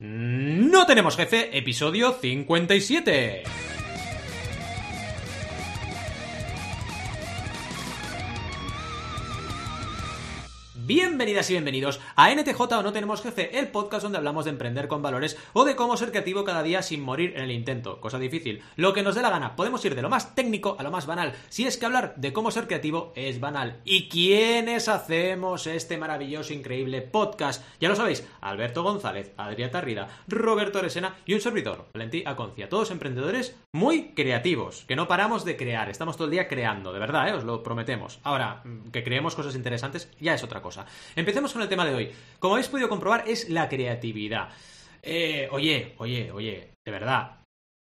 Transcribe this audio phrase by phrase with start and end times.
[0.00, 3.42] No tenemos jefe, episodio 57.
[11.18, 14.86] Bienvenidas y bienvenidos a NTJ o No Tenemos Jefe, el podcast donde hablamos de emprender
[14.86, 18.00] con valores o de cómo ser creativo cada día sin morir en el intento.
[18.00, 18.62] Cosa difícil.
[18.76, 19.56] Lo que nos dé la gana.
[19.56, 21.34] Podemos ir de lo más técnico a lo más banal.
[21.48, 23.80] Si es que hablar de cómo ser creativo es banal.
[23.84, 27.64] ¿Y quiénes hacemos este maravilloso, increíble podcast?
[27.80, 32.68] Ya lo sabéis, Alberto González, Adrián Tarrida, Roberto Resena y un servidor, Valentí Aconcia.
[32.68, 35.90] Todos emprendedores muy creativos, que no paramos de crear.
[35.90, 37.32] Estamos todo el día creando, de verdad, ¿eh?
[37.32, 38.20] os lo prometemos.
[38.22, 38.62] Ahora,
[38.92, 40.86] que creemos cosas interesantes ya es otra cosa.
[41.16, 42.12] Empecemos con el tema de hoy.
[42.38, 44.50] Como habéis podido comprobar, es la creatividad.
[45.02, 47.40] Eh, oye, oye, oye, de verdad,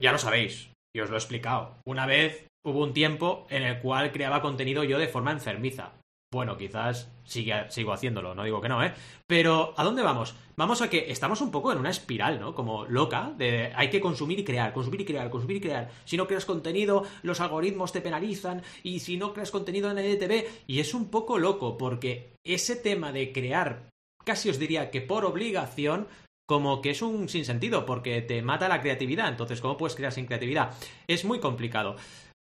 [0.00, 1.76] ya lo sabéis, y os lo he explicado.
[1.86, 5.92] Una vez hubo un tiempo en el cual creaba contenido yo de forma enfermiza.
[6.30, 8.92] Bueno, quizás sigo haciéndolo, no digo que no, ¿eh?
[9.26, 10.34] Pero ¿a dónde vamos?
[10.56, 12.54] Vamos a que estamos un poco en una espiral, ¿no?
[12.54, 15.90] Como loca, de hay que consumir y crear, consumir y crear, consumir y crear.
[16.04, 20.46] Si no creas contenido, los algoritmos te penalizan, y si no creas contenido en EDTV,
[20.66, 23.88] y es un poco loco, porque ese tema de crear,
[24.22, 26.08] casi os diría que por obligación,
[26.46, 29.28] como que es un sinsentido, porque te mata la creatividad.
[29.28, 30.74] Entonces, ¿cómo puedes crear sin creatividad?
[31.06, 31.96] Es muy complicado.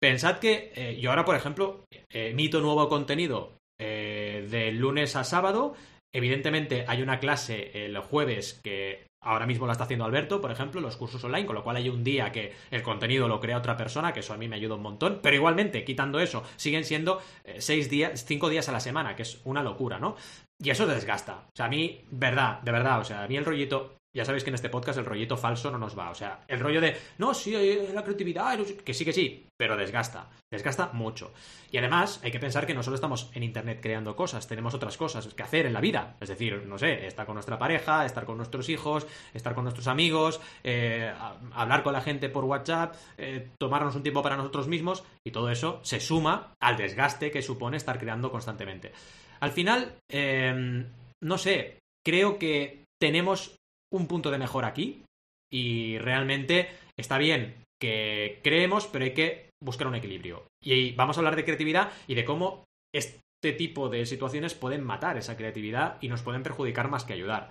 [0.01, 5.73] Pensad que eh, yo ahora, por ejemplo, emito nuevo contenido eh, de lunes a sábado.
[6.13, 10.81] Evidentemente hay una clase el jueves que ahora mismo la está haciendo Alberto, por ejemplo,
[10.81, 13.75] los cursos online, con lo cual hay un día que el contenido lo crea otra
[13.75, 17.21] persona, que eso a mí me ayuda un montón, pero igualmente, quitando eso, siguen siendo
[17.43, 20.15] eh, seis días, cinco días a la semana, que es una locura, ¿no?
[20.57, 21.47] Y eso desgasta.
[21.47, 24.43] O sea, a mí, verdad, de verdad, o sea, a mí el rollito ya sabéis
[24.43, 26.09] que en este podcast el rollito falso no nos va.
[26.09, 27.53] O sea, el rollo de, no, sí,
[27.93, 30.29] la creatividad, que sí, que sí, pero desgasta.
[30.51, 31.31] Desgasta mucho.
[31.71, 34.97] Y además, hay que pensar que no solo estamos en Internet creando cosas, tenemos otras
[34.97, 36.15] cosas que hacer en la vida.
[36.19, 39.87] Es decir, no sé, estar con nuestra pareja, estar con nuestros hijos, estar con nuestros
[39.87, 41.13] amigos, eh,
[41.53, 45.51] hablar con la gente por WhatsApp, eh, tomarnos un tiempo para nosotros mismos, y todo
[45.51, 48.91] eso se suma al desgaste que supone estar creando constantemente.
[49.39, 50.85] Al final, eh,
[51.21, 53.58] no sé, creo que tenemos
[53.91, 55.03] un punto de mejora aquí
[55.51, 60.45] y realmente está bien que creemos, pero hay que buscar un equilibrio.
[60.61, 65.17] Y vamos a hablar de creatividad y de cómo este tipo de situaciones pueden matar
[65.17, 67.49] esa creatividad y nos pueden perjudicar más que ayudar.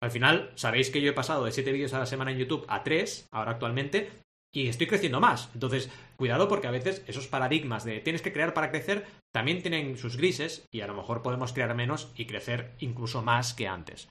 [0.00, 2.64] Al final, sabéis que yo he pasado de 7 vídeos a la semana en YouTube
[2.68, 4.10] a 3, ahora actualmente,
[4.52, 5.50] y estoy creciendo más.
[5.54, 9.96] Entonces, cuidado porque a veces esos paradigmas de tienes que crear para crecer también tienen
[9.96, 14.08] sus grises y a lo mejor podemos crear menos y crecer incluso más que antes.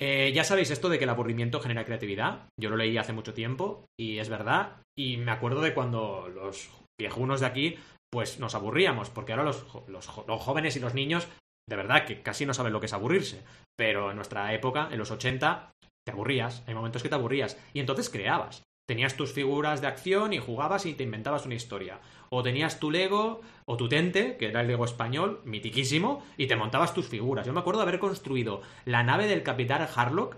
[0.00, 2.48] Eh, ya sabéis esto de que el aburrimiento genera creatividad.
[2.58, 4.80] Yo lo leí hace mucho tiempo y es verdad.
[4.96, 7.76] Y me acuerdo de cuando los viejunos de aquí,
[8.10, 11.28] pues nos aburríamos, porque ahora los, los, jóvenes y los niños,
[11.68, 13.44] de verdad que casi no saben lo que es aburrirse.
[13.76, 15.72] Pero en nuestra época, en los 80,
[16.06, 16.62] te aburrías.
[16.66, 17.58] Hay momentos que te aburrías.
[17.74, 18.62] Y entonces creabas.
[18.88, 22.00] Tenías tus figuras de acción y jugabas y te inventabas una historia.
[22.30, 26.56] O tenías tu Lego o tu Tente, que era el Lego español, mitiquísimo, y te
[26.56, 27.46] montabas tus figuras.
[27.46, 30.36] Yo me acuerdo de haber construido la nave del capitán Harlock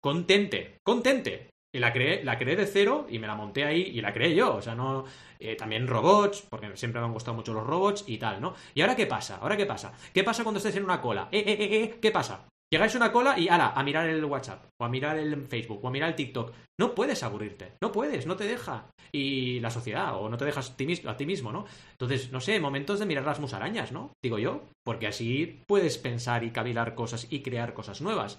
[0.00, 0.76] con Tente.
[0.84, 1.50] Con Tente.
[1.74, 4.32] Y la creé, la creé de cero y me la monté ahí y la creé
[4.32, 4.54] yo.
[4.54, 5.04] O sea, no.
[5.40, 8.54] Eh, también robots, porque siempre me han gustado mucho los robots y tal, ¿no?
[8.74, 9.38] ¿Y ahora qué pasa?
[9.42, 9.92] ¿Ahora qué pasa?
[10.14, 11.28] ¿Qué pasa cuando estés en una cola?
[11.32, 12.48] Eh, eh, eh, eh, ¿qué pasa?
[12.70, 15.82] Llegáis a una cola y ala, a mirar el WhatsApp, o a mirar el Facebook,
[15.82, 16.52] o a mirar el TikTok.
[16.78, 18.90] No puedes aburrirte, no puedes, no te deja.
[19.10, 20.74] Y la sociedad, o no te dejas
[21.06, 21.64] a ti mismo, ¿no?
[21.92, 24.12] Entonces, no sé, momentos de mirar las musarañas, ¿no?
[24.22, 28.38] Digo yo, porque así puedes pensar y cavilar cosas y crear cosas nuevas.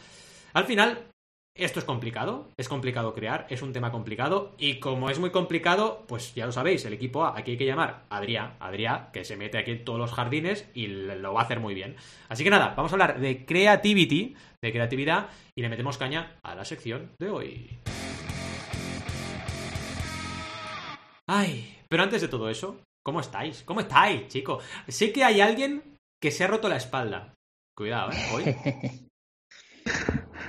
[0.54, 1.10] Al final,
[1.59, 6.06] esto es complicado, es complicado crear, es un tema complicado y como es muy complicado,
[6.08, 9.25] pues ya lo sabéis, el equipo A, aquí hay que llamar a Adrián, Adrián, que
[9.25, 11.96] se mete aquí en todos los jardines y lo va a hacer muy bien.
[12.30, 16.56] Así que nada, vamos a hablar de creativity, de creatividad y le metemos caña a
[16.56, 17.80] la sección de hoy.
[21.28, 23.64] Ay, pero antes de todo eso, ¿cómo estáis?
[23.64, 24.64] ¿Cómo estáis, chicos?
[24.88, 27.34] Sé que hay alguien que se ha roto la espalda.
[27.75, 28.30] Cuidado, ¿eh?
[28.34, 28.56] Hoy.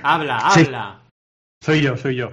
[0.03, 1.00] Habla, habla.
[1.63, 2.31] Soy yo, soy yo.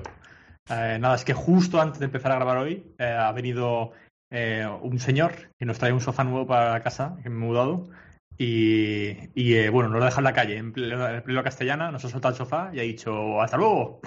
[0.70, 3.93] Eh, nada, es que justo antes de empezar a grabar hoy eh, ha venido
[4.31, 7.38] eh, un señor que nos trae un sofá nuevo para la casa, que me he
[7.38, 7.91] mudado.
[8.38, 12.08] Y, y bueno, nos lo ha dejado en la calle, en pleno, castellana, nos ha
[12.08, 14.00] soltado el sofá y ha dicho ¡Hasta luego!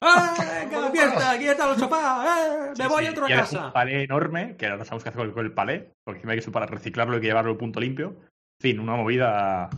[0.00, 0.68] ¡Eh!
[0.94, 1.30] está!
[1.32, 2.72] ¡Aquí está el sofá!
[2.78, 3.66] ¡Me voy a otra casa!
[3.66, 6.40] un palé enorme, que ahora no sabemos qué hacer con el palé, porque encima hay
[6.40, 8.10] que para reciclarlo y que llevarlo a punto limpio.
[8.60, 9.70] En fin, una movida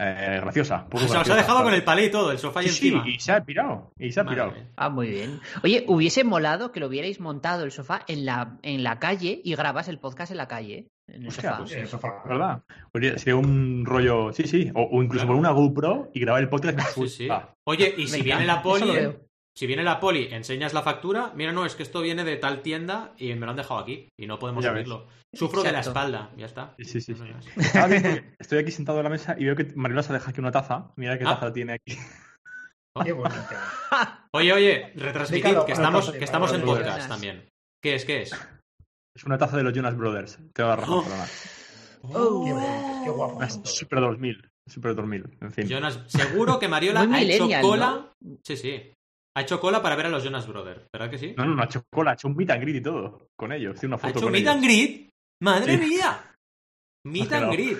[0.00, 0.86] eh, graciosa.
[0.90, 3.04] O sea, os ha dejado con el palé y todo, el sofá y encima.
[3.04, 3.92] Sí, y se ha pirado.
[3.98, 4.54] Y se ha pirado.
[4.76, 5.40] Ah, muy bien.
[5.62, 9.54] Oye, hubiese molado que lo hubierais montado el sofá en la, en la calle y
[9.54, 10.88] grabas el podcast en la calle.
[11.06, 11.58] En el sofá.
[11.58, 12.62] Pues, el sofá, ¿verdad?
[13.18, 14.70] sería un rollo, sí, sí.
[14.74, 17.28] O, incluso con una GoPro y grabar el podcast en sí, sí.
[17.64, 19.12] Oye, y si viene la poli.
[19.56, 22.62] Si viene la poli, enseñas la factura, mira, no, es que esto viene de tal
[22.62, 25.06] tienda y me lo han dejado aquí y no podemos subirlo.
[25.34, 26.74] Sufro de la espalda, ya está.
[26.78, 27.14] Sí, sí, sí.
[27.14, 27.86] No
[28.38, 30.92] Estoy aquí sentado en la mesa y veo que Mariola se deja aquí una taza.
[30.96, 31.34] Mira qué Ah.
[31.38, 31.96] taza tiene aquí.
[33.04, 33.38] Qué bonito.
[34.32, 37.48] Oye, oye, retransmitid, que estamos, que estamos en podcast también.
[37.82, 38.04] ¿Qué es?
[38.04, 38.32] ¿Qué es?
[39.16, 40.38] Es una taza de los Jonas Brothers.
[40.54, 41.02] Te va a dar razón, Oh.
[41.02, 41.26] perdona.
[42.02, 42.44] Oh.
[42.44, 43.36] Qué bonito, qué guapo.
[43.36, 44.48] Una Super 2000.
[44.68, 45.38] Super 2000.
[45.40, 45.68] En fin.
[45.68, 48.12] Jonas, seguro que Mariola ha hecho cola.
[48.44, 48.92] Sí, sí.
[49.36, 51.34] Ha hecho cola para ver a los Jonas Brothers, ¿verdad que sí?
[51.36, 53.28] No, no, no ha hecho cola, ha hecho un meet and greet y todo.
[53.38, 53.78] Con ellos.
[53.78, 54.54] Tiene una ¿Ha foto hecho con meet ellos.
[54.54, 55.10] and greet?
[55.42, 55.86] ¡Madre Sí.
[55.86, 56.34] mía!
[57.06, 57.78] Meet and greet.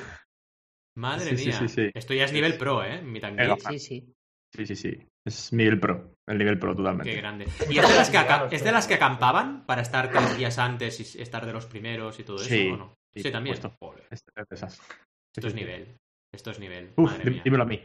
[0.96, 1.58] Madre Sí, mía.
[1.58, 1.90] sí, sí.
[1.94, 3.02] Esto ya es nivel pro, ¿eh?
[3.02, 3.60] Meet and greet.
[3.68, 4.12] Sí, sí.
[4.54, 5.06] Sí, sí, sí.
[5.26, 6.14] Es nivel pro.
[6.28, 7.10] El nivel pro totalmente.
[7.10, 7.44] Qué grande.
[7.68, 10.58] ¿Y es de, las que aca- es de las que acampaban para estar tres días
[10.58, 12.46] antes y estar de los primeros y todo eso?
[12.46, 12.94] Sí, ¿o no?
[13.14, 13.56] sí, también.
[13.56, 13.76] supuesto.
[13.80, 14.74] Joder, Es de esas.
[14.76, 14.82] Sí,
[15.36, 15.96] esto es nivel.
[16.34, 16.92] Esto es nivel.
[16.96, 17.42] Uf, Madre mía.
[17.44, 17.80] dímelo a mí.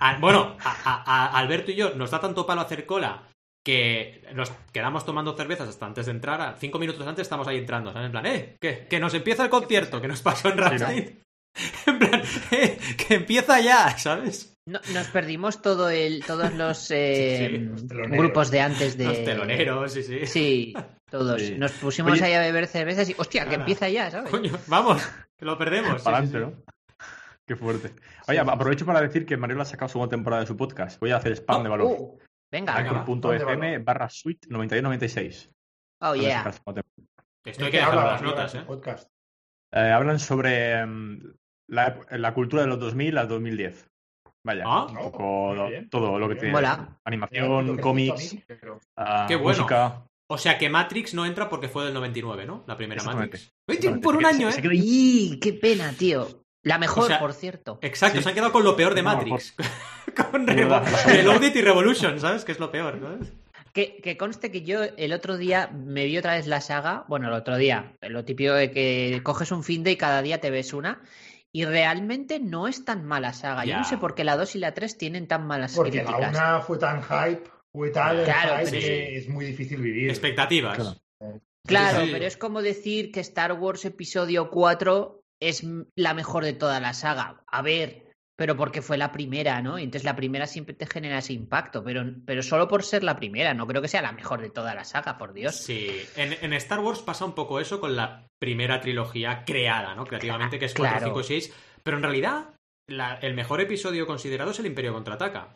[0.00, 3.28] Ah, bueno, a, a- a Alberto y yo nos da tanto palo hacer cola
[3.64, 6.40] que nos quedamos tomando cervezas hasta antes de entrar.
[6.40, 7.92] a- Cinco minutos antes estamos ahí entrando.
[7.92, 8.06] ¿sabes?
[8.06, 11.20] En plan, eh, que, que nos empieza el concierto, que nos pasó en Ramstein.
[11.86, 12.20] En plan,
[12.50, 14.54] eh, que empieza ya, ¿sabes?
[14.68, 18.18] No- nos perdimos todo el, todos los eh, Sí, sí, los teloneros.
[18.18, 19.04] grupos de antes de.
[19.04, 20.26] Los teloneros, sí, sí.
[20.26, 20.74] Sí,
[21.08, 21.40] todos.
[21.40, 21.54] Sí.
[21.56, 23.58] Nos pusimos Oye- ahí a beber cervezas y, hostia, que Ah.
[23.60, 24.30] empieza ya, ¿sabes?
[24.32, 25.00] Coño, vamos,
[25.38, 25.98] que lo perdemos.
[26.00, 26.66] sí, Para sí, adelante, sí.
[26.66, 26.73] ¿no?
[27.48, 27.92] Qué fuerte.
[28.28, 30.98] Oye, aprovecho para decir que Mariola ha sacado segunda temporada de su podcast.
[31.00, 31.86] Voy a hacer spam de valor.
[31.86, 32.18] Uh,
[32.50, 32.74] venga.
[32.76, 35.50] Anchor.fm barra suite 9296.
[36.00, 36.38] Oh, yeah.
[36.38, 37.26] sacar segunda temporada.
[37.44, 38.62] Esto ¿De hay qué que dejarlo en habla las notas, ¿eh?
[38.66, 39.08] podcast?
[39.72, 41.34] Eh, hablan sobre mm,
[41.68, 43.90] la, la cultura de los 2000 al 2010.
[44.46, 44.86] Vaya, Ah.
[44.88, 45.90] un poco Muy bien.
[45.90, 46.52] todo lo que tiene.
[46.52, 46.98] Mola.
[47.04, 48.36] Animación, cómics,
[48.96, 49.58] ah, Qué bueno.
[49.58, 50.06] música.
[50.30, 52.64] O sea que Matrix no entra porque fue del 99, ¿no?
[52.66, 53.02] La primera.
[53.02, 53.52] Matrix.
[54.02, 54.52] Por un año, ¿eh?
[54.52, 54.80] se queda ahí.
[55.34, 56.43] ¡Y qué pena, tío!
[56.64, 57.78] La mejor, O sea, por cierto.
[57.82, 58.22] Exacto, Sí.
[58.24, 59.54] se han quedado con lo peor de No, Matrix.
[60.32, 60.82] con Revo-.
[61.06, 62.44] Reloaded y Revolution, ¿sabes?
[62.44, 63.32] Que es lo peor, ¿sabes?
[63.72, 67.04] Que, que conste que yo el otro día me vi otra vez la saga.
[67.08, 70.40] Bueno, el otro día, lo típico de que coges un fin de y cada día
[70.40, 71.00] te ves una.
[71.52, 73.64] Y realmente no es tan mala saga.
[73.64, 73.78] Yo Ya.
[73.78, 76.30] no sé por qué la 2 y la 3 tienen tan malas Porque la críticas.
[76.30, 78.80] una fue tan hype, fue tal Claro, hype pero que
[79.10, 79.14] sí.
[79.16, 80.08] es muy difícil vivir.
[80.10, 80.76] Expectativas.
[80.76, 80.96] Claro.
[81.66, 82.12] Claro, Sí, sí.
[82.12, 85.64] pero es como decir que Star Wars Episodio 4 es
[85.96, 87.42] la mejor de toda la saga.
[87.46, 88.04] A ver,
[88.36, 89.78] pero porque fue la primera, ¿no?
[89.78, 93.16] Y Entonces la primera siempre te genera ese impacto, pero, pero solo por ser la
[93.16, 93.54] primera.
[93.54, 95.54] No creo que sea la mejor de toda la saga, por Dios.
[95.56, 100.04] Sí, en, en Star Wars pasa un poco eso con la primera trilogía creada, ¿no?
[100.04, 101.06] Creativamente, que es 4, Claro.
[101.06, 101.54] 5 y 6.
[101.84, 102.54] Pero en realidad,
[102.88, 105.54] la- el mejor episodio considerado es el Imperio Contraataca.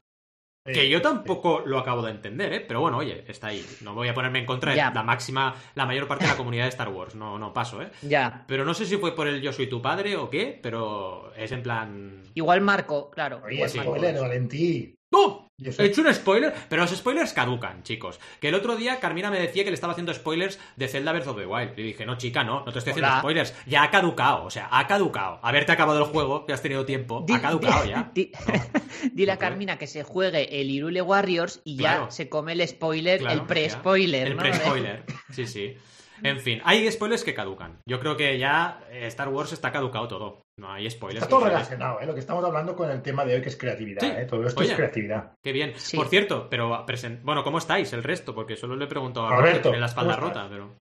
[0.64, 1.02] Que yo sí.
[1.02, 2.60] tampoco lo acabo de entender, ¿eh?
[2.60, 3.64] Pero bueno, oye, está ahí.
[3.81, 6.64] No voy a ponerme en contra de la máxima, la mayor parte de la comunidad
[6.64, 7.14] de Star Wars.
[7.14, 7.90] No, no paso, ¿eh?
[8.02, 8.44] Ya.
[8.46, 11.52] Pero no sé si fue por el Yo soy tu padre o qué, pero es
[11.52, 12.22] en plan.
[12.34, 13.40] Igual Marco, claro.
[13.44, 13.78] Oye, igual sí.
[13.78, 13.96] Marco.
[13.96, 14.98] spoiler, Valentí.
[15.10, 15.49] ¡No!
[15.60, 18.20] He hecho un spoiler, pero los spoilers caducan, chicos.
[18.40, 21.26] Que el otro día Carmina me decía que le estaba haciendo spoilers de Zelda Breath
[21.26, 21.76] of the Wild.
[21.78, 23.19] Y dije, no, chica, no, no te estoy haciendo Hola.
[23.20, 23.55] spoilers.
[23.66, 25.40] Ya ha caducado, o sea, ha caducado.
[25.43, 28.10] Haberte acabado el juego, que has tenido tiempo, Di- ha caducado di- ya.
[28.14, 28.55] di- No.
[29.14, 29.38] Dile a.
[29.38, 32.05] Carmina que se juegue el Irule Warriors y Claro.
[32.05, 34.26] ya se come el spoiler, Claro, el pre-spoiler.
[34.28, 34.43] El ¿no?
[34.43, 35.75] pre-spoiler, sí, sí.
[36.22, 37.78] En fin, hay spoilers que caducan.
[37.87, 40.43] Yo creo que ya eh, Star Wars está caducado todo.
[40.58, 41.22] No hay spoilers.
[41.22, 42.06] Está todo relacionado, ¿eh?
[42.06, 44.08] Lo que estamos hablando con el tema de hoy, que es creatividad, Sí.
[44.08, 44.26] ¿eh?
[44.28, 44.70] Todo esto Oye.
[44.70, 45.32] es creatividad.
[45.43, 45.72] Qué bien.
[45.76, 45.96] Sí.
[45.96, 48.34] Por cierto, pero presen- bueno, ¿cómo estáis el resto?
[48.34, 50.77] Porque solo le he preguntado a Alberto, Alberto, tiene la espalda ¿cómo rota, pero.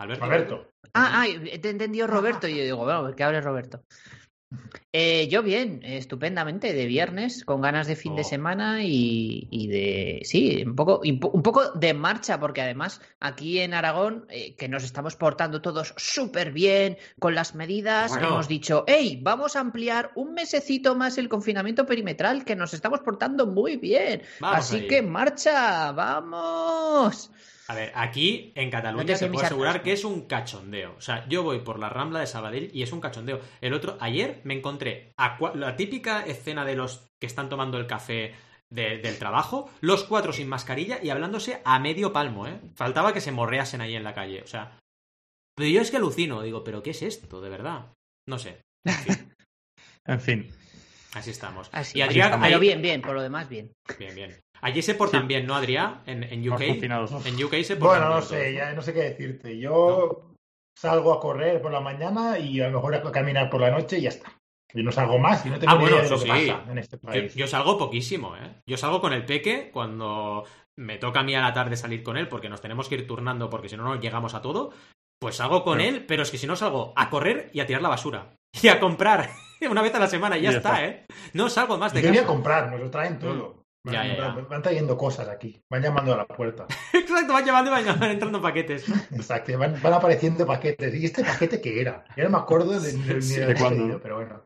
[0.00, 0.24] Alberto.
[0.24, 0.68] Alberto.
[0.94, 1.26] Ah, ah,
[1.60, 3.82] te he entendido Roberto y yo digo, bueno, que hable Roberto.
[4.94, 8.24] Eh, yo bien, estupendamente, de viernes, con ganas de fin de Oh.
[8.24, 13.00] semana y, y de, sí, un poco, un po- un poco de marcha, porque además
[13.18, 18.28] aquí en Aragón, eh, que nos estamos portando todos súper bien con las medidas, Bueno.
[18.28, 23.00] hemos dicho, hey, vamos a ampliar un mesecito más el confinamiento perimetral, que nos estamos
[23.00, 24.20] portando muy bien.
[24.40, 24.86] Vamos Así ahí.
[24.88, 27.30] que marcha, vamos.
[27.72, 30.94] A ver, aquí en Cataluña mi puedo asegurar que es un cachondeo.
[30.96, 33.40] O sea, yo voy por la Rambla de Sabadell y es un cachondeo.
[33.60, 37.86] El otro, ayer me encontré a la típica escena de los que están tomando el
[37.86, 38.34] café
[38.70, 42.60] de- del trabajo, los cuatro sin mascarilla y hablándose a medio palmo, ¿eh?
[42.74, 44.42] Faltaba que se morreasen ahí en la calle.
[44.42, 44.78] O sea,
[45.56, 47.92] pero yo es que alucino, digo, ¿pero qué es esto, de verdad?
[48.28, 48.60] No sé.
[48.84, 49.34] En fin,
[50.06, 50.50] En fin.
[51.14, 51.68] así estamos.
[51.72, 52.46] Así, y Adrián, estamos.
[52.46, 53.72] pero bien, bien, por lo demás bien.
[53.98, 54.40] bien, bien.
[54.62, 56.02] Allí se portan bien, ¿no, Adrián?
[56.06, 56.60] En, en UK.
[56.60, 59.58] En UK se portan Bueno, no bien sé, todos, ya no sé qué decirte.
[59.58, 60.32] Yo
[60.78, 63.98] salgo a correr por la mañana y a lo mejor a caminar por la noche
[63.98, 64.32] y ya está.
[64.74, 66.32] Y no salgo más y no tengo Ah, ni bueno, idea de lo eso que
[66.44, 66.48] sí.
[66.50, 67.34] pasa en este Yo, país.
[67.34, 68.54] yo salgo poquísimo, ¿eh?
[68.66, 70.44] Yo salgo con el peque cuando
[70.78, 73.06] me toca a mí a la tarde salir con él porque nos tenemos que ir
[73.06, 74.70] turnando porque si no, no llegamos a todo.
[75.20, 77.82] Pues salgo con él, pero es que si no salgo a correr y a tirar
[77.82, 78.34] la basura.
[78.62, 79.30] Y a comprar
[79.70, 80.84] una vez a la semana y ya Ya está, está.
[80.86, 81.06] ¿eh?
[81.34, 82.32] No salgo más de Yo voy a casa.
[82.32, 83.61] comprar, nos lo traen todo.
[83.84, 84.28] Van, Ya, ya, ya.
[84.28, 85.60] van- van trayendo cosas aquí.
[85.68, 86.66] Van llamando a la puerta.
[86.92, 88.88] Exacto, van llevando y van van entrando paquetes.
[89.10, 89.58] Exacto.
[89.58, 90.94] Van, van apareciendo paquetes.
[90.94, 92.04] ¿Y este paquete qué era?
[92.16, 94.00] Ya no me acuerdo de, ni- ni Sí, de ¿de qué cuándo?
[94.00, 94.44] pero bueno.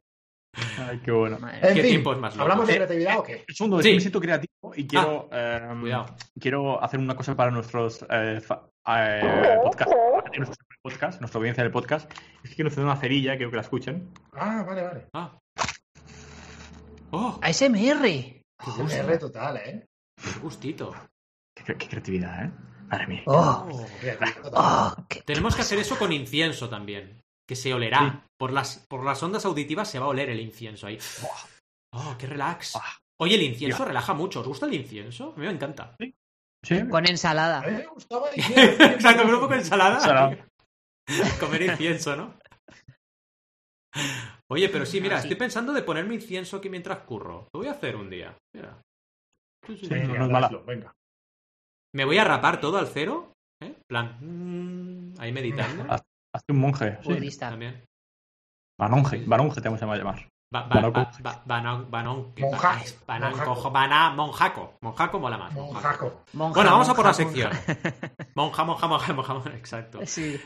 [0.79, 1.37] Ay, qué bueno.
[1.53, 2.39] En Qué fin, tiempos más.
[2.39, 3.45] ¿hablamos de Eh, creatividad o qué?
[3.47, 3.91] Un segundo, es Sí.
[3.91, 6.07] que me siento creativo y quiero, eh, Cuidado.
[6.41, 9.91] quiero hacer una cosa para nuestros eh, fa- eh, podcast,
[10.39, 12.11] nuestro podcast, nuestra audiencia del podcast.
[12.43, 14.15] Es que quiero hacer una cerilla, quiero que la escuchen.
[14.33, 15.07] Ah, vale, vale.
[15.13, 15.39] Ah.
[17.11, 18.36] Oh, ASMR.
[18.65, 18.97] Qué gusto.
[18.97, 19.87] R total, ¿eh?
[20.23, 20.95] Qué gustito.
[21.57, 22.51] Qué, cre- qué creatividad, ¿eh?
[22.89, 23.23] Madre mía.
[23.27, 23.87] Oh, Oh.
[24.53, 27.21] Oh, qué- Tenemos que hacer eso con incienso también.
[27.49, 27.99] Que se olerá.
[28.23, 28.29] Sí.
[28.39, 30.99] Por, las, por las ondas auditivas se va a oler el incienso ahí.
[31.93, 32.77] Oh, qué relax.
[32.77, 32.99] Ah.
[33.19, 34.41] Oye, el incienso relaja mucho.
[34.41, 35.33] ¿Os gusta el incienso?
[35.37, 35.95] A mí me encanta.
[36.63, 36.87] Sí.
[36.91, 37.61] Con A ensalada.
[37.63, 39.97] mí me gustaba y- Exacto, con un poco de ensalada.
[39.97, 40.49] Ensalada.
[41.41, 42.35] Comer incienso, ¿no?
[44.49, 47.49] Oye, pero sí, mira, estoy pensando de ponerme incienso aquí mientras curro.
[47.53, 48.37] Lo voy a hacer un día.
[48.55, 48.81] Mira.
[49.67, 49.87] Sí, sí.
[49.87, 49.89] Sí.
[49.89, 50.47] Venga, no es mala.
[50.47, 50.93] hazlo, venga.
[51.95, 53.33] Me voy a rapar todo al cero.
[53.63, 53.75] ¿eh?
[53.89, 55.85] plan, mm, ahí meditando.
[55.91, 56.99] Hazte un monje.
[57.03, 57.39] Sí.
[57.39, 57.85] También.
[58.79, 59.25] Banonje.
[59.27, 60.29] Banonje te vamos a llamar.
[60.53, 61.11] Monjaco.
[63.09, 63.45] Monjaco.
[63.45, 64.75] cojo- bana- monjaco.
[64.83, 65.53] Monjaco mola más.
[65.55, 65.75] monjaco.
[65.75, 66.25] Monjaco.
[66.35, 67.51] Monja, Bueno, vamos a por la monja, sección.
[68.35, 69.99] Monja, monja, monja, monja, monja, exacto.
[69.99, 70.11] monja.
[70.13, 70.41] Sí.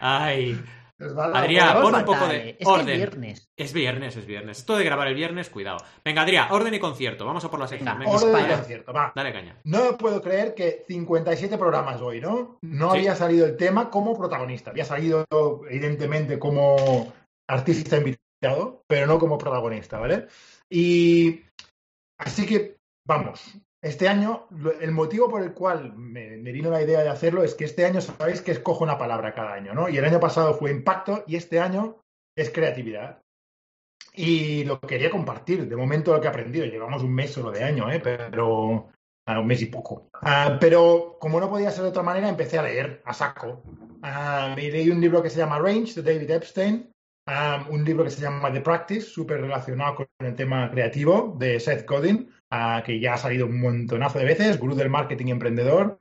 [0.00, 0.60] Ay,
[0.98, 2.50] Adrián, pon un poco de.
[2.50, 2.88] Es que orden.
[2.88, 3.48] es viernes.
[3.56, 4.58] es viernes, es viernes.
[4.58, 5.78] Esto de grabar el viernes, cuidado.
[6.04, 7.26] Venga, Adrián, orden y concierto.
[7.26, 7.98] Vamos a por la sección.
[7.98, 8.56] Venga, Orden de Dispara.
[8.58, 9.12] concierto, va.
[9.14, 9.58] dale caña.
[9.64, 12.58] No puedo creer que 57 programas hoy, ¿no?
[12.62, 12.98] No Sí.
[12.98, 14.70] había salido el tema como protagonista.
[14.70, 15.24] Había salido,
[15.68, 17.12] evidentemente, como
[17.48, 20.28] artista invitado, pero no como protagonista, ¿vale?
[20.70, 21.42] Y
[22.18, 24.48] así que, vamos, este año,
[24.80, 27.84] el motivo por el cual me, me vino la idea de hacerlo es que este
[27.84, 29.88] año sabéis que escojo una palabra cada año, ¿no?
[29.88, 31.98] Y el año pasado fue impacto y este año
[32.36, 33.20] es creatividad.
[34.14, 36.64] Y lo quería compartir, de momento lo que he aprendido.
[36.64, 38.00] Llevamos un mes solo de año, ¿eh?
[38.00, 38.88] Pero
[39.26, 40.08] a un mes y poco.
[40.14, 43.62] Ah, pero como no podía ser de otra manera, empecé a leer a saco.
[44.02, 46.90] Ah, me leí un libro que se llama Range de David Epstein,
[47.26, 51.58] ah, un libro que se llama The Practice, súper relacionado con el tema creativo de
[51.58, 52.30] Seth Godin,
[52.84, 56.00] que ya ha salido un montonazo de veces, gurú del marketing emprendedor.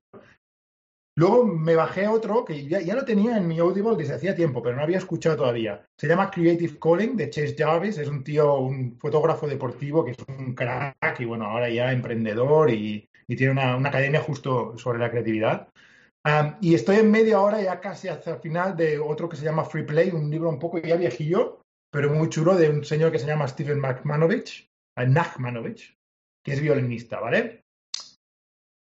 [1.15, 4.63] Luego me bajé otro que ya, ya lo tenía en mi Audible desde hacía tiempo,
[4.63, 5.85] pero no había escuchado todavía.
[5.99, 7.99] Se llama Creative Calling de Chase Jarvis.
[7.99, 12.71] Es un tío, un fotógrafo deportivo que es un crack y bueno, ahora ya emprendedor
[12.71, 15.67] y, tiene una, una academia justo sobre la creatividad.
[16.61, 19.65] Y estoy en medio ahora, ya casi hacia el final, de otro que se llama
[19.65, 23.19] Free Play, un libro un poco ya viejillo, pero muy chulo, de un señor que
[23.19, 25.97] se llama Steven Nachmanovich, eh, Nachmanovich,
[26.43, 27.61] que es violinista, ¿vale?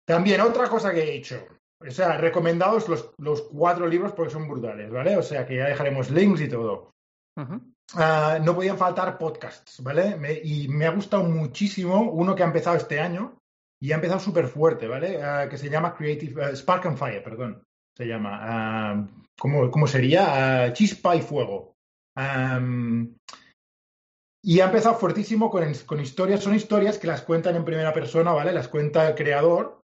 [0.07, 1.47] También otra cosa que he hecho.
[1.81, 5.17] O sea, recomendados los, los cuatro libros porque son brutales, ¿vale?
[5.17, 6.91] O sea, que ya dejaremos links y todo.
[7.95, 10.17] Ah, no podían faltar podcasts, ¿vale?
[10.17, 13.38] Me- y me ha gustado muchísimo uno que ha empezado este año
[13.81, 15.23] y ha empezado súper fuerte, ¿vale?
[15.23, 17.62] Ah, que se llama Creative ah, Spark and Fire, perdón.
[17.97, 19.09] Se llama.
[19.38, 20.73] ¿cómo, cómo sería?
[20.73, 21.75] Chispa y Fuego.
[24.42, 26.42] Y ha empezado fuertísimo con, con historias.
[26.42, 28.52] Son historias que las cuentan en primera persona, ¿vale?
[28.52, 29.80] Las cuenta el creador.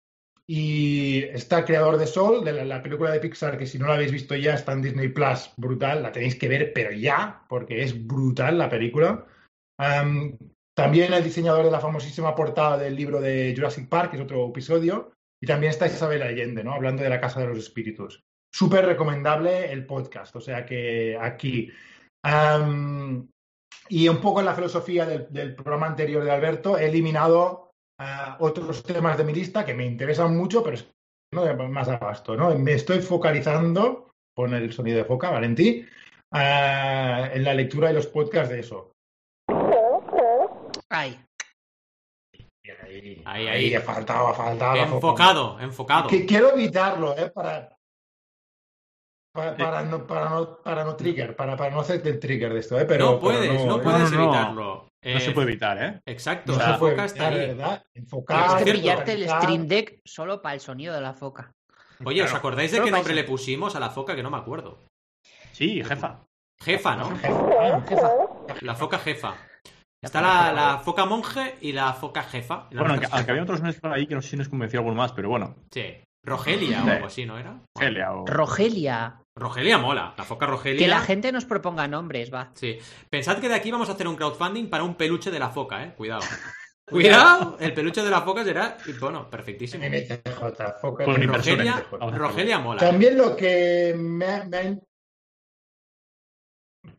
[0.50, 3.86] Y está el creador de Sol, de la, la película de Pixar, que si no
[3.86, 7.44] la habéis visto ya está en Disney Plus, brutal, la tenéis que ver, pero ya,
[7.50, 9.26] porque es brutal la película.
[9.78, 10.38] Am,
[10.74, 14.48] también el diseñador de la famosísima portada del libro de Jurassic Park, que es otro
[14.48, 15.12] episodio.
[15.42, 16.72] Y también está Isabel Allende, ¿no?
[16.72, 18.24] Hablando de la Casa de los Espíritus.
[18.50, 21.70] Súper recomendable el podcast, o sea que aquí.
[23.88, 28.36] Y un poco en la filosofía del, del programa anterior de Alberto, he eliminado ah,
[28.40, 30.90] otros temas de mi lista que me interesan mucho, pero es que
[31.32, 32.56] no más abasto, ¿no?
[32.58, 35.84] Me estoy focalizando, pon el sonido de foca, Valentí,
[36.32, 38.92] ah, en la lectura de los podcasts de eso.
[40.90, 41.18] Ay,
[42.82, 43.74] Ahí, Ahí, ahí.
[43.74, 44.76] ha faltado, ha faltado.
[44.76, 46.08] Enfocado, enfocado.
[46.08, 47.30] Que quiero evitarlo, ¿eh?
[47.30, 47.77] Para,
[49.38, 52.60] para, para no, para, no, para no trigger, para, para no hacerte el trigger de
[52.60, 52.84] esto, ¿eh?
[52.84, 53.80] Pero, no puedes, pero no, ¿eh?
[53.82, 54.64] puedes evitarlo.
[54.64, 56.00] No Eh, se puede evitar, ¿eh?
[56.06, 57.56] Exacto, No la se foca está ahí.
[57.94, 59.28] Enfocar, tienes que pillarte el.
[59.28, 61.52] Stream Deck solo para el sonido de la foca.
[62.04, 64.14] Oye, ¿os acordáis de qué nombre le pusimos a la foca?
[64.14, 64.78] Que no me acuerdo.
[65.52, 66.24] Sí, jefa.
[66.60, 67.16] Jefa, ¿no?
[67.16, 68.10] Jefa.
[68.60, 69.34] La foca jefa.
[70.00, 72.68] Está la, la foca monje y la foca jefa.
[72.70, 74.96] La Bueno, aunque, había otros nombres por ahí que no sé si nos convenció alguno
[74.96, 75.56] más, pero bueno.
[75.72, 75.96] Sí.
[76.24, 77.60] Rogelia o algo así, ¿no era?
[77.80, 78.26] Helia o...
[78.26, 79.22] Rogelia.
[79.38, 80.14] Rogelia mola.
[80.16, 80.78] La foca Rogelia.
[80.78, 82.50] Que la gente nos proponga nombres, va.
[82.54, 82.78] Sí.
[83.10, 85.84] Pensad que de aquí vamos a hacer un crowdfunding para un peluche de la foca,
[85.84, 85.94] ¿eh?
[85.96, 86.22] Cuidado.
[86.90, 87.56] Cuidado.
[87.60, 89.84] El peluche de la foca será, bueno, perfectísimo.
[89.84, 91.04] NTJ, foca.
[91.04, 92.80] Rogelia, Rogelia mola.
[92.80, 94.44] También lo que me ha...
[94.44, 94.78] me ha-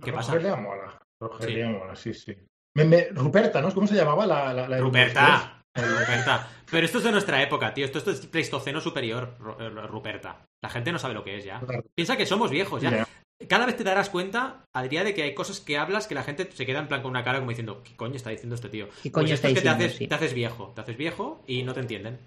[0.04, 0.34] ¿Qué pasa?
[0.34, 0.98] Rogelia mola.
[1.20, 2.36] Rogelia mola, sí, sí.
[2.76, 3.74] Me- me- Ruperta, ¿no?
[3.74, 5.59] ¿Cómo se llamaba la, la, la Ruperta.
[5.82, 6.48] Ruperta.
[6.70, 7.86] Pero esto es de nuestra época, tío.
[7.86, 10.46] Esto, esto es Pleistoceno superior, eh, Ruperta.
[10.64, 11.62] La gente no sabe lo que es ya.
[11.96, 13.08] Piensa que somos viejos ya.
[13.48, 16.50] Cada vez te darás cuenta, Adrián, de que hay cosas que hablas que la gente
[16.52, 18.90] se queda en plan con una cara como diciendo, ¿qué coño está diciendo este tío?
[19.02, 20.08] ¿Qué coño pues esto está es que te haces, Sí.
[20.08, 20.74] te haces viejo.
[20.76, 22.20] Te haces viejo y no te entienden.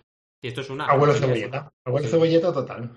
[0.43, 0.87] Y esto es una.
[0.87, 1.71] Abuelo cebolleta.
[1.87, 2.13] Abuelo Sí.
[2.13, 2.97] cebolleta total.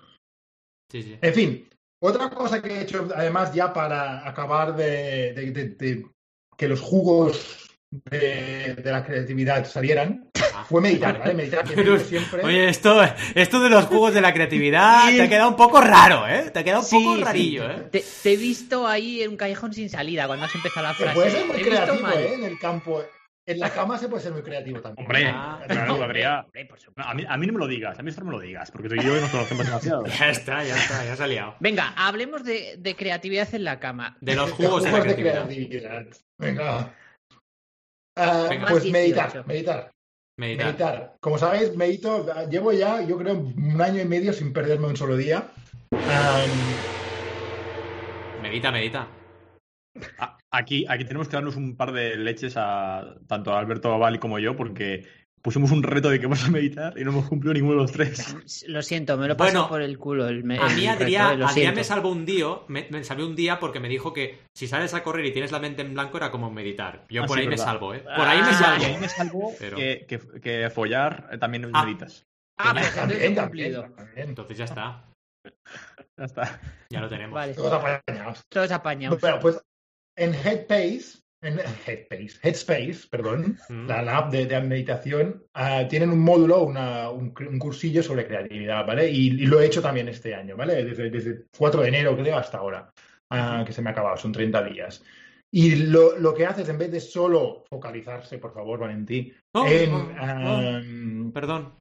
[0.90, 1.18] Sí, sí.
[1.22, 1.70] En fin,
[2.02, 6.08] otra cosa que he hecho, además, ya para acabar de, de- de- de
[6.58, 7.65] que los jugos
[8.10, 10.30] de, de la creatividad salieran,
[10.68, 11.34] fue meditar, ¿vale?
[11.34, 12.44] Meditar que Pero- medito siempre.
[12.44, 13.02] Oye, esto,
[13.36, 15.18] esto de los jugos de la creatividad Sí.
[15.18, 16.50] te ha quedado un poco raro, ¿eh?
[16.52, 17.24] Te ha quedado un Sí, poco sí.
[17.24, 17.88] rarillo, ¿eh?
[17.92, 21.04] Te, te he visto ahí en un callejón sin salida cuando has empezado la Se
[21.04, 21.16] frase.
[21.16, 22.10] puede ser muy creativo.
[22.10, 22.34] ¿eh?
[22.34, 23.04] En el campo.
[23.48, 25.06] En la cama se puede ser muy creativo también.
[25.06, 25.60] Hombre, Ah.
[25.68, 26.46] claro, Adrián.
[26.46, 27.12] Hombre, por supuesto.
[27.12, 28.72] A mí, a mí no me lo digas, a mí esto no me lo digas,
[28.72, 30.04] porque tú y yo nos conocemos demasiado.
[30.20, 31.56] Ya está, ya está, ya se ha liado.
[31.60, 34.18] Venga, hablemos de, de creatividad en la cama.
[34.20, 35.48] De los jugos de la creatividad.
[36.40, 36.92] Venga.
[38.18, 38.68] Ah, Venga.
[38.68, 39.48] pues meditar, 18.
[39.48, 39.92] meditar,
[40.38, 40.66] Meditar.
[40.68, 41.16] meditar.
[41.20, 45.18] Como sabéis, medito, llevo ya, yo creo, un año y medio sin perderme un solo
[45.18, 45.50] día.
[48.42, 49.08] Medita, medita.
[50.52, 54.40] Aquí, aquí tenemos que darnos un par de leches a tanto a Alberto Bali como
[54.40, 55.06] yo, porque
[55.46, 57.92] pusimos un reto de que vamos a meditar y no hemos cumplido ninguno de los
[57.92, 58.66] tres.
[58.68, 60.28] Lo siento, me lo paso Bueno, por el culo.
[60.28, 61.38] El, A mí Adrián,
[61.76, 64.96] me salvó un día, me, me salvé un día porque me dijo que si sales
[64.96, 67.06] a correr y tienes la mente en blanco era como meditar.
[67.10, 68.00] Yo Ah, por sí, ahí me salvo, ¿eh?
[68.00, 68.82] Por ahí me Ah, salvo.
[68.82, 71.86] Y ahí me salvo Pero- que, que, que follar eh, también Ah.
[71.86, 72.26] meditas.
[72.58, 73.96] Ah, pues entonces también, he también, cumplido.
[73.96, 74.30] también.
[74.30, 75.06] Entonces ya está,
[76.18, 76.60] Ya está.
[76.90, 77.36] ya lo tenemos.
[77.36, 78.42] Vale, Todos apañados.
[78.50, 79.22] todos apañados.
[79.22, 79.62] Bueno, pues
[80.18, 83.88] en Headspace, en Headspace, Headspace, perdón, Mm.
[83.88, 88.86] la, la app de, de meditación, ah, tienen un módulo, una- un, cursillo sobre creatividad,
[88.86, 89.10] ¿vale?
[89.10, 90.84] Y, y lo he hecho también este año, ¿vale?
[90.84, 92.90] Desde, desde 4 de enero, creo, hasta ahora,
[93.32, 95.04] ah, que se me ha acabado, son 30 días.
[95.54, 99.94] Y lo, lo que haces, en vez de solo focalizarse, por favor, Valentí, Oh, en...
[99.94, 100.14] oh, oh.
[100.20, 100.82] ah,
[101.34, 101.78] Perdón.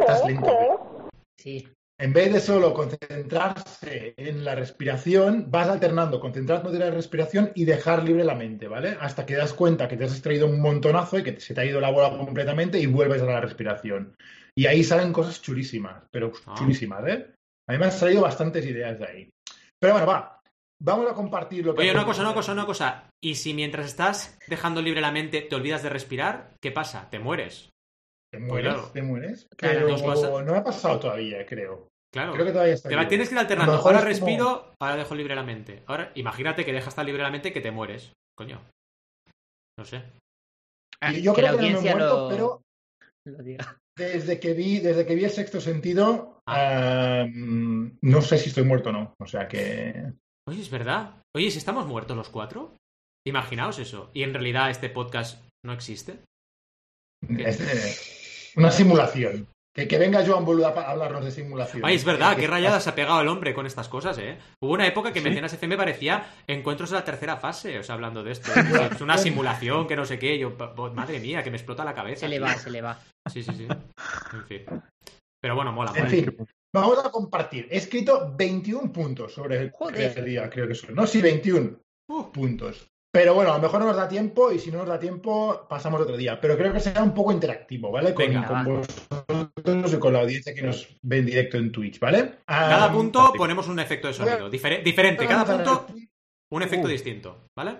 [0.00, 1.08] estás lento.
[1.38, 1.68] Sí.
[1.96, 7.64] En vez de solo concentrarse en la respiración, vas alternando, concentrándote en la respiración y
[7.64, 8.96] dejar libre la mente, ¿vale?
[9.00, 11.64] Hasta que das cuenta que te has extraído un montonazo y que se te ha
[11.64, 14.16] ido la bola completamente y vuelves a la respiración.
[14.56, 16.54] Y ahí salen cosas chulísimas, pero Ah.
[16.58, 17.32] chulísimas, ¿eh?
[17.68, 19.30] A mí me han salido bastantes ideas de ahí.
[19.80, 20.40] Pero bueno, va.
[20.82, 21.82] Vamos a compartir lo que...
[21.82, 23.08] Oye, una cosa, una cosa, una cosa.
[23.22, 27.08] Y si mientras estás dejando libre la mente te olvidas de respirar, ¿qué pasa?
[27.08, 27.70] Te mueres.
[28.34, 28.90] Te mueres, Claro.
[28.92, 29.46] te mueres.
[29.56, 31.88] Claro, Pero nos pasa- no me ha pasado todavía, creo.
[32.12, 32.32] Claro.
[32.34, 33.08] Creo que todavía está Te la vivo.
[33.08, 33.72] tienes que ir alternando.
[33.72, 35.82] mejor Ahora como- respiro, ahora dejo libre la mente.
[35.86, 38.12] Ahora, imagínate que dejas estar libre la mente que te mueres.
[38.36, 38.60] Coño.
[39.78, 40.02] No sé.
[41.00, 42.28] Ah, yo que creo la que no me he muerto, lo...
[42.28, 42.62] pero
[43.26, 43.78] lo diga.
[43.96, 48.90] Desde que vi, desde que vi el sexto sentido, ah, no sé si estoy muerto
[48.90, 49.14] o no.
[49.20, 50.12] O sea que.
[50.48, 51.20] Oye, es verdad.
[51.36, 52.76] Oye, si estamos muertos los cuatro.
[53.26, 54.10] Imaginaos eso.
[54.12, 56.18] Y en realidad este podcast no existe.
[57.26, 57.44] ¿Qué?
[58.54, 59.48] Es una simulación.
[59.76, 61.82] Que, que venga Joan Boluda a hablarnos de simulación.
[61.84, 64.38] Ay, es verdad, Que- qué rayada se ha pegado el hombre con estas cosas, ¿eh?
[64.62, 65.28] Hubo una época que ¿Sí?
[65.28, 68.52] Mecenas FM parecía encuentros de la tercera fase, o sea, hablando de esto.
[68.94, 70.38] Es una simulación, que no sé qué.
[70.38, 70.52] Yo,
[70.94, 72.20] madre mía, que me explota la cabeza.
[72.20, 72.46] Se le tío.
[72.46, 73.00] va, se le va.
[73.28, 73.66] Sí, sí, sí.
[74.32, 74.62] En fin.
[75.42, 76.10] Pero bueno, mola, En mola.
[76.10, 76.36] fin,
[76.72, 77.66] vamos a compartir.
[77.68, 80.94] He escrito 21 puntos sobre el día, creo que son.
[80.94, 82.86] No, sí, 21 Uh, puntos.
[83.14, 85.66] Pero bueno, a lo mejor no nos da tiempo y si no nos da tiempo,
[85.68, 86.40] pasamos otro día.
[86.40, 88.12] Pero creo que será un poco interactivo, ¿vale?
[88.12, 92.00] Con, Venga, con vosotros y con la audiencia que nos ve en directo en Twitch,
[92.00, 92.40] ¿vale?
[92.44, 94.50] cada Ah, punto ponemos un efecto de sonido.
[94.50, 95.86] Difere- diferente, cada punto
[96.52, 96.90] un efecto Uh.
[96.90, 97.78] distinto, ¿vale?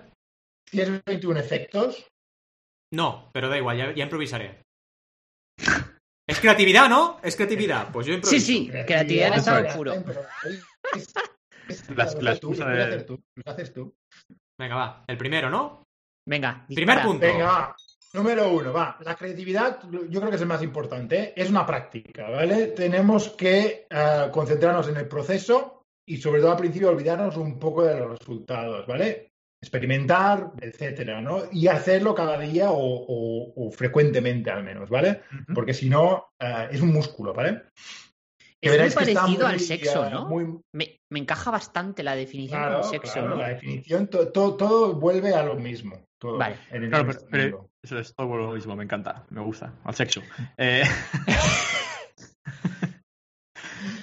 [0.71, 2.07] Si es 21 efectos,
[2.93, 4.61] No, pero da igual, ya, ya improvisaré.
[6.29, 7.19] Es creatividad, ¿no?
[7.21, 7.89] Es creatividad.
[7.91, 8.39] Pues yo improviso.
[8.45, 9.75] Sí, sí, creatividad es.
[9.75, 9.93] puro.
[10.05, 10.63] pero es-
[11.67, 13.93] es- La- lo la haces tú, lo haces tú.
[14.59, 15.03] Venga, va.
[15.07, 15.83] El primero, ¿no?
[16.27, 17.25] Venga, Primer punto.
[17.25, 17.75] Venga, va.
[18.13, 18.97] Número uno, va.
[19.01, 21.19] La creatividad, yo creo que es el más importante.
[21.19, 21.33] ¿eh?
[21.35, 22.67] Es una práctica, ¿vale?
[22.67, 27.83] Tenemos que eh, concentrarnos en el proceso y, sobre todo al principio, olvidarnos un poco
[27.83, 29.27] de los resultados, ¿vale?
[29.61, 31.43] Experimentar, etcétera, ¿no?
[31.51, 35.23] Y hacerlo cada día o, o- o frecuentemente, al menos, ¿vale?
[35.53, 37.63] Porque si no, eh, es un músculo, ¿vale?
[38.69, 40.25] Que Es muy parecido al muy, sexo, ¿no?
[40.27, 43.35] muy- Me, me encaja bastante la definición Claro, con sexo, claro, ¿no?
[43.35, 46.03] la definición, to- to- todo vuelve a lo mismo.
[46.19, 46.57] todo Vale.
[46.71, 49.73] en el Claro, mismo pero, pero eso es todo lo mismo, me encanta, me gusta,
[49.83, 50.21] al sexo.
[50.57, 50.83] Eh,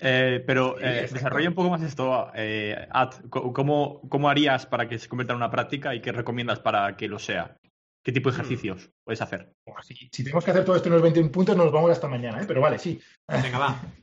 [0.00, 4.98] eh, pero eh, desarrolla un poco más esto, eh, Ad, ¿cómo, ¿cómo harías para que
[4.98, 7.56] se convierta en una práctica y qué recomiendas para que lo sea?
[8.04, 9.52] ¿Qué tipo de ejercicios puedes hacer?
[9.82, 12.42] Si, si tenemos que hacer todo esto en los 21 puntos, nos vamos hasta mañana,
[12.42, 12.44] ¿eh?
[12.46, 13.00] Pero vale, sí.
[13.28, 13.80] Venga, va.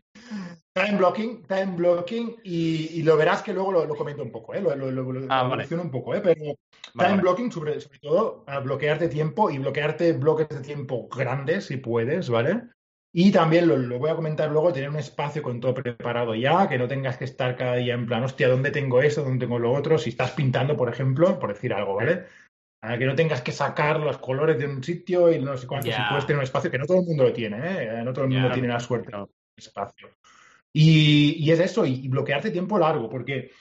[0.74, 4.54] Time blocking, time blocking, y, y lo verás que luego lo, lo comento un poco,
[4.54, 4.62] ¿eh?
[4.62, 5.68] lo, lo, lo, Ah, vale.
[5.76, 6.22] un poco, ¿eh?
[6.22, 6.56] pero time
[6.94, 11.78] Vale, blocking, sobre, sobre todo, a bloquearte tiempo y bloquearte bloques de tiempo grandes, si
[11.78, 12.62] puedes, ¿vale?
[13.12, 16.70] Y también lo, lo voy a comentar luego, tener un espacio con todo preparado ya,
[16.70, 19.24] que no tengas que estar cada día en plan, hostia, ¿dónde tengo esto?
[19.24, 19.98] ¿Dónde tengo lo otro?
[19.98, 22.26] Si estás pintando, por ejemplo, por decir algo, ¿vale?
[22.82, 25.88] Ah, que no tengas que sacar los colores de un sitio y no sé cuánto,
[25.88, 25.98] Ya.
[25.98, 28.04] si puedes tener un espacio, que no todo el mundo lo tiene, ¿eh?
[28.04, 29.30] No todo el mundo tiene la suerte Claro.
[29.60, 30.10] Espacio.
[30.74, 33.52] Y, y es eso, y, bloquearte tiempo largo, porque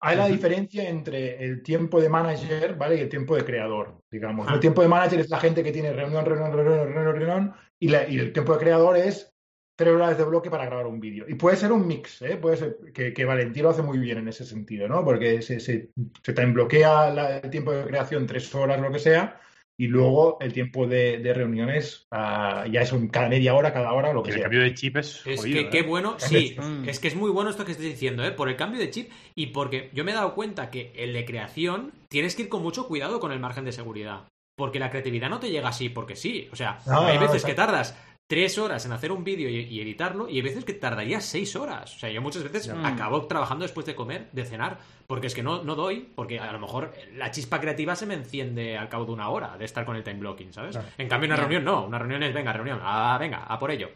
[0.00, 2.96] hay la diferencia entre el tiempo de manager, ¿vale?
[2.96, 4.46] Y el tiempo de creador, digamos.
[4.48, 4.54] Ah.
[4.54, 7.88] El tiempo de manager es la gente que tiene reunión, reunión, reunión, reunión, reunión, y,
[7.88, 9.32] la- y el tiempo de creador es
[9.76, 11.24] tres horas de bloque para grabar un vídeo.
[11.28, 12.36] Y puede ser un mix, ¿eh?
[12.36, 15.04] Puede ser que, que Valentín lo hace muy bien en ese sentido, ¿no?
[15.04, 15.90] Porque se, se,
[16.22, 19.40] se te bloquea la- el tiempo de creación tres horas, lo que sea,
[19.76, 23.92] y luego el tiempo de, de reuniones ah, ya es un, cada media hora, cada
[23.92, 24.42] hora, lo que El sea.
[24.44, 25.82] cambio de chip es, Es jodido, que qué ¿eh?
[25.82, 26.88] bueno, sí, Mm.
[26.88, 28.30] es que es muy bueno esto que estés diciendo, ¿eh?
[28.32, 31.24] Por el cambio de chip y porque yo me he dado cuenta que el de
[31.24, 34.24] creación tienes que ir con mucho cuidado con el margen de seguridad.
[34.56, 36.48] Porque la creatividad no te llega así porque sí.
[36.52, 39.56] O sea, No, hay no, veces que tardas tres horas en hacer un vídeo y,
[39.60, 41.94] y editarlo y hay veces que tardarías seis horas.
[41.94, 42.86] O sea, yo muchas veces Ya.
[42.86, 46.50] acabo trabajando después de comer, de cenar, porque es que no, no doy, porque a
[46.52, 49.84] lo mejor la chispa creativa se me enciende al cabo de una hora de estar
[49.84, 50.72] con el time blocking, ¿sabes?
[50.72, 50.88] Claro.
[50.98, 51.42] En cambio, una Ya.
[51.42, 53.90] reunión no, una reunión es, venga, reunión, ah, venga, a por ello.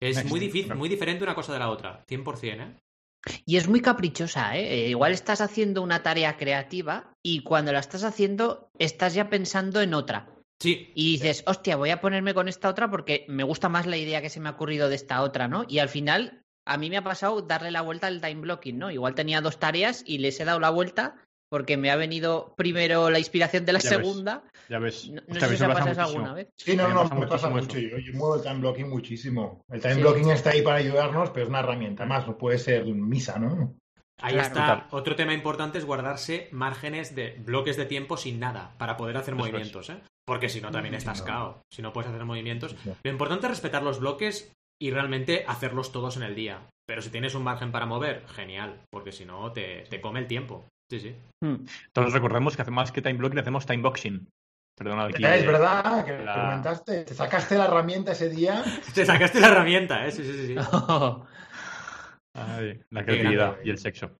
[0.00, 0.78] Es Next, muy difícil, claro.
[0.78, 2.76] muy diferente una cosa de la otra, 100%, ¿eh?
[3.46, 4.86] Y es muy caprichosa, ¿eh?
[4.86, 9.80] Eh, Igual estás haciendo una tarea creativa y cuando la estás haciendo estás ya pensando
[9.80, 10.28] en otra.
[10.62, 13.96] Sí, Y dices, hostia, voy a ponerme con esta otra porque me gusta más la
[13.96, 15.64] idea que se me ha ocurrido de esta otra, ¿no?
[15.68, 18.90] Y al final, a mí me ha pasado darle la vuelta al time blocking, ¿no?
[18.90, 21.16] Igual tenía dos tareas y les he dado la vuelta
[21.50, 23.98] porque me ha venido primero la inspiración de la Ya ves.
[24.08, 24.44] segunda.
[24.70, 25.10] Ya ves.
[25.10, 26.48] No, sé si se ha pasa pasado alguna vez.
[26.56, 27.78] Sí, no, Me no, me pasa mucho.
[27.78, 29.62] Yo, yo muevo el time blocking muchísimo.
[29.70, 30.00] El time Sí.
[30.00, 33.76] blocking está ahí para ayudarnos, pero es una herramienta más, no puede ser misa, ¿no?
[34.20, 34.46] Ahí Claro.
[34.48, 34.60] está.
[34.60, 34.86] Total.
[34.90, 39.34] Otro tema importante es guardarse márgenes de bloques de tiempo sin nada para poder hacer
[39.34, 39.98] movimientos, ¿eh?
[40.26, 41.26] Porque si no, también estás No.
[41.26, 41.62] cao.
[41.72, 42.76] Si no puedes hacer movimientos.
[43.02, 46.60] Lo importante es respetar los bloques y realmente hacerlos todos en el día.
[46.86, 50.26] Pero si tienes un margen para mover, genial, porque si no, te, te come el
[50.26, 50.64] tiempo.
[50.90, 51.14] Sí, sí.
[51.42, 51.64] Hmm.
[51.86, 54.28] Entonces recordemos que hace más que time blocking, hacemos time boxing.
[54.76, 55.24] Perdona aquí.
[55.24, 58.62] Es verdad que la- lo comentaste, te sacaste la herramienta ese día.
[58.94, 60.10] Te sacaste la herramienta, ¿eh?
[60.12, 60.46] Sí, sí, sí.
[60.48, 60.54] sí.
[62.34, 64.10] ay, la creatividad y el sexo.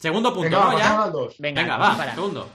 [0.00, 0.78] Segundo punto, Venga, va, ¿no?
[0.78, 1.04] pasamos Ya.
[1.04, 1.36] al dos.
[1.38, 2.14] Venga, Venga, va, para.
[2.14, 2.48] segundo.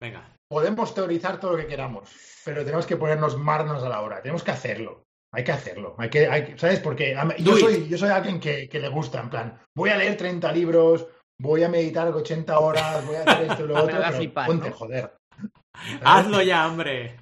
[0.00, 0.32] Venga.
[0.48, 2.08] Podemos teorizar todo lo que queramos,
[2.44, 4.20] pero tenemos que ponernos manos a la hora.
[4.22, 5.02] Tenemos que hacerlo.
[5.34, 5.96] Hay que hacerlo.
[5.98, 6.80] Hay que, hay- ¿Sabes?
[6.80, 10.16] Porque yo soy, yo soy alguien que, que le gusta, en plan, voy a leer
[10.16, 11.06] 30 libros,
[11.40, 13.96] voy a meditar 80 horas, voy a hacer esto y lo otro.
[13.98, 14.76] pero flipar, ponte, ¿no?
[14.76, 15.16] joder.
[16.04, 17.16] Hazlo ya, hombre.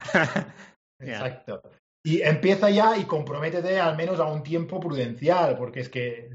[1.00, 1.62] Exacto.
[2.06, 6.28] Y empieza ya y comprométete al menos a un tiempo prudencial, porque es que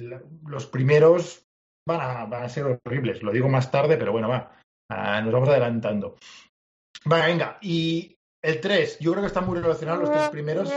[0.48, 1.46] los primeros
[1.88, 3.22] van a, van a ser horribles.
[3.22, 4.52] Lo digo más tarde, pero bueno, va.
[4.92, 6.16] Ah, nos vamos adelantando.
[7.06, 7.58] Vale, venga.
[7.62, 10.70] Y el 3, yo creo que están muy relacionados los tres primeros.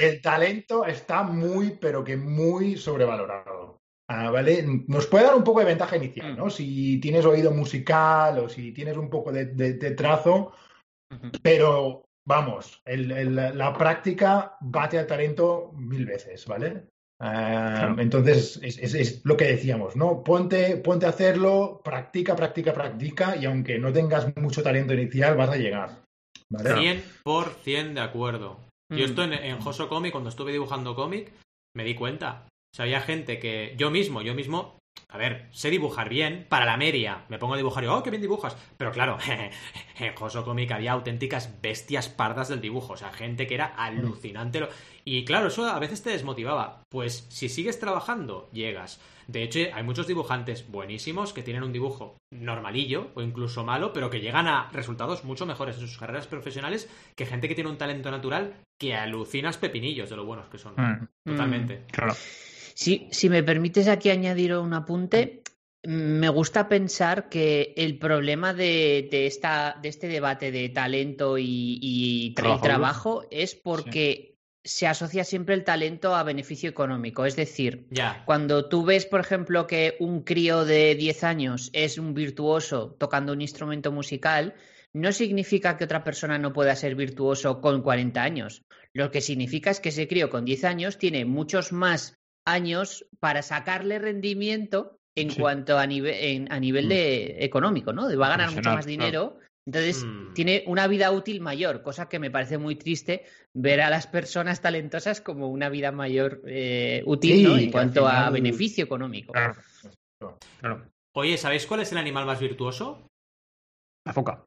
[0.00, 3.78] El talento está muy, pero que muy sobrevalorado.
[4.08, 4.64] Ah, ¿vale?
[4.88, 6.48] Nos puede dar un poco de ventaja inicial, ¿no?
[6.50, 10.52] Si tienes oído musical o si tienes un poco de, de- de trazo,
[11.42, 16.84] pero vamos, el- el- la práctica bate al talento mil veces, ¿vale?
[17.20, 18.00] Ah, Claro.
[18.00, 20.24] Entonces, es, es- es lo que decíamos, ¿no?
[20.24, 25.50] Ponte, ponte a hacerlo, practica, practica, practica, y aunque no tengas mucho talento inicial, vas
[25.50, 26.02] a llegar.
[26.50, 26.74] ¿vale?
[27.24, 28.58] 100% de acuerdo.
[28.90, 29.08] Yo Mm.
[29.08, 31.32] esto en, en Joso Comic, cuando estuve dibujando cómic,
[31.74, 32.46] me di cuenta.
[32.46, 34.76] O sea, había gente que yo mismo, yo mismo,
[35.12, 37.24] a ver, sé dibujar bien para la media.
[37.28, 38.56] Me pongo a dibujar y oh, qué bien dibujas.
[38.78, 39.18] Pero claro,
[39.98, 42.94] en Joso Comic había auténticas bestias pardas del dibujo.
[42.94, 44.66] O sea, gente que era alucinante.
[45.04, 46.82] Y claro, eso a veces te desmotivaba.
[46.88, 49.00] Pues si sigues trabajando, llegas.
[49.26, 54.08] De hecho, hay muchos dibujantes buenísimos que tienen un dibujo normalillo o incluso malo, pero
[54.08, 57.78] que llegan a resultados mucho mejores en sus carreras profesionales que gente que tiene un
[57.78, 60.74] talento natural que alucinas pepinillos de lo buenos que son.
[60.76, 61.84] Mm, Totalmente.
[61.92, 62.14] claro.
[62.74, 65.42] Si, si me permites aquí añadir un apunte,
[65.84, 71.78] me gusta pensar que el problema de, de esta, de este debate de talento y,
[71.82, 77.26] y tra- y Trabajo es porque se asocia siempre el talento a beneficio económico.
[77.26, 78.22] Es decir, Ya.
[78.24, 83.32] cuando tú ves, por ejemplo, que un crío de 10 años es un virtuoso tocando
[83.32, 84.54] un instrumento musical,
[84.92, 88.62] no significa que otra persona no pueda ser virtuoso con 40 años.
[88.92, 93.42] Lo que significa es que ese crío con 10 años tiene muchos más años para
[93.42, 95.40] sacarle rendimiento en Sí.
[95.40, 96.88] cuanto a, nive- en- a nivel Mm.
[96.88, 98.04] de económico, ¿no?
[98.18, 100.34] Va a ganar mucho más dinero Entonces, Mm.
[100.34, 103.22] tiene una vida útil mayor, cosa que me parece muy triste
[103.54, 108.28] ver a las personas talentosas como una vida mayor eh, útil Sí, en cuanto a
[108.30, 109.32] beneficio económico.
[109.32, 109.54] Claro.
[110.58, 110.82] Claro.
[111.14, 113.06] Oye, ¿sabéis cuál es el animal más virtuoso?
[114.04, 114.44] La foca.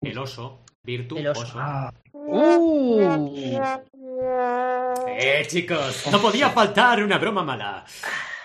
[0.00, 0.64] El oso.
[0.82, 1.20] Virtuoso.
[1.20, 1.58] El oso.
[1.60, 3.30] Ah, ¡Uh!
[4.20, 7.84] Eh, chicos, no podía faltar una broma mala.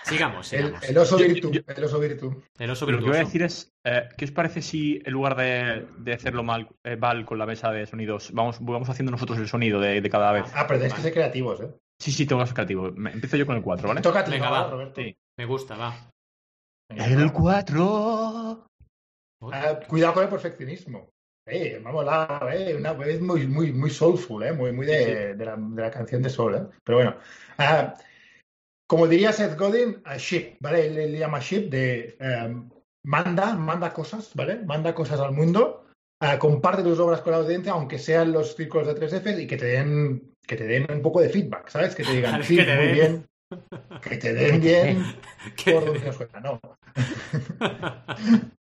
[0.04, 0.88] Sigamos, El, sigamos.
[0.90, 1.50] el oso virtu.
[1.50, 2.42] yo- El oso virtu.
[2.58, 5.34] El oso lo que voy a decir es, eh, ¿qué os parece si en lugar
[5.36, 9.38] de, de hacerlo mal, eh, mal con la mesa de sonidos, vamos, vamos haciendo nosotros
[9.38, 10.44] el sonido de, de cada vez?
[10.54, 11.74] Ah, pero tenéis que ser creativos, ¿eh?
[11.98, 12.90] Sí, sí, tengo que ser creativo.
[12.92, 14.02] Me- Empiezo yo con el 4, ¿vale?
[14.02, 14.70] Ti, Venga, ¿no, va.
[14.70, 15.00] Roberto?
[15.00, 15.16] Sí.
[15.38, 15.94] Me gusta, va.
[16.90, 17.32] Venga, El va.
[17.32, 18.66] 4.
[19.52, 21.08] Ah, cuidado con el perfeccionismo.
[21.46, 25.04] Eh, vamos a eh, una es muy, muy, muy soulful, eh, muy, muy de, Sí,
[25.04, 25.38] sí.
[25.38, 26.66] de la, de la canción de Soul, eh.
[26.82, 27.16] Pero bueno,
[27.58, 27.94] ah,
[28.86, 30.86] como diría Seth Godin, a ship, ¿vale?
[30.86, 32.56] Él le llama ship de eh,
[33.04, 34.56] manda, manda cosas, ¿vale?
[34.64, 35.84] Manda cosas al mundo,
[36.20, 39.58] ah, comparte tus obras con la audiencia, aunque sean los círculos de 3F y que
[39.58, 41.94] te den, que te den un poco de feedback, ¿sabes?
[41.94, 42.92] Que te digan, sí, muy den.
[42.94, 43.26] bien,
[44.02, 45.04] que te den bien
[45.66, 46.58] por donde nos suena, no.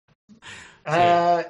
[0.84, 1.44] Ah,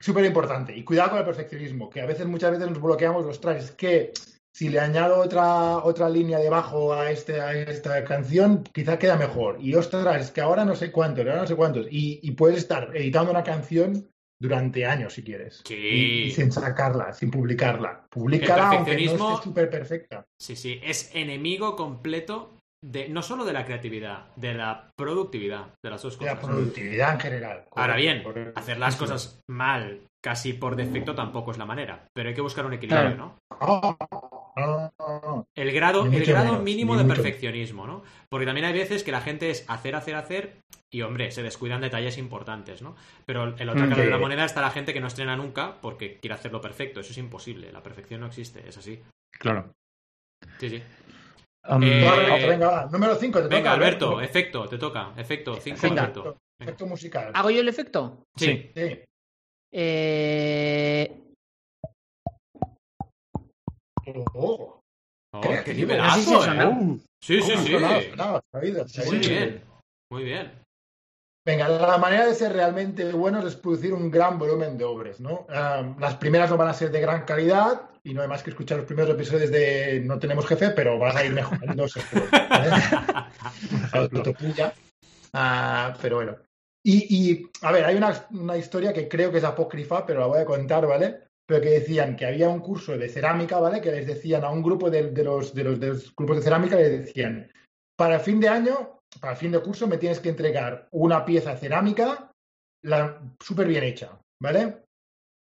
[0.00, 0.74] Súper importante.
[0.74, 3.64] Y cuidado con el perfeccionismo, que a veces, muchas veces nos bloqueamos los trajes.
[3.64, 4.12] Es que
[4.52, 9.58] si le añado otra, otra línea debajo a, este, a esta canción, quizá queda mejor.
[9.60, 11.86] Y ostras, es que ahora no sé cuántos, ahora no sé cuántos.
[11.90, 14.08] Y, y puedes estar editando una canción
[14.40, 15.62] durante años si quieres.
[15.66, 15.74] Sí.
[15.74, 18.06] Y, y sin sacarla, sin publicarla.
[18.08, 20.26] Publícala aunque no esté súper perfecta.
[20.38, 25.90] Sí, sí, es enemigo completo de no solo de la creatividad, de la productividad, de
[25.90, 26.48] las dos De la cosas.
[26.50, 27.64] productividad en general.
[27.74, 28.58] Ahora bien, Correcto.
[28.58, 32.06] hacer las cosas mal, casi por defecto, tampoco es la manera.
[32.14, 33.16] Pero hay que buscar un equilibrio.
[33.16, 33.38] ¿no?
[33.60, 33.96] Ah,
[34.56, 35.44] ah, ah.
[35.54, 37.16] El grado, el grado menos, mínimo ni de mucho.
[37.22, 38.02] perfeccionismo, ¿no?
[38.28, 40.56] Porque también hay veces que la gente es hacer, hacer, hacer
[40.90, 42.96] y, hombre, se descuidan detalles importantes, ¿no?
[43.26, 45.36] Pero el otro Mm, lado de que- la moneda está la gente que no estrena
[45.36, 47.00] nunca porque quiere hacerlo perfecto.
[47.00, 47.70] Eso es imposible.
[47.72, 49.02] La perfección no existe, es así.
[49.30, 49.72] Claro.
[50.58, 50.82] Sí, sí.
[51.68, 52.86] Um, Eh, Vale, venga, va.
[52.86, 53.48] Número 5.
[53.48, 55.12] Venga, Alberto, efecto, te toca.
[55.16, 56.02] Efecto, 5, Venga.
[56.02, 56.22] Alberto.
[56.22, 56.38] Venga.
[56.60, 57.32] Efecto musical.
[57.34, 58.24] ¿Hago yo el efecto?
[58.36, 58.70] Sí.
[58.74, 59.04] Sí.
[59.72, 61.16] Eh...
[64.34, 64.80] Oh,
[65.32, 66.98] Oh, qué nivelazo, ¿eh?
[67.22, 68.40] Sí, sí, oh,
[68.86, 69.02] sí.
[69.06, 69.62] Muy bien.
[70.10, 70.52] Muy bien.
[71.44, 75.46] Venga, la manera de ser realmente buenos es producir un gran volumen de obras, ¿no?
[75.48, 78.50] Ah, las primeras no van a ser de gran calidad y no hay más que
[78.50, 82.26] escuchar los primeros episodios de No tenemos jefe, pero vas a ir mejorando seguro.
[82.32, 82.70] ¿eh?
[85.32, 86.36] Ah, pero bueno.
[86.82, 90.26] Y, y, a ver, hay una, una historia que creo que es apócrifa, pero la
[90.26, 91.20] voy a contar, ¿vale?
[91.46, 93.80] Pero que decían que había un curso de cerámica, ¿vale?
[93.80, 96.42] Que les decían a un grupo de, de los, de, los, de los grupos de
[96.42, 97.48] cerámica, les decían,
[97.96, 101.24] para el fin de año, para el fin de curso, me tienes que entregar una
[101.24, 102.30] pieza cerámica
[103.40, 104.84] súper bien hecha, ¿vale?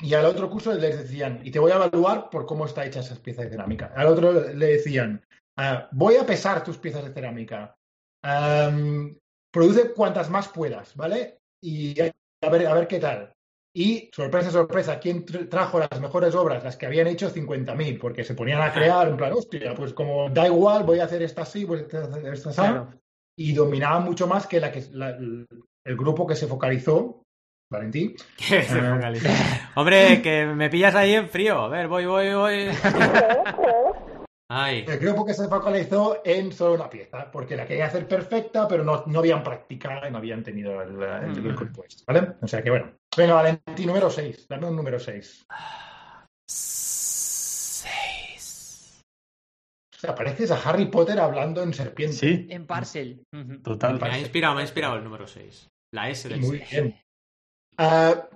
[0.02, 3.00] Y al otro curso les decían, y te voy a evaluar por cómo está hecha
[3.00, 3.94] esas piezas de cerámica.
[3.96, 5.24] Al otro le decían,
[5.58, 7.74] "Ah, voy a pesar tus piezas de cerámica.
[9.54, 11.38] Produce cuantas más puedas, ¿vale?
[11.64, 13.32] Y a ver, a ver qué tal.
[13.76, 16.64] Y, sorpresa, sorpresa, ¿quién tra- trajo las mejores obras?
[16.64, 20.30] Las que habían hecho 50.000, porque se ponían a crear, en plan, hostia, pues como
[20.30, 22.58] da igual, voy a hacer esta así, voy a hacer esta así.
[22.62, 22.94] Claro.
[23.38, 27.24] Y dominaban mucho más que, la que la- el grupo que se focalizó,
[27.72, 29.30] Valentín, Que se focalice.
[29.76, 31.60] Hombre, que me pillas ahí en frío.
[31.62, 32.70] A ver, voy, voy, voy.
[34.50, 34.86] Ay.
[34.88, 38.84] el grupo que se focalizó en solo una pieza, porque la querían hacer perfecta, pero
[38.84, 41.56] no, no habían practicado y no habían tenido el, el, el Mm.
[41.56, 42.34] compuesto, ¿vale?
[42.40, 42.92] O sea que bueno.
[43.18, 44.48] Venga, Valentín, número 6.
[44.48, 45.46] Dame un número 6.
[47.64, 49.02] Seis.
[49.93, 52.16] O sea, pareces a Harry Potter hablando en serpiente.
[52.18, 53.24] Sí, En Parcel.
[53.34, 53.62] Ujú.
[53.62, 54.00] total.
[54.00, 55.68] Me ha inspirado, me ha inspirado el número 6.
[55.94, 56.72] La S del Muy 6.
[56.72, 57.00] bien.
[57.78, 58.28] Ah,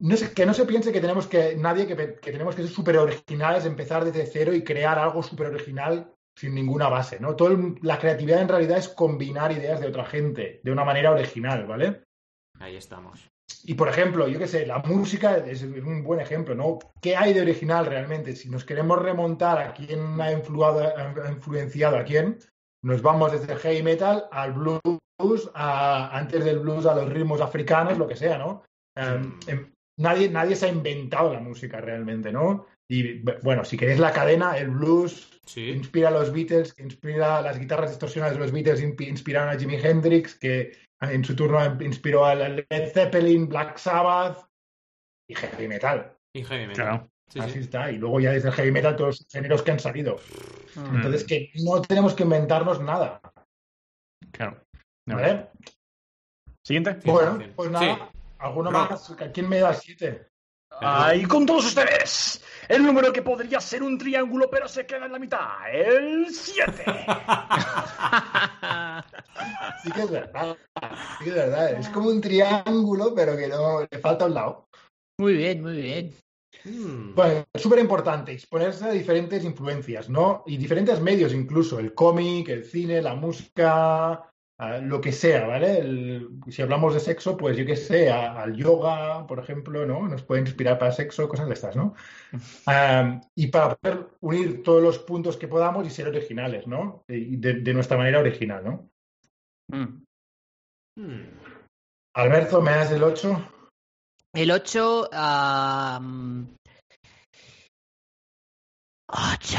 [0.00, 2.70] no sé, que no se piense que tenemos que, nadie que, que tenemos que ser
[2.70, 7.36] súper originales, empezar desde cero y crear algo súper original sin ninguna base, ¿no?
[7.36, 11.12] Todo el- la creatividad en realidad es combinar ideas de otra gente de una manera
[11.12, 12.02] original, ¿vale?
[12.58, 13.28] Ahí estamos.
[13.64, 16.78] Y por ejemplo, yo qué sé, la música es un buen ejemplo, ¿no?
[17.00, 18.34] ¿Qué hay de original realmente?
[18.34, 22.38] Si nos queremos remontar a quién ha, ha influenciado a quién,
[22.84, 27.40] nos vamos desde el heavy metal al blues, a, antes del blues a los ritmos
[27.40, 28.62] africanos, lo que sea, ¿no?
[28.96, 32.66] Um, em, nadie, nadie se ha inventado la música realmente, ¿no?
[32.90, 35.70] Y bueno, si queréis la cadena, el blues Sí.
[35.70, 39.58] inspira a los Beatles, que inspira las guitarras distorsionadas de los Beatles, inspi- inspiraron a
[39.58, 44.46] Jimi Hendrix, que en su turno inspiró a Led Zeppelin, Black Sabbath
[45.28, 46.16] y heavy metal.
[46.34, 46.84] Y heavy metal.
[46.84, 47.10] Claro.
[47.28, 47.58] Sí, Así sí.
[47.60, 47.90] está.
[47.90, 50.16] Y luego ya desde el heavy metal todos los géneros que han salido.
[50.76, 50.96] Mm.
[50.96, 53.20] Entonces que no tenemos que inventarnos nada.
[54.32, 54.62] Claro.
[55.06, 55.16] No.
[55.16, 55.48] ¿Vale?
[56.64, 56.98] Siguiente.
[57.04, 58.10] Bueno, pues nada.
[58.12, 58.18] Sí.
[58.38, 59.10] ¿Alguno más?
[59.10, 60.31] ¿A quién me da siete?
[60.80, 65.12] Ahí con todos ustedes, el número que podría ser un triángulo pero se queda en
[65.12, 66.84] la mitad, el 7.
[69.82, 70.56] Sí que es verdad.
[71.18, 71.72] Sí que es verdad.
[71.72, 74.68] Es como un triángulo, pero que no le falta un lado.
[75.18, 76.14] Muy bien, muy bien.
[76.64, 77.14] Mm.
[77.14, 80.44] Bueno, es súper importante exponerse a diferentes influencias, ¿no?
[80.46, 84.31] Y diferentes medios incluso, el cómic, el cine, la música,
[84.80, 85.78] lo que sea, ¿vale?
[85.78, 90.08] El- si hablamos de sexo, pues yo qué sé, a- al yoga, por ejemplo, ¿no?
[90.08, 91.94] Nos puede inspirar para sexo, cosas de estas, ¿no?
[93.36, 97.04] Y para poder unir todos los puntos que podamos y ser originales, ¿no?
[97.08, 98.88] Y de, de nuestra manera original, ¿no?
[99.72, 100.04] Mm.
[100.98, 101.22] Mm.
[102.14, 103.48] Alberto, ¿me das el 8?
[104.34, 105.08] El 8.
[105.12, 106.54] am,
[109.08, 109.58] 8.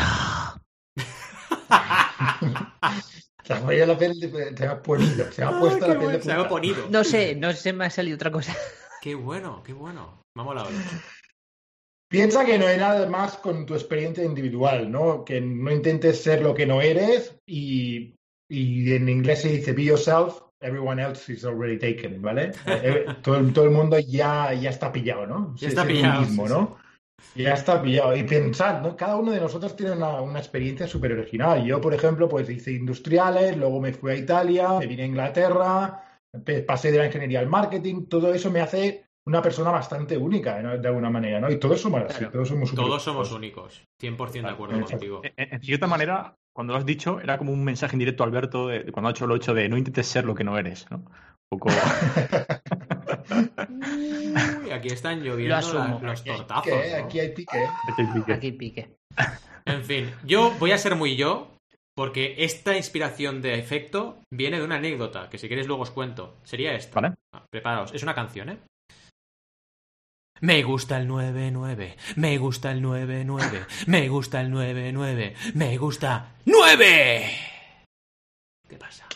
[3.44, 6.12] Se me ha la piel de- se ha ponido, se ha puesto Ah, la piel
[6.14, 6.88] de Se me ha ponido.
[6.90, 8.56] No sé, no sé, me ha salido otra cosa.
[9.02, 10.22] Qué bueno, qué bueno.
[10.36, 10.98] Molado el ocho.
[12.10, 15.26] Piensa que no hay nada más con tu experiencia individual, ¿no?
[15.26, 18.16] Que no intentes ser lo que no eres y,
[18.50, 22.52] y en inglés se dice be yourself, everyone else is already taken, ¿vale?
[22.68, 25.56] Eh, todo, el- todo el mundo ya, ya está pillado, ¿no?
[25.58, 26.78] Ya está uno pillado, mismo, sí, ¿no?
[27.36, 28.16] Ya está pillado.
[28.16, 28.96] Y pensad, ¿no?
[28.96, 31.64] Cada uno de nosotros tiene una, una experiencia súper original.
[31.66, 36.04] Yo, por ejemplo, pues hice industriales, luego me fui a Italia, me vine a Inglaterra,
[36.68, 40.78] pasé de la ingeniería al marketing, todo eso me hace una persona bastante única, ¿no?
[40.78, 41.50] de alguna manera, ¿no?
[41.50, 42.34] Y todos somos así, Claro.
[42.34, 43.80] todos somos súper Todos somos únicos.
[43.80, 44.28] únicos.
[44.34, 44.92] 100% de acuerdo Exacto.
[44.98, 45.22] contigo.
[45.24, 48.68] En, en cierta manera, cuando lo has dicho, era como un mensaje indirecto a Alberto
[48.68, 50.86] de, de cuando ha hecho lo hecho de no intentes ser lo que no eres,
[50.92, 51.06] ¿no?
[51.50, 51.70] Poco...
[54.64, 56.00] Uy, aquí están lloviendo asumo.
[56.02, 56.64] la- los Aquí hay tortazos.
[56.66, 56.98] pique.
[57.00, 57.06] ¿no?
[57.06, 57.58] Aquí hay pique.
[57.64, 58.34] ¿eh?
[58.34, 58.96] Aquí pique.
[59.66, 61.56] En fin, yo voy a ser muy yo,
[61.96, 66.38] porque esta inspiración de efecto viene de una anécdota, que si queréis luego os cuento.
[66.44, 67.00] Sería esta.
[67.00, 67.16] ¿Vale?
[67.34, 68.58] Ah, Preparaos, es una canción, ¿eh?
[70.42, 77.30] Me gusta el 99, me gusta el 99, me gusta el 99, me gusta 9.
[78.68, 79.08] ¿Qué pasa?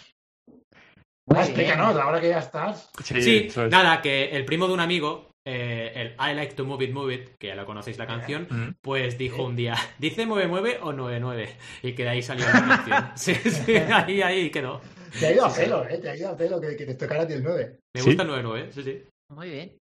[1.28, 1.42] Bien.
[1.44, 2.90] explícanos, ahora que ya estás.
[3.04, 3.58] Sí, es.
[3.58, 7.14] nada, que el primo de un amigo, eh, el I like to move it, move
[7.14, 8.76] it, que ya la conocéis la canción, Mm.
[8.82, 11.50] pues dijo un día, ¿dice 99 o 99?
[11.84, 13.10] Y que de ahí salió la canción.
[13.16, 14.82] Sí, sí, ahí, ahí quedó.
[15.20, 15.98] Te ha ido a pelo, ¿eh?
[16.00, 17.80] Te ha ido a pelo que, que te tocara a ti el 9.
[17.96, 18.08] Me Sí.
[18.08, 19.04] gusta el 99, sí, sí.
[19.30, 19.78] Muy bien.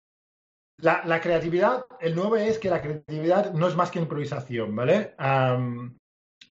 [0.82, 5.14] La, la creatividad, el 9 es que la creatividad no es más que improvisación, ¿vale?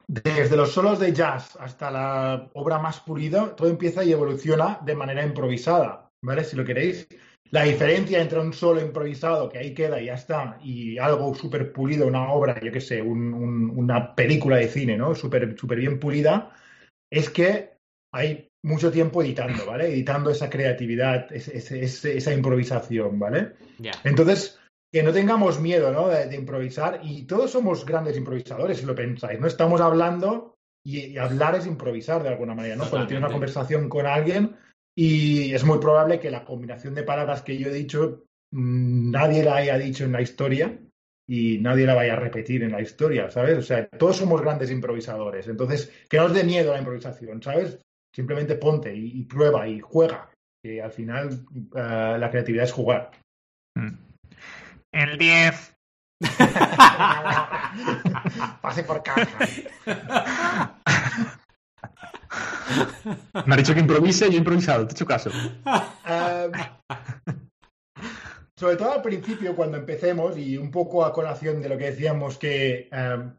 [0.08, 4.96] Desde los solos de jazz hasta la obra más pulida, todo empieza y evoluciona de
[4.96, 6.44] manera improvisada, ¿vale?
[6.44, 7.08] Si lo queréis.
[7.52, 11.72] La diferencia entre un solo improvisado, que ahí queda y ya está, y algo súper
[11.72, 15.14] pulido, una obra, yo qué sé, un- un- una película de cine, ¿no?
[15.16, 16.52] Súper súper bien pulida,
[17.12, 17.76] es que
[18.12, 19.88] hay mucho tiempo editando, ¿vale?
[19.88, 23.54] Editando esa creatividad, ese- ese- esa improvisación, ¿vale?
[23.78, 23.92] Ya.
[24.04, 24.60] Entonces,
[24.96, 26.08] que no tengamos miedo, ¿no?
[26.08, 29.42] De, de improvisar y todos somos grandes improvisadores, si lo pensáis.
[29.42, 30.56] No estamos hablando
[30.86, 32.90] y, y hablar es improvisar de alguna manera, ¿no?
[32.90, 33.34] Cuando tienes una Totalmente.
[33.34, 34.56] conversación con alguien
[34.98, 39.44] y es muy probable que la combinación de palabras que yo he dicho mm, nadie
[39.44, 40.80] la haya dicho en la historia
[41.28, 43.58] y nadie la vaya a repetir en la historia, ¿sabes?
[43.58, 45.50] O sea, todos somos grandes improvisadores.
[45.50, 47.82] Entonces, que no os dé miedo la improvisación, ¿sabes?
[48.16, 50.32] Simplemente ponte y, y prueba y juega.
[50.64, 53.12] Que al final eh, la creatividad es jugar.
[53.78, 54.05] Mm.
[54.96, 55.76] El 10.
[58.62, 59.28] Pase por caja.
[63.46, 65.30] Me ha dicho que improvise y yo he improvisado, te he hecho caso.
[65.66, 66.52] Um,
[68.58, 72.38] sobre todo al principio, cuando empecemos, y un poco a colación de lo que decíamos
[72.38, 73.34] que um,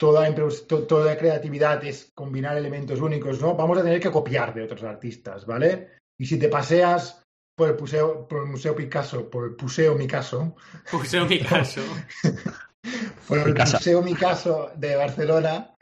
[0.00, 3.54] toda, to- toda creatividad es combinar elementos únicos, ¿no?
[3.54, 5.90] Vamos a tener que copiar de otros artistas, ¿vale?
[6.18, 7.21] Y si te paseas
[7.56, 10.56] por el, museo, por el Museo Picasso, por el Museo Micasso,
[10.90, 11.80] Puse mi caso.
[13.28, 13.78] por el Picasa.
[13.78, 15.74] Museo Micasso de Barcelona,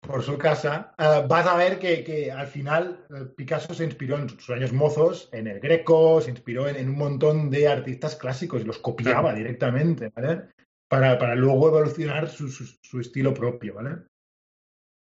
[0.00, 4.16] por su casa, eh, vas a ver que, que al final eh, Picasso se inspiró
[4.18, 8.16] en sus años mozos, en el Greco, se inspiró en, en un montón de artistas
[8.16, 9.36] clásicos y los copiaba Claro.
[9.36, 10.50] directamente, ¿vale?
[10.88, 13.96] Para, para luego evolucionar su, su- su estilo propio, ¿vale?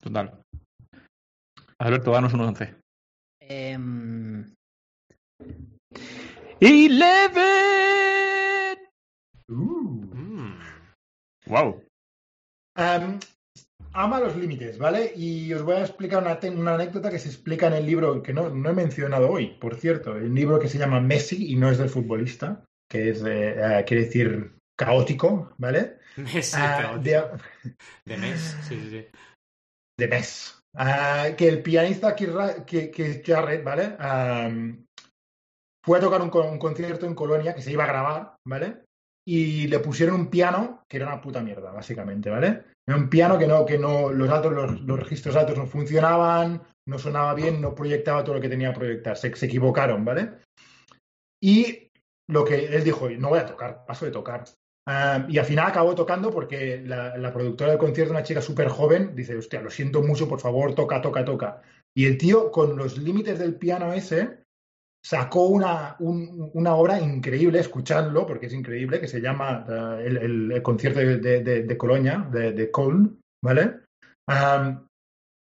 [0.02, 0.42] Total.
[1.78, 2.74] Alberto, danos un 11.
[3.40, 4.44] Em,
[7.48, 8.78] ¡Eleven!
[9.48, 10.04] Uh.
[10.14, 10.58] Mm.
[11.46, 11.82] ¡Wow!
[12.76, 13.18] Um,
[13.92, 15.12] ama los límites, ¿vale?
[15.16, 18.32] Y os voy a explicar una, una anécdota que se explica en el libro que
[18.32, 21.70] no, no he mencionado hoy, por cierto, el libro que se llama Messi y no
[21.70, 25.98] es del futbolista, que es, eh, eh, quiere decir caótico, ¿vale?
[26.16, 27.02] Mes, Ah, caótico.
[27.04, 27.74] de,
[28.06, 29.06] de mes, sí, sí, sí.
[29.98, 30.54] de Mes.
[30.76, 33.96] Ah, que el pianista Keith Ra- que, que Jarrett, ¿vale?
[35.88, 38.84] Fue a tocar un, un concierto en Colonia que se iba a grabar, ¿vale?
[39.30, 42.64] y le pusieron un piano que era una puta mierda, básicamente, ¿vale?
[42.86, 46.98] Un piano que no, que no, los altos, los, los registros altos no funcionaban, no
[46.98, 50.30] sonaba bien, no proyectaba todo lo que tenía que proyectar, se, se equivocaron, ¿vale?
[51.42, 51.90] Y
[52.26, 54.44] lo que él dijo, no voy a tocar, paso de tocar.
[54.86, 58.68] Ah, y al final acabó tocando porque la, la productora del concierto, una chica súper
[58.68, 61.60] joven, dice, hostia, lo siento mucho, por favor, toca, toca, toca.
[61.94, 64.38] Y el tío, con los límites del piano ese,
[65.04, 70.16] sacó una, un- una obra increíble, escuchadlo, porque es increíble, que se llama eh, el,
[70.18, 73.80] el- el concierto de, de, de- de Colonia, de, Köln, ¿vale?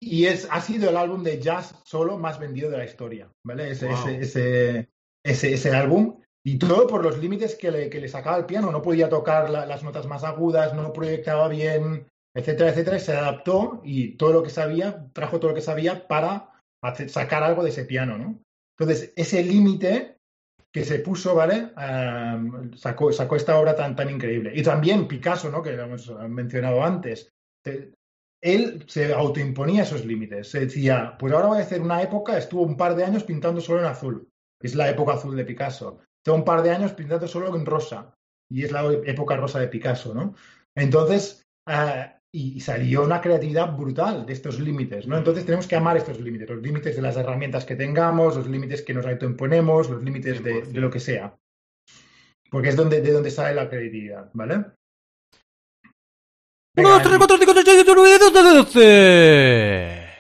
[0.04, 3.72] Y es, ha sido el álbum de jazz solo más vendido de la historia, ¿vale?
[3.72, 3.96] Ese, Wow.
[3.96, 4.89] ese, ese,
[5.24, 6.20] ese, ese álbum.
[6.44, 8.72] Y todo por los límites que le, que le sacaba el piano.
[8.72, 12.98] No podía tocar la- las notas más agudas, no proyectaba bien, etcétera, etcétera.
[12.98, 16.50] Y se adaptó y todo lo que sabía, trajo todo lo que sabía para
[16.84, 18.39] hacer- sacar algo de ese piano, ¿no?
[18.82, 20.18] Entonces, ese límite
[20.72, 21.72] que se puso, ¿vale?
[21.76, 24.54] Am, sacó, esta obra tan, tan increíble.
[24.56, 25.62] Y también Picasso, ¿no?
[25.62, 27.32] Que hemos mencionado antes.
[28.42, 30.50] Él se autoimponía esos límites.
[30.50, 33.62] Se decía, pues ahora voy a hacer una época, estuvo un par de años pintando
[33.62, 34.28] solo en azul,
[34.62, 36.00] es la época azul de Picasso.
[36.18, 38.16] Estuvo un par de años pintando solo en rosa,
[38.50, 40.36] y es la época rosa de Picasso, ¿no?
[40.76, 45.18] Entonces, ah, y salió una creatividad brutal de estos límites, ¿no?
[45.18, 48.82] Entonces tenemos que amar estos límites, los límites de las herramientas que tengamos, los límites
[48.84, 50.68] que nos autoimponemos, los límites de, 100%.
[50.68, 51.38] de lo que sea.
[52.50, 54.56] Porque es donde, de donde sale la creatividad, ¿vale?
[54.56, 54.74] 1,
[56.74, 57.26] Venga, 2, 3, Andy.
[57.26, 60.12] 4, 5, 6, 7, 8, 9, 10, 11, 12.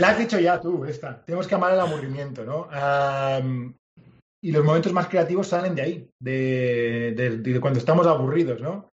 [0.00, 1.24] La has dicho ya tú, esta.
[1.24, 2.68] Tenemos que amar el aburrimiento, ¿no?
[4.44, 8.90] Y los momentos más creativos salen de ahí, de, de- de cuando estamos aburridos, ¿no?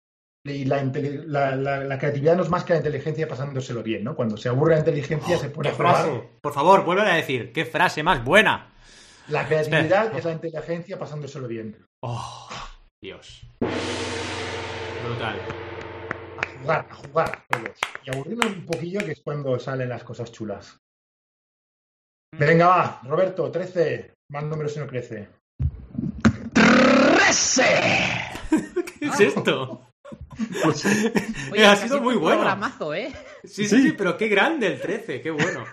[0.44, 4.02] Y la, intele- la- la- la creatividad no es más que la inteligencia pasándoselo bien,
[4.04, 4.16] ¿no?
[4.16, 6.30] Cuando se aburre la inteligencia se pone ¡Qué a frase!
[6.40, 7.52] Por favor, vuelve a decir.
[7.52, 8.72] ¡Qué frase más buena!
[9.28, 11.76] La creatividad es la inteligencia pasándoselo bien.
[12.02, 12.48] ¡Oh!
[13.00, 13.42] Dios.
[15.04, 15.36] Brutal.
[16.38, 17.70] A jugar, a jugar todos.
[18.04, 20.78] Y aburrirnos un poquillo, que es cuando salen las cosas chulas.
[22.38, 24.12] Venga, va, Roberto, 13.
[24.30, 25.28] Más números si no crece.
[28.98, 29.82] ¿Qué es esto?
[30.62, 30.84] Pues,
[31.52, 32.38] Oye, ha sido muy un bueno.
[32.38, 33.12] programazo, ¿eh?
[33.44, 33.82] Sí, sí, Sí.
[33.82, 35.64] sí, pero qué grande el 13, qué bueno.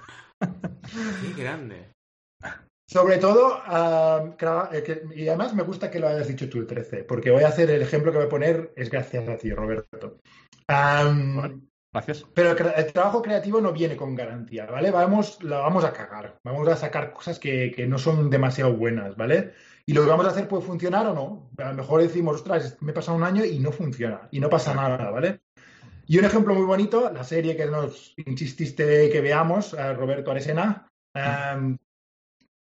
[1.36, 1.90] Qué grande.
[2.90, 3.62] Sobre todo,
[4.72, 7.44] eh, que- y además me gusta que lo hayas dicho tú el 13, porque voy
[7.44, 10.20] a hacer el ejemplo que voy a poner, es gracias a ti, Roberto.
[11.94, 12.26] Gracias.
[12.34, 14.92] Pero el, el trabajo creativo no viene con garantía, ¿vale?
[14.92, 19.16] Vamos, la vamos a cagar, vamos a sacar cosas que, que no son demasiado buenas,
[19.16, 19.54] ¿vale?
[19.86, 21.50] Y lo que vamos a hacer puede funcionar o no.
[21.58, 24.50] A lo mejor decimos, ostras, me he pasado un año y no funciona, y no
[24.50, 25.42] pasa nada, ¿vale?
[26.06, 30.90] Y un ejemplo muy bonito, la serie que nos insististe que veamos, eh, Roberto Aresena,
[31.16, 31.78] um,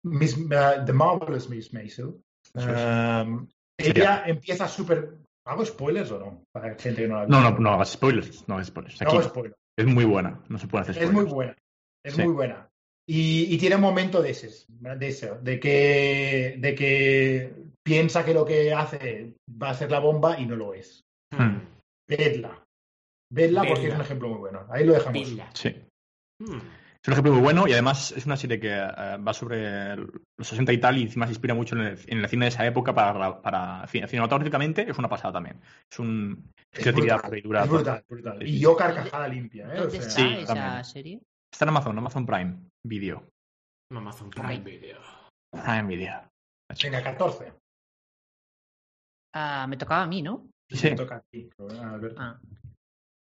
[0.03, 2.15] Miss, uh, The Marvelous Miss Maisel.
[2.55, 3.47] Um,
[3.77, 5.17] ella empieza súper...
[5.47, 6.43] ¿Hago spoilers o no?
[6.51, 7.51] Para gente que no la ha No, visto.
[7.53, 8.47] no, no hagas spoilers.
[8.47, 9.01] No hagas spoilers.
[9.01, 9.55] No hago spoilers.
[9.79, 10.41] es muy buena.
[10.49, 11.25] No se puede hacer Es spoilers.
[11.27, 11.55] muy buena,
[12.05, 12.21] es Sí.
[12.23, 12.67] muy buena.
[13.09, 18.33] Y, y tiene un momento de ese, de eso, de que, de que piensa que
[18.33, 21.05] lo que hace va a ser la bomba y no lo es.
[21.31, 21.59] Hmm.
[22.09, 22.61] Vedla.
[23.31, 23.93] Vedla porque Vedla.
[23.93, 24.65] es un ejemplo muy bueno.
[24.69, 25.23] Ahí lo dejamos.
[25.29, 25.49] Pila.
[25.53, 25.69] Sí.
[26.41, 26.59] Hmm.
[27.07, 30.17] Es un ejemplo muy bueno y además es una serie que eh, va sobre los
[30.45, 32.65] 60 y tal y encima se inspira mucho en el, en el cine de esa
[32.65, 35.57] época para, para cine- cinematográficamente es una pasada también.
[35.89, 37.63] Es un es creatividad brutal, dura.
[37.63, 38.37] es brutal, brutal.
[38.39, 39.77] Sí, Y yo carcajada limpia, ¿eh?
[39.79, 40.83] O ¿Dónde sea, está Sí, esa también.
[40.83, 41.21] serie?
[41.49, 43.23] Está en Amazon, Amazon Prime Video.
[43.93, 44.99] Amazon Prime Video.
[45.53, 46.29] Prime Video.
[46.83, 47.53] Venga, 14.
[49.33, 50.49] Ah, me tocaba a mí, ¿no?
[50.69, 50.89] Sí.
[50.89, 51.49] Me toca a ti,
[51.81, 52.19] Alberto.
[52.19, 52.37] Ah.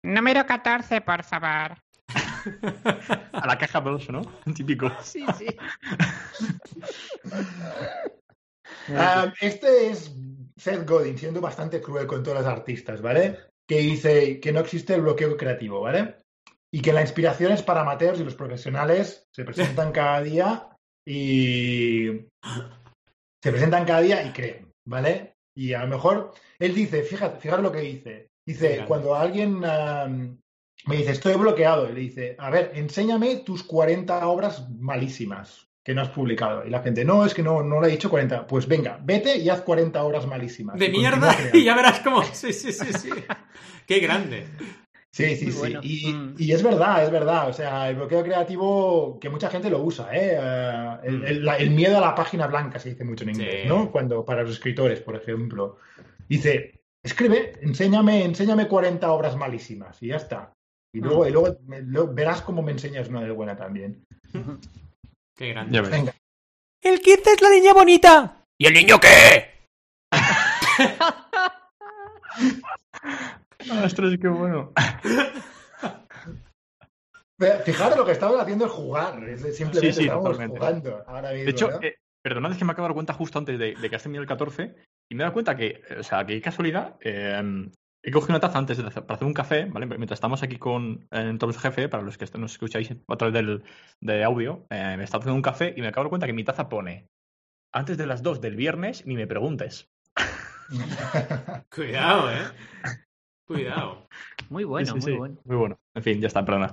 [0.05, 1.77] Número 14, por favor.
[3.33, 4.23] A la caja 2, ¿no?
[4.55, 4.91] Típico.
[5.03, 5.47] Sí, sí.
[8.89, 10.15] Ah, este es
[10.57, 13.39] Seth Godin siendo bastante cruel con todos los artistas, ¿vale?
[13.67, 16.17] Que dice que no existe el bloqueo creativo, ¿vale?
[16.71, 20.69] Y que la inspiración es para amateurs y los profesionales se presentan cada día
[21.07, 22.27] y
[23.43, 25.37] se presentan cada día y creen, ¿vale?
[25.57, 28.29] Y a lo mejor él dice, fíjate, fíjate lo que dice.
[28.47, 28.89] Dice, Fíjate.
[28.89, 29.65] cuando alguien
[30.87, 35.95] me dice, estoy bloqueado, y le dice, a ver, enséñame tus 40 obras malísimas que
[35.95, 36.65] no has publicado.
[36.67, 38.47] Y la gente, no, es que no, no le he dicho 40.
[38.47, 40.79] Pues venga, vete y haz 40 obras malísimas.
[40.79, 41.35] De Y mierda.
[41.53, 42.23] Y ya verás cómo.
[42.23, 43.11] Sí, sí, sí, sí.
[43.87, 44.47] Qué grande.
[45.11, 45.59] Sí, sí, sí.
[45.59, 45.81] bueno.
[45.83, 46.35] Y, Mm.
[46.39, 47.49] y es verdad, es verdad.
[47.49, 50.37] O sea, el bloqueo creativo, que mucha gente lo usa, ¿eh?
[50.41, 53.63] Eh, el, el- la- el miedo a la página blanca se dice mucho en inglés,
[53.63, 53.69] Sí.
[53.69, 53.91] ¿no?
[53.93, 55.77] Cuando, para los escritores, por ejemplo.
[56.29, 60.53] Dice, escribe, enséñame, enséñame 40 obras malísimas y ya está.
[60.95, 64.05] Y luego, y luego, me- luego verás cómo me enseñas una de buena también.
[65.37, 65.81] Qué grande.
[65.83, 66.15] Venga.
[66.81, 68.47] El 15 es la niña bonita.
[68.57, 69.69] ¿Y el niño qué?
[73.85, 74.73] Ostras, qué bueno.
[77.65, 79.23] Fijaros, lo que estamos haciendo es jugar.
[79.29, 80.59] es- Simplemente Sí, sí, estamos totalmente.
[80.59, 81.45] jugando ahora mismo.
[81.45, 81.81] De hecho, ¿no?
[81.83, 84.03] eh, perdonad, es que me acabo de dar cuenta justo antes de, de que has
[84.03, 84.75] tenido el 14
[85.11, 87.43] y me he dado cuenta que, o sea, que casualidad, eh,
[88.07, 89.87] he cogido una taza antes de hacer, para hacer un café, ¿vale?
[89.87, 93.65] Mientras estamos aquí con eh, los jefe, para los que nos escucháis a través del
[94.01, 96.33] de audio, eh, me está haciendo un café y me acabo de dar cuenta que
[96.35, 97.09] mi taza pone
[97.73, 99.91] antes de las 2 del viernes, ni me preguntes.
[101.75, 102.39] Cuidado, eh.
[103.47, 104.09] Cuidado.
[104.49, 105.19] Muy bueno, Sí, sí, muy sí.
[105.19, 105.37] bueno.
[105.45, 105.79] Muy bueno.
[105.95, 106.71] En fin, ya está, perdona.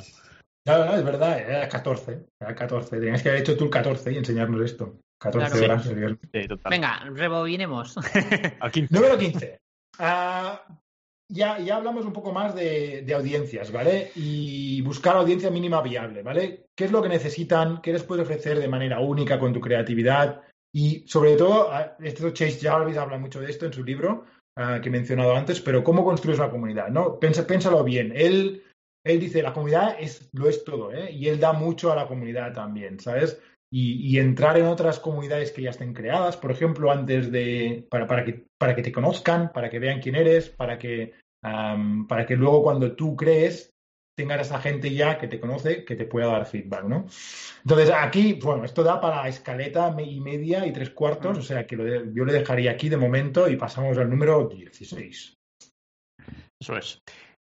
[0.65, 2.25] No, no, es verdad, era 14.
[2.39, 2.99] Era 14.
[2.99, 4.99] Tenías que haber hecho tú el 14 y enseñarnos esto.
[5.19, 5.73] 14 Claro.
[5.73, 5.85] horas.
[5.85, 6.69] sería- Sí, total.
[6.69, 7.95] Venga, rebobinemos.
[8.59, 8.93] Al 15.
[8.93, 9.59] Número 15.
[9.99, 10.61] Ah,
[11.31, 14.11] ya, ya hablamos un poco más de, de audiencias, ¿vale?
[14.15, 16.65] Y buscar audiencia mínima viable, ¿vale?
[16.77, 17.81] ¿Qué es lo que necesitan?
[17.81, 20.41] ¿Qué les puedes ofrecer de manera única con tu creatividad?
[20.73, 21.69] Y sobre todo,
[21.99, 24.25] esto Chase Jarvis habla mucho de esto en su libro
[24.57, 26.89] ah, que he mencionado antes, pero ¿cómo construyes una comunidad?
[26.89, 27.19] ¿no?
[27.19, 28.13] Pensa- Piénsalo bien.
[28.15, 28.63] Él,
[29.05, 31.11] él dice, la comunidad es, lo es todo, ¿eh?
[31.11, 33.41] Y él da mucho a la comunidad también, ¿sabes?
[33.73, 38.05] y, y entrar en otras comunidades que ya estén creadas, por ejemplo, antes de para,
[38.05, 41.13] para, que, para que te conozcan, para que vean quién eres, para que,
[41.43, 43.73] am, para que luego cuando tú crees
[44.17, 47.05] tengas a esa gente ya que te conoce que te pueda dar feedback, ¿no?
[47.63, 51.75] Entonces aquí, bueno, esto da para escaleta y media y tres cuartos, o sea que
[51.77, 55.37] lo de- yo le dejaría aquí de momento y pasamos al número 16.
[56.59, 57.01] Eso es.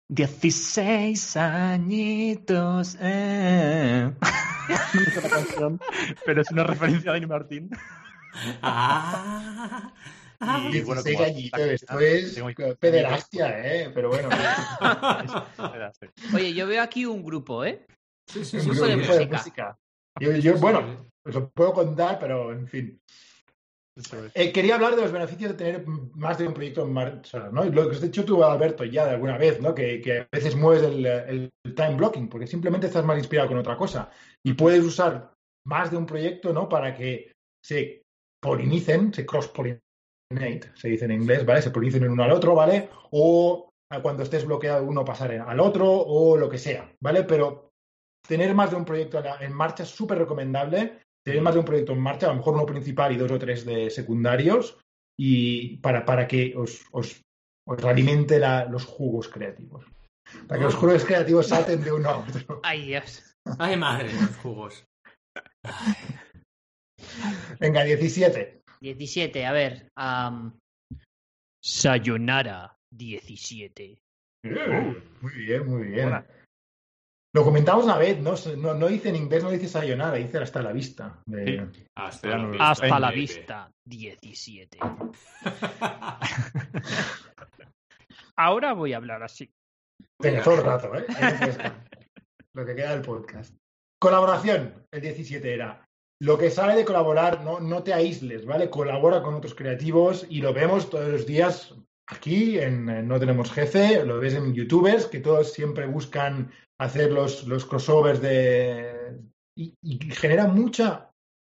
[0.10, 2.98] 16 añitos.
[3.02, 4.12] Eh.
[4.22, 5.80] no canción,
[6.26, 7.70] pero es una referencia a Dani Martín.
[8.62, 9.92] Ah.
[10.42, 10.70] Ah.
[10.72, 12.40] Y bueno, 16 como- añitos, esto es
[12.78, 13.92] pederastia, ¿eh?
[13.94, 14.30] Pero bueno,
[16.34, 17.86] Oye, yo veo aquí un grupo, ¿eh?
[18.28, 19.78] Sí, sí, un sí, grupo de música.
[20.20, 23.02] Yo, yo, Sí, bueno, os lo puedo contar, pero en fin.
[24.34, 27.66] Eh, quería hablar de los beneficios de tener más de un proyecto en marcha, ¿no?
[27.66, 29.76] Lo que has dicho tú, Alberto, ya de alguna vez, ¿no?
[29.76, 33.58] Que, que a veces mueves el, el time blocking, porque simplemente estás más inspirado con
[33.58, 34.10] otra cosa.
[34.42, 35.34] Y puedes usar
[35.68, 36.70] más de un proyecto, ¿no?
[36.70, 38.04] Para que se
[38.42, 39.82] polinicen, se cross-pollinate,
[40.76, 41.62] se dice en inglés, ¿vale?
[41.62, 42.90] Se polinicen el uno al otro, ¿vale?
[43.12, 43.70] O
[44.04, 47.24] cuando estés bloqueado uno pasar al otro, o lo que sea, ¿vale?
[47.24, 47.72] Pero
[48.28, 51.02] tener más de un proyecto en, en marcha es súper recomendable.
[51.26, 53.40] Tener más de un proyecto en marcha, a lo mejor uno principal y dos o
[53.40, 54.80] tres de secundarios,
[55.20, 57.22] y para, para que os, os,
[57.68, 59.86] os alimente la- los jugos creativos.
[60.48, 62.60] Para que los jugos creativos salten de uno a otro.
[62.64, 63.36] Ay, Dios.
[63.58, 64.86] Ay, madre, los jugos.
[67.60, 68.59] Venga, 17.
[68.82, 69.90] 17, a ver.
[71.64, 74.00] Sayonara 17.
[74.44, 76.26] Muy bien, muy bien.
[77.36, 78.34] Lo comentamos una vez, ¿no?
[78.58, 81.22] No, no dice en inglés, no dice sayonara, dice hasta la vista.
[81.28, 81.86] De- Sí.
[81.96, 83.20] Hasta la no- vista, Hasta la baby.
[83.20, 84.80] vista 17.
[88.38, 89.50] Ahora voy a hablar así.
[90.22, 91.06] Venga, todo el rato, ¿eh?
[92.56, 93.54] Lo que queda del podcast.
[94.02, 95.86] Colaboración, el 17 era.
[96.22, 98.70] Lo que sale de colaborar, no, no te aísles, ¿vale?
[98.70, 101.74] Colabora con otros creativos y lo vemos todos los días
[102.08, 107.12] aquí en, en No Tenemos Jefe, lo ves en youtubers que todos siempre buscan hacer
[107.12, 109.18] los, los crossovers de...
[109.58, 111.12] Y, y genera mucha,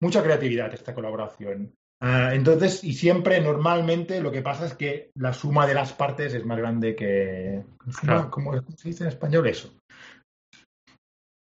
[0.03, 1.75] mucha creatividad esta colaboración.
[2.03, 6.33] Ah, entonces, y siempre, normalmente, lo que pasa es que la suma de las partes
[6.33, 7.63] es más grande que.
[8.01, 8.31] Claro.
[8.31, 9.77] ¿Cómo cómo se dice en español eso?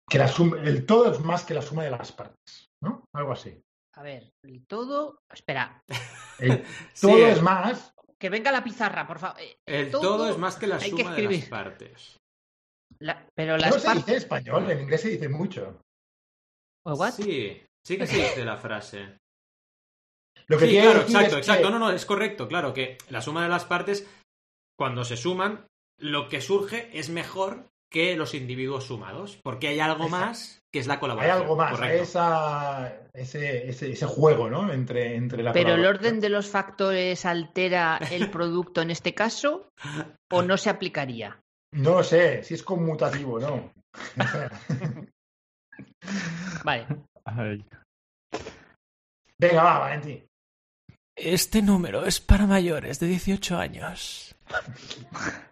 [0.10, 3.03] Que la suma, el todo es más que la suma de las partes, ¿no?
[3.13, 3.61] Algo así.
[3.95, 5.19] A ver, el todo.
[5.32, 5.82] Espera,
[6.39, 6.63] El
[7.01, 7.91] todo es más.
[8.19, 9.39] que venga la pizarra, por favor.
[9.41, 11.49] Eh, El todo, es más que la hay que suma de las escribir.
[11.49, 12.17] partes.
[12.99, 15.82] la- pero No las se dice español, en inglés se dice mucho.
[16.86, 17.11] ¿What?
[17.11, 19.17] Sí, sí que se dice la frase.
[20.47, 21.67] Lo que Sí, claro, decir exacto, es exacto.
[21.67, 24.07] que- No, no, es correcto, claro, que la suma de las partes,
[24.77, 25.67] cuando se suman,
[25.99, 30.25] lo que surge es mejor que los individuos sumados, porque hay algo Exacto.
[30.25, 31.41] más que es la Hay colaboración.
[31.41, 32.03] algo más, correcto.
[32.03, 34.71] esa, ese, ese, ese juego, ¿no?
[34.71, 39.69] Entre, entre la Pero el orden de los factores altera el producto en este caso
[40.31, 41.39] o no se aplicaría.
[41.73, 43.71] No lo sé, si es conmutativo, ¿no?
[46.63, 46.85] Vale.
[47.25, 47.65] Ay.
[49.39, 50.25] Venga, va, Valentín.
[51.15, 54.35] Este número es para mayores de 18 años.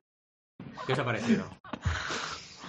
[0.85, 1.45] ¿Qué os ha parecido?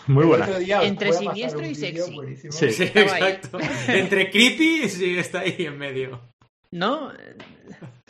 [0.06, 0.48] Muy buena.
[0.82, 2.14] Entre siniestro y sexy.
[2.14, 2.52] buenísimo.
[2.52, 2.70] Sí.
[2.72, 3.58] Sí, exacto.
[3.88, 6.20] Entre creepy, sí, está ahí en medio.
[6.70, 7.12] ¿No?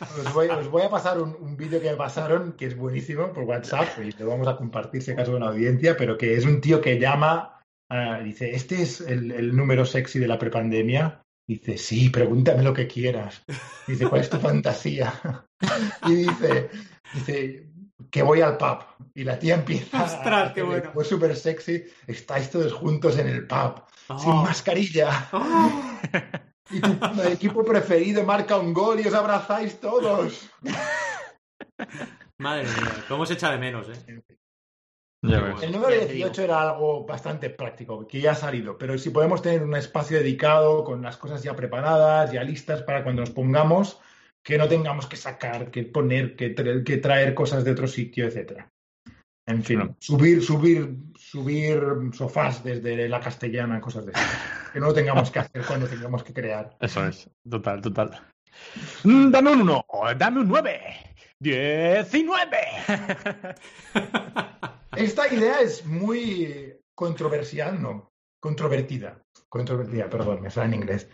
[0.01, 3.33] Os voy, os voy a pasar un, un vídeo que me pasaron que es buenísimo
[3.33, 6.45] por WhatsApp y lo vamos a compartir si acaso con la audiencia, pero que es
[6.45, 11.21] un tío que llama, ah, dice, este es el, el número sexy de la prepandemia
[11.49, 13.43] Dice, sí, pregúntame lo que quieras.
[13.87, 15.11] Dice, ¿cuál es tu fantasía?
[16.07, 16.69] Y dice,
[17.13, 17.68] dice,
[18.09, 18.79] que voy al pub.
[19.15, 20.03] Y la tía empieza.
[20.03, 20.91] Ostras, a qué bueno.
[20.93, 21.83] Fue súper sexy.
[22.07, 23.83] Estáis todos juntos en el pub,
[24.19, 24.43] sin Oh.
[24.43, 25.27] mascarilla.
[25.33, 25.71] Oh.
[26.71, 30.51] Y tu equipo preferido marca un gol y os abrazáis todos.
[32.37, 34.21] Madre mía, cómo se echa de menos, ¿eh?
[35.23, 35.63] Ya Qué ves.
[35.63, 36.27] El número Ya te digo.
[36.27, 40.19] 18 era algo bastante práctico, que ya ha salido, pero si podemos tener un espacio
[40.19, 43.99] dedicado con las cosas ya preparadas, ya listas para cuando nos pongamos,
[44.43, 48.25] que no tengamos que sacar, que poner, que, tra- que traer cosas de otro sitio,
[48.25, 48.69] etcétera.
[49.47, 51.81] En fin, subir, subir, subir
[52.13, 54.21] sofás desde la castellana, cosas de eso.
[54.73, 56.77] Que no lo tengamos que hacer cuando tengamos que crear.
[56.79, 58.19] Eso es, total, total.
[59.03, 59.85] Mm, Dame un 1,
[60.17, 60.79] dame un 9,
[61.39, 62.57] 19.
[64.95, 69.19] Esta idea es muy controversial, no, controvertida.
[69.47, 71.09] Controvertida, perdón, me sale en inglés.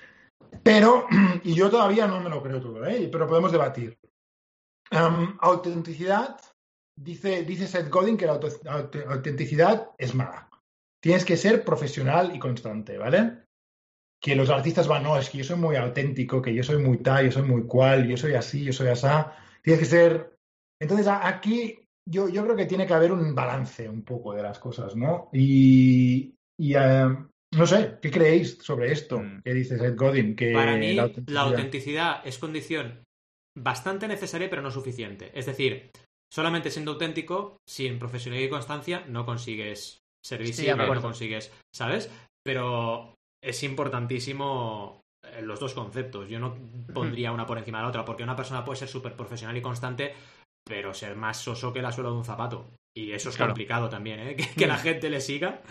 [0.64, 1.08] Pero,
[1.44, 3.10] y yo todavía no me lo creo todo, ¿eh?
[3.12, 3.98] pero podemos debatir.
[4.92, 6.40] Am, autenticidad,
[6.96, 10.50] dice, dice Seth Godin que la auto- aut- autenticidad es mala.
[11.02, 13.46] Tienes que ser profesional y constante, ¿vale?
[14.22, 16.98] Que los artistas van, no, es que yo soy muy auténtico, que yo soy muy
[16.98, 19.34] tal, yo soy muy cual, yo soy así, yo soy asá.
[19.62, 20.38] Tienes que ser.
[20.80, 24.58] Entonces, aquí yo, yo creo que tiene que haber un balance un poco de las
[24.60, 25.30] cosas, ¿no?
[25.34, 27.16] Y, y, eh,
[27.56, 29.20] no sé, ¿qué creéis sobre esto?
[29.20, 29.42] Mm.
[29.44, 30.36] ¿Qué dice Seth Godin?
[30.36, 33.04] Que Para mí, la la autenticidad- es condición
[33.58, 35.32] bastante necesaria, pero no suficiente.
[35.34, 35.90] Es decir,
[36.34, 42.12] solamente siendo auténtico, sin profesionalidad y constancia, no consigues ser visible, no consigues, ¿sabes?
[42.44, 46.30] Pero es importantísimo eh, los dos conceptos.
[46.30, 46.56] Yo no
[46.94, 49.62] pondría una por encima de la otra, porque una persona puede ser súper profesional y
[49.62, 50.14] constante,
[50.68, 52.70] pero ser más soso que la suela de un zapato.
[52.98, 53.52] Y eso es Claro.
[53.52, 54.36] complicado también, ¿eh?
[54.38, 55.62] Que, que la gente le siga.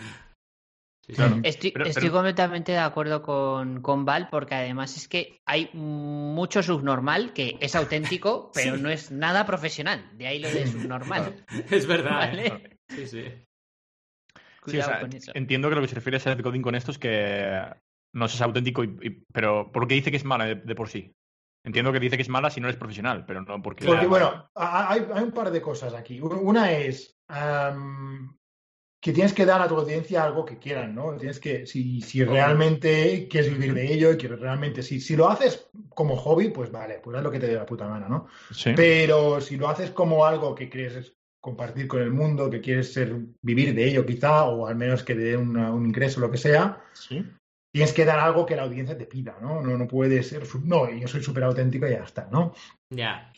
[1.05, 1.15] Sí, sí.
[1.17, 1.37] Claro.
[1.43, 5.69] Estoy, Pero- estoy pero- completamente de acuerdo con, con Val porque además es que hay
[5.73, 8.81] mucho subnormal que es auténtico, pero Sí.
[8.81, 10.09] no es nada profesional.
[10.17, 11.45] De ahí lo de subnormal.
[11.69, 12.77] Es verdad, ¿eh?
[12.89, 13.23] Sí, sí.
[14.65, 15.31] Sí, o sea, con eso.
[15.35, 17.61] entiendo que lo que se refiere a Seth Godin con esto es que
[18.15, 20.89] no seas auténtico, y, y- pero ¿por qué dice que es mala de, de por
[20.89, 21.11] sí?
[21.63, 23.85] Entiendo que dice que es mala si no eres profesional, pero no porque...
[23.85, 26.19] Porque, bueno, ha- hay, hay un par de cosas aquí.
[26.19, 27.15] Una es
[29.05, 31.15] que tienes que dar a tu audiencia algo que quieran, ¿no?
[31.15, 35.29] Tienes que, si, si realmente quieres vivir de ello y quieres realmente, si, si lo
[35.29, 38.25] haces como hobby, pues vale, pues haz lo que te dé la puta gana, ¿no?
[38.49, 38.71] Sí.
[38.75, 43.15] Pero si lo haces como algo que quieres compartir con el mundo, que quieres ser,
[43.43, 46.39] vivir de ello quizá, o al menos que te dé una- un ingreso, lo que
[46.39, 47.23] sea, Sí.
[47.71, 49.61] tienes que dar algo que la audiencia te pida, ¿no?
[49.61, 52.55] No, no puede ser, no, yo soy súper auténtico y ya está, ¿no?
[52.91, 53.31] Ya.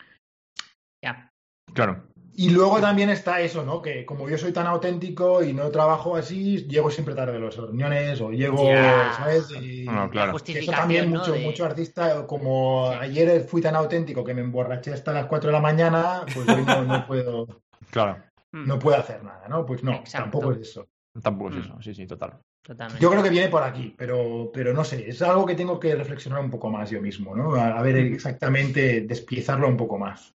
[1.03, 1.30] Ya.
[1.74, 2.07] Claro.
[2.39, 3.81] Y luego también está eso, ¿no?
[3.81, 7.57] Que como yo soy tan auténtico y no trabajo así, llego siempre tarde a las
[7.57, 8.63] reuniones o llego.
[9.11, 9.49] ¿sabes?
[9.59, 10.38] Y No, claro.
[10.38, 11.17] eso también ¿no?
[11.19, 15.47] mucho, de- mucho artista, como ayer fui tan auténtico que me emborraché hasta las 4
[15.49, 17.47] de la mañana, pues hoy no, no puedo,
[17.89, 18.23] Claro.
[18.51, 19.65] Mm, no puedo hacer nada, ¿no?
[19.65, 20.29] Pues no, Exacto.
[20.29, 20.88] tampoco es eso.
[21.19, 21.59] Tampoco es Mm.
[21.61, 21.81] eso.
[21.81, 22.38] Sí, sí, total.
[22.61, 23.01] totalmente.
[23.01, 25.95] Yo creo que viene por aquí, pero, pero no sé, es algo que tengo que
[25.95, 27.55] reflexionar un poco más yo mismo, ¿no?
[27.55, 30.35] A, a ver exactamente, despiezarlo un poco más.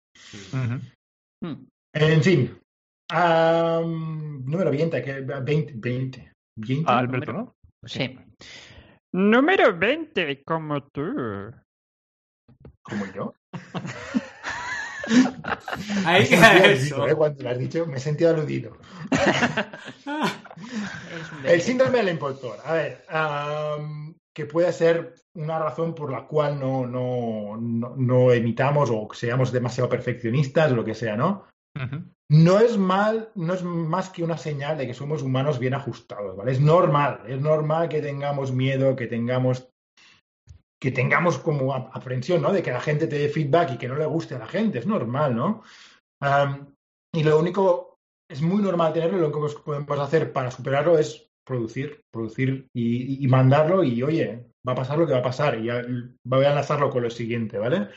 [1.41, 1.53] Mm.
[1.99, 2.61] En fin,
[4.45, 6.85] número 20, que 20, 20, 20.
[6.87, 7.55] Ah, Alberto, ¿no?
[7.85, 8.15] Sí.
[9.13, 11.51] Número 20, como tú.
[12.83, 13.33] como yo.
[16.05, 16.95] Ahí queda eso.
[16.95, 17.15] aludido, ¿eh?
[17.15, 18.77] Cuando lo has dicho, me he sentido aludido.
[21.45, 22.57] El síndrome del impostor.
[22.63, 23.05] A ver,
[24.35, 29.51] que puede ser una razón por la cual no, no, no, no emitamos o seamos
[29.51, 31.47] demasiado perfeccionistas o lo que sea, ¿no?
[32.30, 36.36] No es mal, no es más que una señal de que somos humanos bien ajustados,
[36.36, 36.51] ¿vale?
[36.51, 39.70] Es normal, es normal que tengamos miedo, que tengamos
[40.80, 42.51] que tengamos como ap- aprensión, ¿no?
[42.51, 44.80] De que la gente te dé feedback y que no le guste a la gente,
[44.80, 45.63] es normal, ¿no?
[47.13, 47.97] Y lo único,
[48.30, 53.26] es muy normal tenerlo, lo único que podemos hacer para superarlo es producir, producir y
[53.28, 55.82] mandarlo y, oye, va a pasar lo que va a pasar y ya
[56.26, 57.88] voy a enlazarlo con lo siguiente, ¿vale?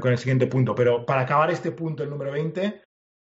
[0.00, 0.74] Con el siguiente punto.
[0.74, 2.82] Pero para acabar este punto, el número 20,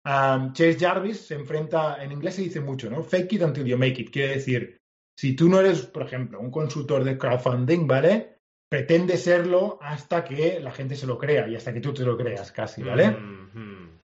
[0.08, 3.02] Um, Chase Jarvis se enfrenta, en inglés se dice mucho, ¿no?
[3.02, 4.10] Fake it until you make it.
[4.10, 4.80] Quiere decir,
[5.14, 8.38] si tú no eres, por ejemplo, un consultor de crowdfunding, ¿vale?
[8.70, 12.16] Pretende serlo hasta que la gente se lo crea y hasta que tú te lo
[12.16, 13.10] creas casi, ¿vale?
[13.10, 14.00] Mhm.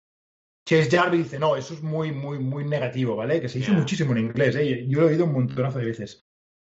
[0.67, 3.39] Chase Jarvis dice, no, eso es muy, muy, muy negativo, ¿vale?
[3.39, 4.87] Que se dice muchísimo en inglés, ¿eh?
[4.87, 6.25] Yo lo he oído un montonazo de veces.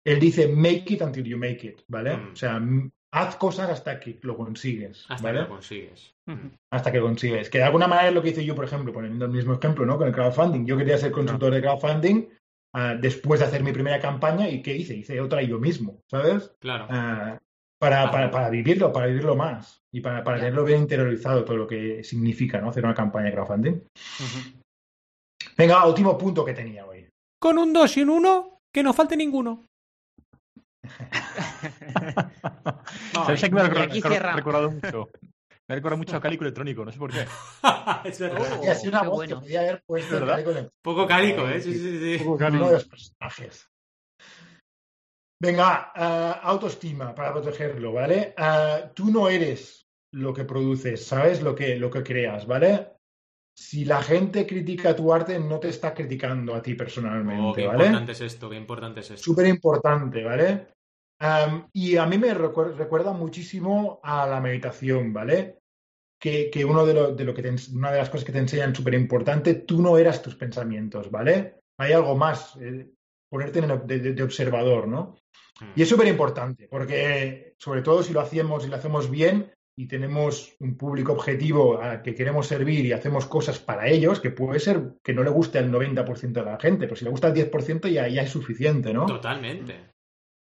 [0.06, 2.16] Él dice, make it until you make it, ¿vale?
[2.16, 2.32] Mm.
[2.32, 2.60] O sea,
[3.16, 5.40] haz cosas hasta que lo consigues, Hasta ¿vale?
[5.40, 6.14] que lo consigues.
[6.70, 7.50] Hasta que consigues.
[7.50, 9.86] Que de alguna manera es lo que hice yo, por ejemplo, poniendo el mismo ejemplo,
[9.86, 9.98] ¿no?
[9.98, 10.66] Con el crowdfunding.
[10.66, 12.28] Yo quería ser consultor de crowdfunding
[12.74, 14.98] ah, después de hacer mi primera campaña y ¿qué hice?
[14.98, 16.54] Hice otra yo mismo, ¿sabes?
[16.60, 16.88] Claro.
[16.90, 17.40] Ah,
[17.80, 21.68] para, para, para vivirlo, para vivirlo más y para, para tenerlo bien interiorizado todo lo
[21.68, 22.70] que significa ¿no?
[22.70, 23.82] hacer una campaña de crowdfunding.
[25.58, 27.08] Venga, último punto que tenía hoy.
[27.40, 29.66] Con un 2 y un 1, que no falte ninguno.
[33.14, 35.10] ¿Sabes a qué me ha recordado mucho?
[35.68, 37.22] Me ha recordado mucho a Cálico Electrónico, no sé por qué.
[38.06, 38.60] es verdad.
[38.60, 39.36] Oh, una qué voz bueno.
[39.36, 41.60] que podía haber puesto Poco cálico, ¿eh?
[41.60, 42.18] Sí, sí, sí.
[42.20, 42.68] Poco uno Cálico.
[42.68, 43.68] de los personajes.
[45.42, 48.36] Venga, eh, autoestima para protegerlo, ¿vale?
[48.38, 51.42] Eh, tú no eres lo que produces, ¿sabes?
[51.42, 52.92] Lo que, lo que creas, ¿vale?
[53.58, 57.68] Si la gente critica tu arte, no te está criticando a ti Oh, personalmente, qué
[57.68, 57.86] ¿vale?
[57.86, 59.24] importante es esto, qué importante es esto.
[59.24, 60.75] Súper importante, ¿vale?
[61.20, 65.60] Am, y a mí me recuer- recuerda muchísimo a la meditación, ¿vale?
[66.20, 68.40] Que, que uno de, lo, de lo que te una de las cosas que te
[68.40, 71.56] enseñan súper importante, tú no eras tus pensamientos, ¿vale?
[71.80, 72.90] Hay algo más, eh,
[73.30, 75.16] ponerte en el- de, de- observador, ¿no?
[75.62, 75.66] Mm.
[75.76, 79.88] Y es súper importante, porque sobre todo si lo hacemos y lo hacemos bien y
[79.88, 84.60] tenemos un público objetivo al que queremos servir y hacemos cosas para ellos, que puede
[84.60, 87.34] ser que no le guste al 90% de la gente, pero si le gusta al
[87.34, 89.06] 10% ya, ya es suficiente, ¿no?
[89.06, 89.95] Totalmente.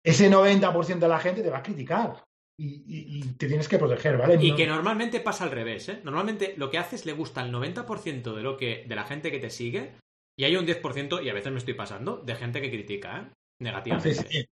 [0.07, 2.23] Ese 90% de la gente te va a criticar
[2.59, 4.39] y, y- y te tienes que proteger, ¿vale?
[4.43, 6.01] Y No- que normalmente pasa al revés, ¿eh?
[6.05, 9.39] Normalmente lo que haces le gusta al 90% de lo que de la gente que
[9.41, 9.93] te sigue
[10.39, 13.33] y hay un 10%, y a veces me estoy pasando, de gente que critica, ¿eh?
[13.63, 14.15] Negativamente.
[14.15, 14.45] Sí, sí.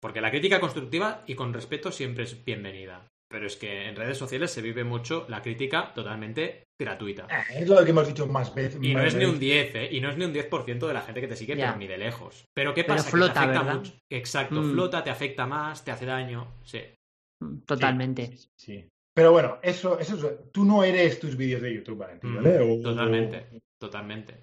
[0.00, 3.06] Porque la crítica constructiva y con respeto siempre es bienvenida.
[3.30, 7.26] Pero es que en redes sociales se vive mucho la crítica totalmente gratuita.
[7.30, 8.78] Ah, Es lo que hemos dicho más veces.
[8.82, 9.40] Y no es ni un veces.
[9.40, 9.88] 10, ¿eh?
[9.92, 11.98] Y no es ni un 10% de la gente que te sigue, pero ni de
[11.98, 12.44] lejos.
[12.54, 13.10] Pero ¿qué Pero pasa?
[13.10, 13.74] flota, que te afecta ¿verdad?
[13.78, 13.92] mucho.
[14.10, 14.72] Exacto, Mm.
[14.72, 16.54] flota, te afecta más, te hace daño.
[16.64, 16.80] Sí.
[17.66, 18.26] Totalmente.
[18.36, 18.88] Sí, sí.
[19.16, 22.58] Pero bueno, eso, eso es- tú no eres tus vídeos de YouTube, Valentín, Mm, ¿vale?
[22.60, 23.46] O- Totalmente,
[23.80, 24.42] totalmente.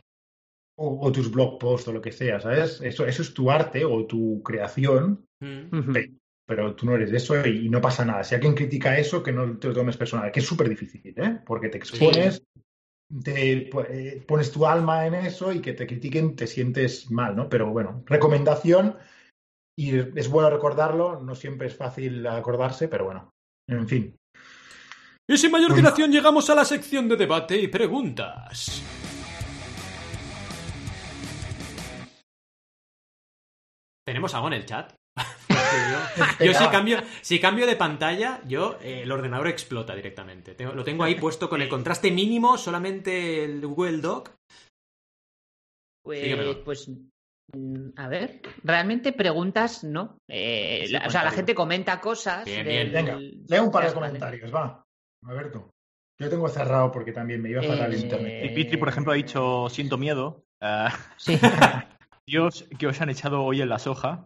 [0.77, 2.79] O, o tus blog posts o lo que sea, ¿sabes?
[2.81, 5.77] Eso, eso es tu arte o tu creación, Mm.
[5.77, 5.93] Ujú.
[6.51, 8.23] Pe- pero tú no eres eso y, y no pasa nada.
[8.23, 11.39] Si alguien critica eso, que no te lo tomes personal, que es súper difícil, ¿eh?
[11.45, 12.43] Porque te expones,
[13.23, 17.47] te eh, pones tu alma en eso y que te critiquen te sientes mal, ¿no?
[17.47, 18.97] Pero bueno, recomendación
[19.77, 23.29] y es bueno recordarlo, no siempre es fácil acordarse, pero bueno,
[23.69, 24.15] en fin.
[25.29, 25.83] Y sin mayor Bueno.
[25.83, 28.83] dilación llegamos a la sección de debate y preguntas.
[34.05, 35.00] ¿Tenemos algo en el chat?
[35.17, 40.55] Yo, yo si, cambio, si cambio de pantalla, yo eh, el ordenador explota directamente.
[40.55, 44.31] Tengo- lo tengo ahí puesto con el contraste mínimo, solamente el Google Doc.
[46.03, 46.63] Pues, Dígamelo.
[46.63, 46.89] pues,
[47.97, 50.17] a ver, realmente preguntas, ¿no?
[50.29, 52.45] Eh, Sí, la- o sea, la gente comenta cosas.
[52.45, 53.05] Bien, del- bien.
[53.05, 53.93] Venga, lee un par de Vale.
[53.93, 54.83] comentarios, va.
[55.25, 55.69] Alberto.
[56.19, 58.45] Yo tengo cerrado porque también me iba a fatal el Eh, internet.
[58.45, 60.43] Y Pitri, por ejemplo, ha dicho, siento miedo.
[60.61, 61.37] Ah, Sí.
[62.27, 64.23] Dios, que os han echado hoy en la soja.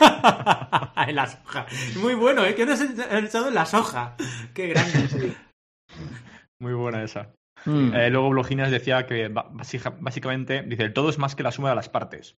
[1.08, 1.66] en la soja.
[2.00, 2.54] Muy bueno, ¿eh?
[2.54, 4.16] Que nos han echado en la soja.
[4.54, 5.34] Qué grande.
[6.60, 7.32] Muy buena esa.
[7.66, 7.94] Mm.
[7.94, 11.76] Eh, luego Bloginas decía que básicamente, dice, el todo es más que la suma de
[11.76, 12.36] las partes.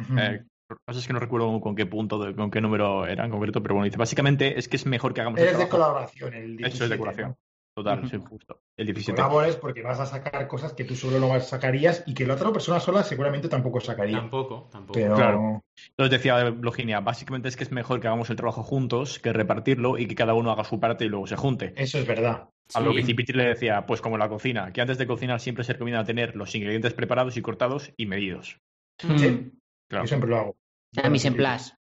[0.00, 0.18] Ujú.
[0.18, 3.06] Eh, lo que pasa es que no recuerdo con qué punto, de- con qué número
[3.06, 5.58] era en concreto, pero bueno, dice, básicamente es que es mejor que hagamos el Eres
[5.58, 7.28] de colaboración, el 17, Eso es decoración.
[7.30, 7.38] ¿no?
[7.74, 8.60] Total, sí, justo.
[8.76, 9.16] El 17.
[9.16, 12.52] colabores porque vas a sacar cosas que tú solo no sacarías y que la otra
[12.52, 14.18] persona sola seguramente tampoco sacaría.
[14.18, 14.92] Tampoco, tampoco.
[14.92, 15.62] Pero Claro.
[15.88, 19.96] Entonces decía Bloginia, básicamente es que es mejor que hagamos el trabajo juntos que repartirlo
[19.96, 21.72] y que cada uno haga su parte y luego se junte.
[21.76, 22.50] eso es verdad.
[22.74, 25.64] A lo que Cipitri le decía, pues como la cocina, que antes de cocinar siempre
[25.64, 28.60] se recomienda tener los ingredientes preparados y cortados y medidos.
[29.02, 29.18] Mm.
[29.18, 29.52] Sí.
[29.88, 30.04] Claro.
[30.04, 30.56] Yo siempre lo hago.
[31.02, 31.74] A mis en plus.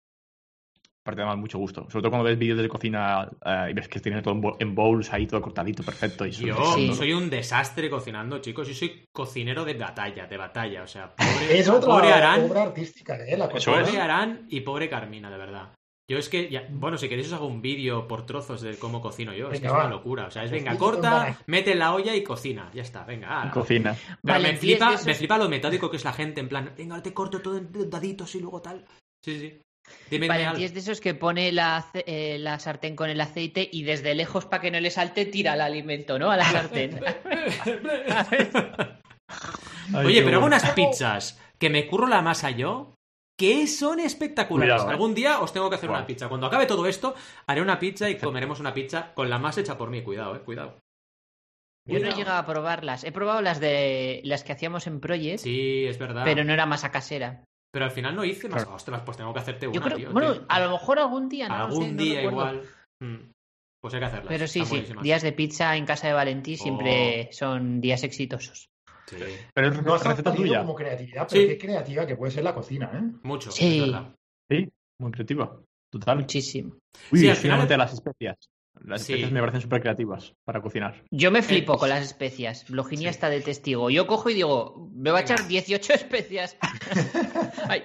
[1.09, 1.87] Aparte, además, mucho gusto.
[1.89, 4.57] Sobre todo cuando ves vídeos de cocina eh, y ves que tienes todo en bo-
[4.59, 6.23] en bowls ahí, todo cortadito, perfecto.
[6.25, 6.93] Y Yo Sí.
[6.93, 8.67] soy un desastre cocinando, chicos.
[8.67, 10.83] Yo soy cocinero de batalla, de batalla.
[10.83, 13.35] O sea, pobre, Es otra pobre Arán, obra artística, ¿eh?
[13.37, 13.81] La cocina.
[13.83, 15.73] pobre Arán y pobre Carmina, de verdad.
[16.07, 19.01] Yo es que, ya- bueno, si queréis os hago un vídeo por trozos de cómo
[19.01, 19.51] cocino yo.
[19.51, 20.25] es que es una locura.
[20.27, 22.69] O sea, es venga, corta, mete en la olla y cocina.
[22.73, 23.41] Ya está, venga.
[23.41, 23.51] ala.
[23.51, 23.95] Cocina.
[24.23, 27.01] Pero me es flipa, me flipa lo metódico que es la gente, en plan, venga,
[27.01, 28.85] te corto todo en daditos y luego tal.
[29.23, 29.61] Sí, sí, sí.
[30.27, 34.15] Valentí es de esos que pone la, eh, la sartén con el aceite y desde
[34.15, 36.31] lejos para que no le salte tira el alimento, ¿no?
[36.31, 36.99] A la sartén.
[39.93, 40.57] Ay, Oye, pero hago bueno.
[40.57, 42.93] unas pizzas que me curro la masa yo,
[43.37, 44.73] que son espectaculares.
[44.75, 44.89] Cuidado.
[44.91, 46.27] Algún día os tengo que hacer una pizza.
[46.29, 47.15] Cuando acabe todo esto,
[47.47, 50.01] haré una pizza y comeremos una pizza con la masa hecha por mí.
[50.01, 50.79] Cuidado, eh, cuidado.
[51.85, 53.03] Yo no he llegado a probarlas.
[53.03, 56.23] He probado las de las que hacíamos en Project, Sí, es verdad.
[56.23, 57.43] pero no era masa casera.
[57.71, 58.63] Pero al final no hice más.
[58.63, 58.75] Claro.
[58.77, 60.45] Ostras, pues tengo que hacerte una, Yo creo, tío, bueno, tío.
[60.49, 62.63] a lo mejor algún día, no Algún no día igual.
[63.01, 63.15] Mm.
[63.81, 64.27] Pues hay que hacerlas.
[64.27, 66.63] Pero sí, sí, días de pizza en casa de Valentí Oh.
[66.63, 68.67] siempre son días exitosos.
[69.07, 69.17] Sí.
[69.53, 70.59] Pero es No has receta tuya.
[70.59, 71.47] como creatividad, pero Sí.
[71.47, 73.01] qué creativa que puede ser la cocina, ¿eh?
[73.23, 73.79] Mucho, Sí.
[73.79, 74.15] es verdad.
[74.51, 75.59] Sí, muy creativa.
[75.91, 76.17] Total.
[76.17, 76.75] Muchísimo.
[77.11, 78.35] Uy, Sí, al final- de las especias.
[78.85, 79.13] Las Sí.
[79.13, 81.03] especias me parecen súper creativas para cocinar.
[81.11, 82.65] Yo me flipo Eh, con las especias.
[82.69, 83.15] Bloginia sí.
[83.15, 83.89] está de testigo.
[83.89, 86.57] Yo cojo y digo, me va a echar 18 especias.
[87.69, 87.83] Ay.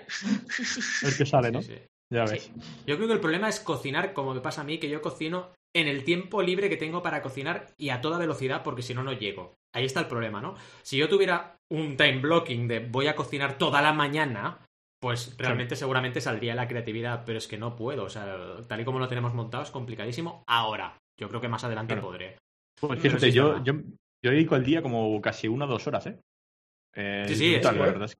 [1.02, 1.62] Ver qué sale, ¿no?
[1.62, 1.78] Sí, sí.
[2.10, 2.34] Ya Sí.
[2.34, 2.50] ves.
[2.86, 5.50] Yo creo que el problema es cocinar, como me pasa a mí, que yo cocino
[5.74, 9.02] en el tiempo libre que tengo para cocinar y a toda velocidad, porque si no,
[9.02, 9.56] no llego.
[9.74, 10.54] Ahí está el problema, ¿no?
[10.82, 14.58] Si yo tuviera un time blocking de voy a cocinar toda la mañana,
[15.04, 18.04] pues realmente seguramente saldría la creatividad, pero es que no puedo.
[18.04, 20.96] O sea, tal y como lo tenemos montado es complicadísimo ahora.
[21.20, 22.08] Yo creo que más adelante Claro.
[22.08, 22.38] podré.
[22.80, 23.74] Pues fíjate, yo, yo,
[24.22, 26.18] yo dedico al día como casi una o dos horas, ¿eh?
[26.94, 28.10] Eh, Sí, sí, brutal, es- la verdad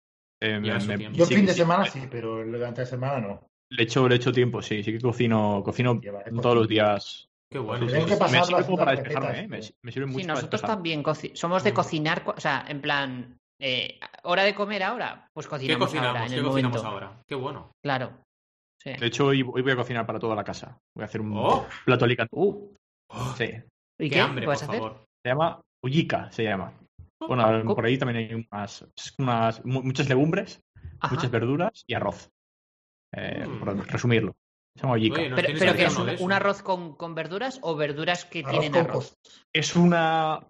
[0.43, 1.13] eh, me- me-.
[1.15, 3.47] Yo sí, fin de sí, semana sí, pero el durante la semana no.
[3.71, 7.31] Le echo, le echo tiempo, sí, sí que cocino, cocino Lleva, eh, todos los días.
[7.51, 7.89] Qué bueno.
[7.89, 9.49] Sí, que me sirve como para despejarme, ¿eh?
[9.49, 10.75] Me, me sirve mucho Sí, para nosotros despejarme.
[11.03, 15.51] también somos de cocinar, o sea, en plan, eh, hora de comer ahora, pues ¿Qué
[15.51, 16.89] cocinamos, ahora, en ¿Qué el cocinamos momento.
[17.07, 17.23] ahora?
[17.27, 17.71] Qué bueno.
[17.85, 18.13] Claro.
[18.83, 18.93] Sí.
[18.93, 20.79] De hecho, hoy, hoy voy a cocinar para toda la casa.
[20.95, 21.67] Voy a hacer un ¡Oh!
[21.85, 22.31] plato alicante.
[22.37, 22.75] Uh,
[23.11, 23.45] Oh, Sí.
[24.01, 24.21] ¿Y ¡Qué qué?
[24.21, 24.79] hambre, ¿Qué por vas a hacer?
[24.81, 25.05] favor!
[25.23, 26.73] Se llama Ullica, se llama.
[27.21, 27.75] Bueno, ¿Cómo?
[27.77, 28.87] por ahí también hay unas,
[29.19, 30.61] unas mu- muchas legumbres,
[31.01, 31.15] Ajá.
[31.15, 32.29] muchas verduras y arroz.
[33.15, 33.59] Eh, Mm.
[33.61, 34.35] Por resumirlo.
[34.77, 35.21] Se llama Ullica.
[35.21, 38.51] Oye, ¿nos Pero, pero que es un, arroz con, con verduras o verduras que Arroz
[38.53, 39.15] tienen con arroz.
[39.55, 40.41] Es una.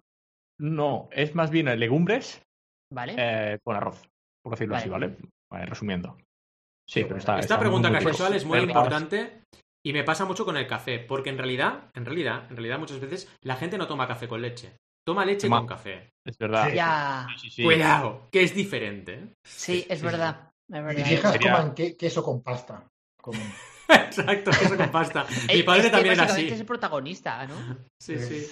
[0.59, 2.41] No, es más bien legumbres
[2.95, 3.15] ¿Vale?
[3.17, 4.01] eh, con arroz,
[4.43, 5.07] por decirlo así, Vale.
[5.07, 5.17] ¿vale?
[5.51, 6.17] Vale, resumiendo.
[6.89, 7.33] Sí, pero está.
[7.33, 7.97] Esta está pregunta muy,
[8.35, 9.41] es muy importante
[9.85, 12.99] y me pasa mucho con el café, porque en realidad, en realidad, en realidad muchas
[12.99, 15.57] veces la gente no toma café con leche, toma leche Toma.
[15.59, 16.09] con café.
[16.25, 16.69] Es verdad.
[16.69, 16.75] Sí.
[16.75, 17.27] Ya.
[17.35, 17.63] Sí, sí, sí.
[17.63, 19.13] Cuidado, que es diferente.
[19.13, 19.33] ¿eh?
[19.43, 20.49] Sí, es verdad.
[20.71, 21.11] Es Mis verdad.
[21.11, 22.87] hijas Sería- coman que- queso con pasta.
[23.89, 25.25] Exacto, queso con pasta.
[25.53, 26.47] Mi padre es que también era así.
[26.47, 27.55] es el protagonista, ¿no?
[28.01, 28.41] Sí, Sí.
[28.41, 28.47] sí.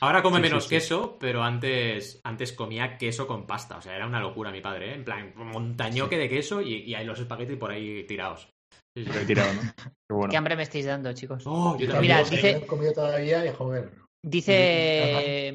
[0.00, 0.70] Ahora come Sí, menos sí.
[0.70, 3.78] queso, pero antes, antes comía queso con pasta.
[3.78, 4.94] O sea, era una locura mi padre, ¿eh?
[4.94, 8.48] En plan, montañoque de queso y, y hay los espaguetis por ahí tirados.
[8.96, 9.10] Sí, sí.
[9.12, 9.60] Lo he tirado, ¿no?
[9.76, 10.30] Qué bueno.
[10.30, 11.42] Qué hambre me estáis dando, chicos.
[11.46, 12.16] Oh, yo también.
[12.16, 13.90] Mira, dice- he comido todavía y joder.
[14.24, 15.52] Dice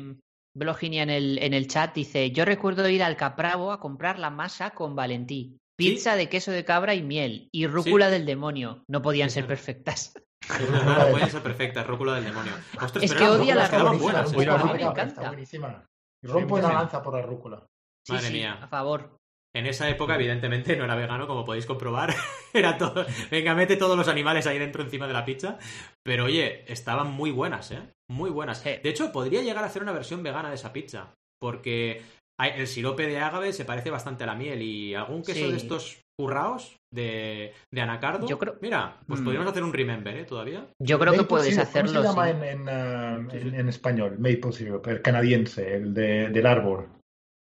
[0.56, 4.30] Bloginia en el, en el chat, dice, yo recuerdo ir al Capravo a comprar la
[4.30, 5.58] masa con Valentí.
[5.78, 7.50] Pizza de queso de cabra y miel.
[7.52, 8.84] Y rúcula del demonio.
[8.88, 10.14] No podían ser perfectas.
[10.50, 12.52] Es verdad, pueden ser perfectas, rócula del demonio.
[12.82, 14.66] Ostras, Es que odia estaban rúculas, buenas, ¿eh?
[14.66, 15.28] me Está encanta.
[15.28, 15.86] buenísima.
[16.22, 17.66] Y rompo una lanza por la rúcula.
[18.06, 18.60] Sí, Madre sí, mía.
[18.62, 19.18] a favor.
[19.56, 22.14] En esa época, evidentemente, no era vegano, como podéis comprobar.
[22.54, 23.06] Era todo.
[23.32, 25.58] Venga, mete todos los animales ahí dentro encima de la pizza.
[26.04, 27.94] Pero oye, estaban muy buenas, ¿eh?
[28.10, 28.64] Muy buenas.
[28.64, 31.14] De hecho, podría llegar a hacer una versión vegana de esa pizza.
[31.40, 32.02] Porque
[32.40, 34.62] el sirope de ágave se parece bastante a la miel.
[34.62, 35.52] Y algún queso Sí.
[35.52, 38.28] de estos curraos de, de anacardo.
[38.28, 39.24] Yo creo- Mira, pues Mm.
[39.24, 40.26] podríamos hacer un remember, ¿eh?
[40.26, 40.68] Todavía.
[40.80, 41.92] Yo creo que Maple puedes syrup, hacerlo.
[42.04, 42.32] ¿Cómo se llama sí.
[42.32, 44.16] en, en, ah, en- en español?
[44.20, 46.90] Maple syrup, el canadiense, el de, del árbol.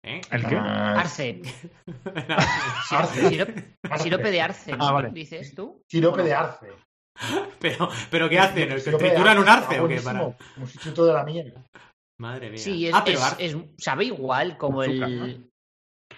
[0.04, 0.20] ¿Eh?
[0.30, 0.56] ¿El qué?
[0.56, 1.42] Ah, Arce.
[2.90, 3.28] Arce.
[3.28, 4.02] Sirope, Arce.
[4.04, 4.88] sirope de arce, ¿no?
[4.88, 5.10] Ah, vale.
[5.12, 5.82] ¿Dices tú?
[5.90, 6.68] Sirope de arce.
[7.60, 8.68] pero, pero ¿qué hacen?
[8.68, 10.00] De ¿Trituran un arce, arce o qué?
[10.00, 10.20] Para...
[10.20, 11.54] Como sustituto de la miel.
[12.20, 12.58] Madre mía.
[12.58, 15.50] Sí, es, ah, pero es- sabe igual como Azúcar, el...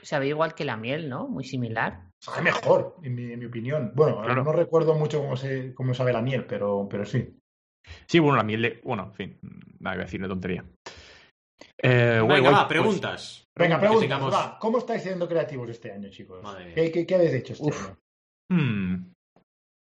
[0.02, 1.28] Sabe igual que la miel, ¿no?
[1.28, 2.10] Muy similar.
[2.20, 3.92] Sabe mejor, en mi, en mi opinión.
[3.94, 4.42] Bueno, Claro.
[4.42, 7.38] no recuerdo mucho cómo, se, cómo sabe la miel, pero, pero sí.
[8.06, 8.80] Sí, bueno, la miel de...
[8.82, 9.38] Bueno, en fin,
[9.78, 10.64] nada, a decir una tontería.
[11.78, 13.48] Eh, Venga, guay, va, pues, preguntas.
[13.56, 14.00] Venga, Que pregunta.
[14.02, 16.42] tengamos- va, ¿Cómo estáis siendo creativos este año, chicos?
[16.42, 16.74] Madre mía.
[16.74, 17.86] ¿Qué, qué, qué habéis hecho este Uf.
[17.88, 17.98] año?
[18.50, 19.11] hmm,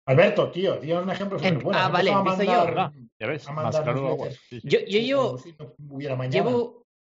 [0.08, 1.78] Alberto, tío, tío, un ejemplo súper bueno.
[1.78, 2.52] ah, vale, empiezo yo.
[2.64, 4.26] mandar- ya ves, a más mandar claro agua.
[4.26, 4.40] newsletters.
[4.48, 4.68] Sí, sí.
[4.68, 5.74] Yo, yo llevo, si no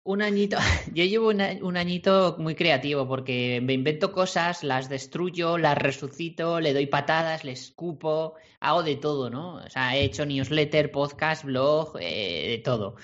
[0.04, 0.56] un añito,
[0.94, 6.58] yo llevo una- un añito muy creativo porque me invento cosas, las destruyo, las resucito,
[6.60, 9.54] le doy patadas, le escupo, hago de todo, ¿no?
[9.56, 12.96] O sea, he hecho newsletter, podcast, blog, eh, de todo.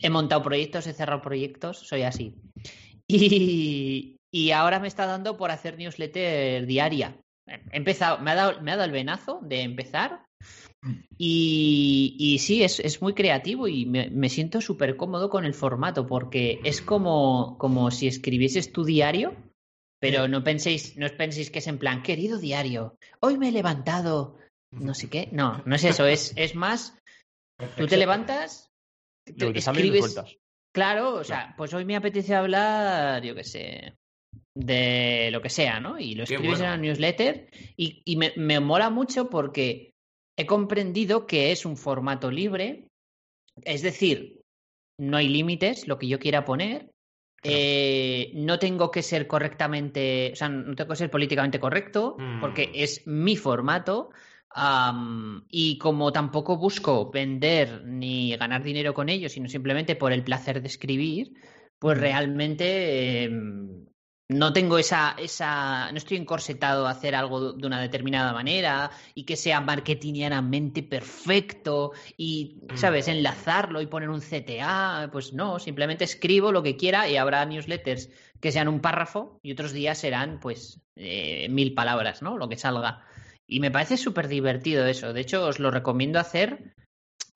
[0.00, 2.34] He montado proyectos, he cerrado proyectos, soy así.
[3.10, 7.16] Y, y ahora me está dando por hacer newsletter diaria.
[7.48, 10.24] He empezado, me ha dado, me ha dado el venazo de empezar
[11.16, 15.54] y, y sí, es, es muy creativo y me, me siento súper cómodo con el
[15.54, 19.34] formato porque es como, como si escribieses tu diario,
[20.00, 23.52] pero no penséis, no os penséis que es en plan, querido diario, hoy me he
[23.52, 24.38] levantado,
[24.70, 25.28] no sé qué.
[25.32, 26.96] No, no es eso, es, es más,
[27.76, 28.70] tú te levantas,
[29.36, 30.16] lo escribes.
[30.72, 33.94] Claro, o sea, pues hoy me apetece hablar, yo qué sé,
[34.58, 35.98] de lo que sea, ¿no?
[35.98, 36.74] Y lo Qué escribes bueno.
[36.74, 39.92] en la newsletter y, y me, me mola mucho porque
[40.36, 42.88] he comprendido que es un formato libre,
[43.64, 44.40] es decir,
[44.98, 46.90] no hay límites, lo que yo quiera poner.
[47.44, 52.40] eh, no tengo que ser correctamente, o sea, no tengo que ser políticamente correcto, Mm.
[52.40, 54.10] porque es mi formato.
[55.50, 60.60] y como tampoco busco vender ni ganar dinero con ello, sino simplemente por el placer
[60.62, 61.32] de escribir,
[61.78, 63.86] pues realmente em,
[64.28, 69.24] no tengo esa, esa, no estoy encorsetado a hacer algo de una determinada manera y
[69.24, 72.76] que sea marketingianamente perfecto y, Mm.
[72.76, 77.44] ¿sabes?, enlazarlo y poner un CTA, pues no, simplemente escribo lo que quiera y habrá
[77.46, 78.10] newsletters
[78.40, 82.56] que sean un párrafo y otros días serán, pues, eh, mil palabras, ¿no?, lo que
[82.56, 83.04] salga.
[83.46, 85.14] Y me parece súper divertido eso.
[85.14, 86.74] De hecho, os lo recomiendo hacer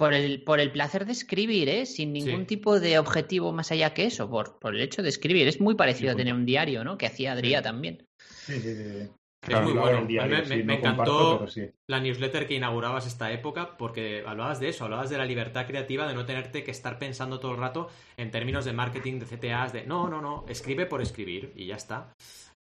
[0.02, 1.86] por el, por el placer de escribir, ¿eh?
[1.86, 2.46] sin ningún Sí.
[2.46, 5.46] tipo de objetivo más allá que eso, por, por el hecho de escribir.
[5.46, 6.98] Es muy parecido a tener un diario, ¿no?
[6.98, 8.04] Que hacía Adrià también.
[8.18, 8.84] Sí, sí, sí.
[8.84, 9.08] sí.
[9.48, 10.04] Es muy bueno.
[10.06, 14.68] diario, me, sí, me- encantó comparto, la newsletter que inaugurabas esta época porque hablabas de
[14.70, 17.88] eso, hablabas de la libertad creativa, de no tenerte que estar pensando todo el rato
[18.16, 21.76] en términos de marketing, de CTAs, de no, no, no, escribe por escribir y ya
[21.76, 22.12] está.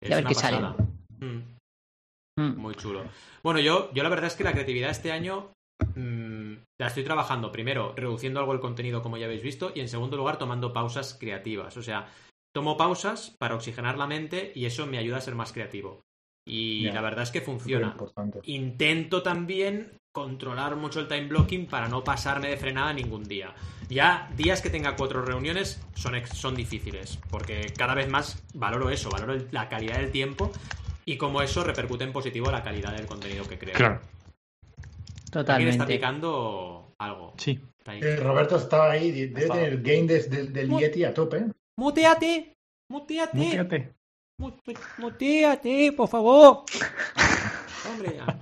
[0.01, 0.57] Es Y a ver una qué sale.
[0.57, 0.77] pasada.
[1.21, 1.41] Mm.
[2.41, 2.57] Mm.
[2.57, 3.05] Muy chulo.
[3.45, 5.51] Bueno, yo, yo la verdad es que la creatividad este año
[5.97, 6.38] mm,
[6.81, 10.17] la estoy trabajando primero reduciendo algo el contenido como ya habéis visto y en segundo
[10.17, 11.77] lugar tomando pausas creativas.
[11.77, 12.09] O sea,
[12.55, 16.01] tomo pausas para oxigenar la mente y eso me ayuda a ser más creativo.
[16.47, 16.95] Y Ya.
[16.95, 17.95] la verdad es que funciona.
[18.45, 23.55] Intento también controlar mucho el time blocking para no pasarme de frenada ningún día.
[23.91, 28.91] Ya días que tenga cuatro reuniones son, ex- son difíciles, porque cada vez más valoro
[28.91, 30.51] eso, valoro el- la calidad del tiempo
[31.05, 33.75] y como eso repercute en positivo la calidad del contenido que creo.
[33.75, 34.01] Claro,
[35.31, 35.87] Alguien está Totalmente.
[35.87, 37.35] picando algo.
[37.37, 37.61] sí.
[37.91, 39.61] Eh, Roberto estaba ahí, debe Estaba.
[39.61, 41.47] tener el game des- del, del Yeti a tope.
[41.79, 42.53] ¡Muteate!
[42.91, 43.39] ¡Muteate!
[43.39, 43.95] Fíjate.
[44.39, 46.65] Mute- ¡Muteate, por favor!
[47.91, 48.39] Hombre, ya.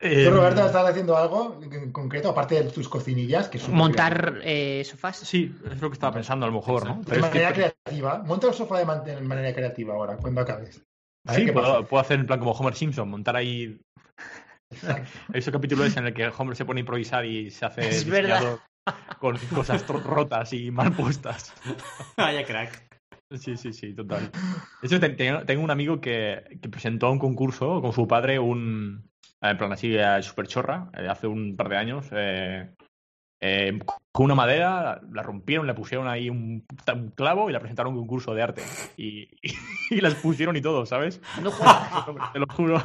[0.00, 3.48] Eh, ¿Tú, Roberto, estás haciendo algo en concreto, aparte de tus cocinillas?
[3.48, 5.18] Que Montar eh, sofás.
[5.18, 6.96] Sí, es lo que estaba pensando a lo mejor, ¿no?
[6.96, 8.22] De Pero es que- manera creativa.
[8.26, 10.82] Monta el sofá de, man- de manera creativa ahora, cuando acabes.
[11.32, 13.78] Sí, puedo, puedo hacer en plan como Homer Simpson, montar ahí.
[15.32, 18.08] Ese capítulo es en el que Homer se pone a improvisar y se hace Es
[18.08, 18.58] verdad.
[19.18, 21.52] con cosas rotas y mal puestas.
[22.16, 23.00] Vaya crack.
[23.38, 24.30] Sí, sí, sí, total.
[24.80, 28.06] De hecho, te- te- tengo un amigo que, que presentó a un concurso con su
[28.06, 29.08] padre un.
[29.40, 32.06] En plan así, eh, super chorra, eh, hace un par de años.
[32.12, 32.70] eh,
[33.40, 33.78] eh,
[34.12, 36.64] con una madera, la rompieron, le pusieron ahí un,
[36.94, 38.62] un clavo y la presentaron a un concurso de arte.
[38.96, 39.52] Y, y,
[39.90, 41.20] y las pusieron y todo, ¿sabes?
[41.42, 41.50] No
[42.32, 42.82] Te lo juro.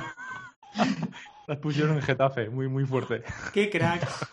[1.47, 3.23] Las pusieron en Getafe, muy, muy fuerte.
[3.53, 4.07] ¡Qué crack!
[4.09, 4.25] Sí,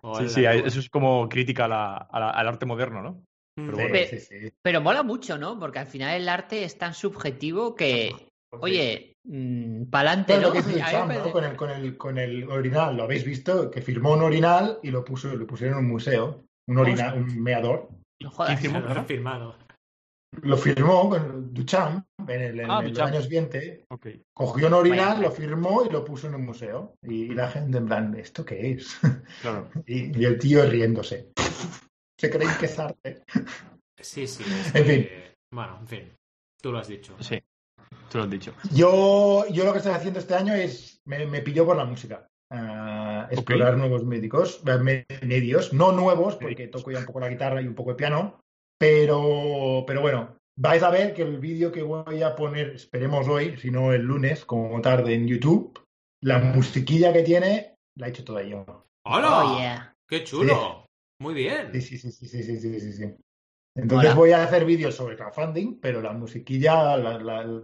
[0.00, 3.10] Hola, sí, eso es como crítica a la- a la- al arte moderno, ¿no?
[3.58, 3.66] Mm.
[3.66, 4.06] pero Sí, bueno.
[4.10, 4.52] sí, sí.
[4.62, 5.58] Pero mola mucho, ¿no?
[5.58, 8.10] Porque al final el arte es tan subjetivo que,
[8.50, 10.52] oye, mm, pa'lante, ¿no?
[10.52, 11.30] ¿no?
[11.32, 14.90] Con el, con, el, con el orinal, lo habéis visto, que firmó un orinal y
[14.90, 17.88] lo puso, lo pusieron en un museo, un orinal, un meador.
[18.20, 18.58] No jodas.
[18.58, 18.88] ¿Quién firmó?
[18.94, 19.56] Lo he firmado.
[20.42, 23.08] Lo firmó con Duchamp en, el, en Ah, el Duchamp.
[23.12, 24.06] años 20, Ok.
[24.34, 25.20] cogió un orinal, Vaya.
[25.20, 26.94] lo firmó y lo puso en un museo.
[27.02, 28.98] Y la gente en plan, ¿esto qué es?
[29.42, 29.70] Claro.
[29.86, 31.30] Y, y el tío riéndose.
[32.18, 33.22] Se creen que es arte.
[34.00, 34.44] Sí, sí.
[34.74, 36.12] En que- Bueno, en fin.
[36.62, 37.14] Tú lo has dicho.
[37.20, 37.40] Sí,
[38.10, 38.52] tú lo has dicho.
[38.72, 42.26] Yo, yo lo que estoy haciendo este año es, me, me pilló por la música.
[42.50, 47.28] Ah, explorar nuevos médicos, eh, me- medios, no nuevos, porque toco ya un poco la
[47.28, 48.40] guitarra y un poco de piano,
[48.78, 53.56] pero, pero bueno, vais a ver que el vídeo que voy a poner, esperemos hoy,
[53.58, 55.78] si no el lunes, como tarde en YouTube,
[56.22, 58.64] la musiquilla que tiene la he hecho toda yo.
[59.06, 59.92] ¡Hola!
[59.92, 60.86] Oh, ¡Qué chulo!
[61.20, 61.70] Muy bien.
[61.72, 63.14] Sí, sí, sí, sí, sí, sí, sí, sí.
[63.74, 67.62] Entonces voy a hacer vídeos sobre crowdfunding, pero la musiquilla, la, la,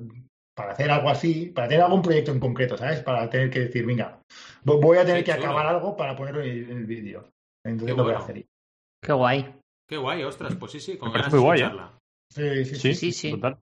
[0.55, 3.01] para hacer algo así, para tener algún proyecto en concreto, ¿sabes?
[3.01, 4.21] Para tener que decir, venga,
[4.65, 7.31] voy a tener que acabar algo para ponerlo en el vídeo.
[7.65, 8.19] Entonces lo bueno.
[8.19, 8.47] voy a hacer.
[9.03, 9.62] Qué guay.
[9.89, 10.55] Qué guay, ostras.
[10.57, 11.64] Pues sí, sí, con ganas de muy guay, ¿eh?
[11.64, 11.99] escucharla.
[12.30, 12.80] Sí, sí, sí.
[12.80, 13.30] Sí, Sí, sí.
[13.33, 13.59] total.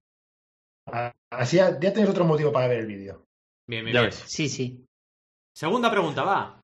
[0.86, 3.24] Ah, Así ya, ya tienes otro motivo para ver el vídeo.
[3.68, 4.10] Bien, bien, Ya bien.
[4.10, 4.22] ves.
[4.26, 4.84] Sí, sí.
[5.56, 6.60] Segunda pregunta, va.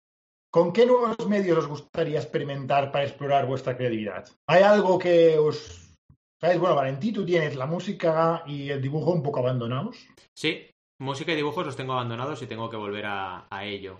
[0.52, 4.26] ¿Con qué nuevos medios os gustaría experimentar para explorar vuestra creatividad?
[4.48, 5.94] ¿Hay algo que os...
[6.40, 6.58] ¿Sabes?
[6.58, 10.06] Bueno, Valentín, tú tienes la música y el dibujo un poco abandonados.
[10.36, 13.98] Sí, música y dibujos los tengo abandonados y tengo que volver a, a ello.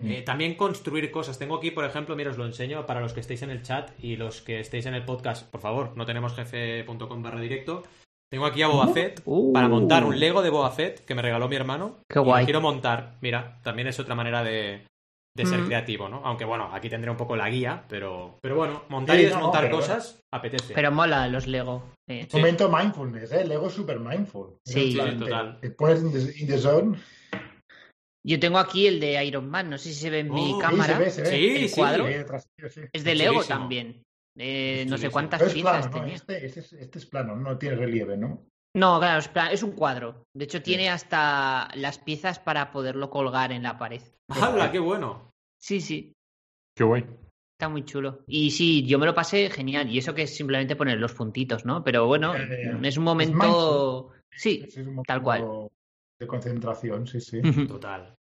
[0.00, 1.38] Eh, también construir cosas.
[1.38, 3.90] Tengo aquí, por ejemplo, mira, os lo enseño para los que estéis en el chat
[4.02, 5.48] y los que estéis en el podcast.
[5.50, 7.82] Por favor, no tenemos jefe.com barra directo.
[8.30, 9.52] Tengo aquí a Boba Fett Uh.
[9.52, 11.96] para montar un Lego de Boba Fett que me regaló mi hermano.
[12.08, 12.44] Qué Y lo guay.
[12.46, 13.16] quiero montar.
[13.20, 14.86] Mira, también es otra manera de,
[15.36, 15.66] de ser Mm.
[15.66, 16.22] creativo, ¿no?
[16.24, 19.30] Aunque bueno, aquí tendré un poco la guía, pero, pero bueno, montar Sí, y no,
[19.34, 20.72] desmontar pero cosas apetece.
[20.72, 21.84] Pero mola los Lego.
[22.08, 22.22] Sí.
[22.30, 22.36] Sí.
[22.38, 23.44] Momento mindfulness, ¿eh?
[23.44, 24.54] Lego es super mindful.
[24.64, 24.92] Sí.
[24.92, 25.58] Sí, total.
[25.60, 26.96] Te, te pones in the, in the zone.
[28.24, 29.70] Yo tengo aquí el de Iron Man.
[29.70, 30.96] No sé si se ve en mi Oh, sí, cámara.
[30.96, 31.28] Sí, se ve, se ve.
[31.28, 31.74] Sí, el sí.
[31.76, 32.06] cuadro.
[32.06, 32.80] Sí, tras- sí.
[32.92, 34.02] Es de Lego también.
[34.38, 36.00] Eh, no sé cuántas es piezas plano, ¿no?
[36.02, 36.14] tenía.
[36.16, 38.46] Este, este es, este es plano, no tiene relieve, ¿no?
[38.74, 40.22] No, claro, es, plan- es un cuadro.
[40.34, 44.00] De hecho, tiene hasta las piezas para poderlo colgar en la pared.
[44.28, 45.30] ¡Hala, qué bueno!
[45.60, 46.12] Sí, sí.
[46.76, 47.04] Qué guay.
[47.58, 48.24] Está muy chulo.
[48.26, 49.90] Y sí, yo me lo pasé genial.
[49.90, 51.84] Y eso que es simplemente poner los puntitos, ¿no?
[51.84, 54.10] Pero bueno, es un momento.
[54.34, 55.70] Sí, Ese es un tal momento
[56.22, 57.42] De concentración, sí, sí.
[57.66, 58.14] Total.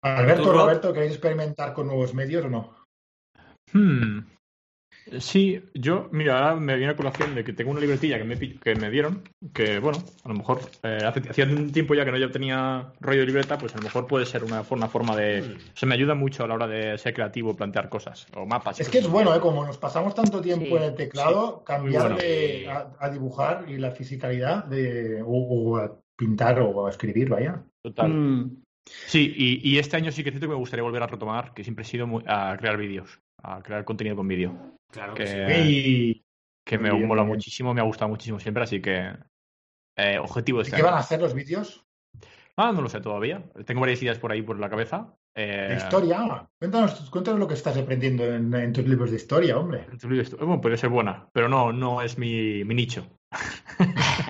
[0.00, 0.52] Alberto.
[0.52, 2.72] Roberto, ¿queréis experimentar con nuevos medios o no?
[3.72, 4.20] Hmm.
[5.18, 8.38] Sí, yo, mira, ahora me viene a colación de que tengo una libretilla que me,
[8.38, 12.12] que me dieron, que bueno, a lo mejor eh, hace, hacía un tiempo ya que
[12.12, 15.16] no yo tenía rollo de libreta, pues a lo mejor puede ser una, una forma
[15.16, 15.40] de...
[15.40, 18.78] O sea, me ayuda mucho a la hora de ser creativo, plantear cosas, o mapas.
[18.78, 19.40] Es que es bueno, ¿eh?
[19.40, 22.16] Como nos pasamos tanto tiempo Sí, en el teclado, cambiar bueno.
[22.18, 27.62] de, a, a dibujar y la fisicalidad de, o, o a pintar o escribir, vaya.
[27.82, 28.12] Total.
[28.12, 28.62] Mm.
[29.06, 31.52] Sí, y, y este año sí que es cierto que me gustaría volver a retomar,
[31.54, 35.24] que siempre he sido muy- a crear vídeos, a crear contenido con vídeo, Claro que
[35.24, 35.68] Que- sí.
[35.68, 36.24] Y,
[36.66, 39.12] que me mola muchísimo, me ha gustado muchísimo siempre, así que
[39.96, 41.84] eh, objetivo de ¿y este qué van a hacer los vídeos?
[42.56, 43.42] Ah, no lo sé todavía.
[43.66, 45.14] Tengo varias ideas por ahí por la cabeza.
[45.36, 46.18] Eh, historia.
[46.20, 49.86] Ah, Cuéntanos, cuéntanos lo que estás aprendiendo en, en tus libros de historia, hombre.
[50.38, 53.06] Bueno, puede ser buena, pero no, no es mi, mi nicho.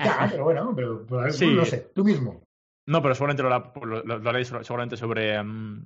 [0.05, 1.47] Ya, pero bueno, pero, pero, Sí.
[1.47, 2.43] no sé, tú mismo.
[2.87, 5.85] No, pero seguramente lo, hará- lo- lo- lo haré sobre- seguramente sobre mm,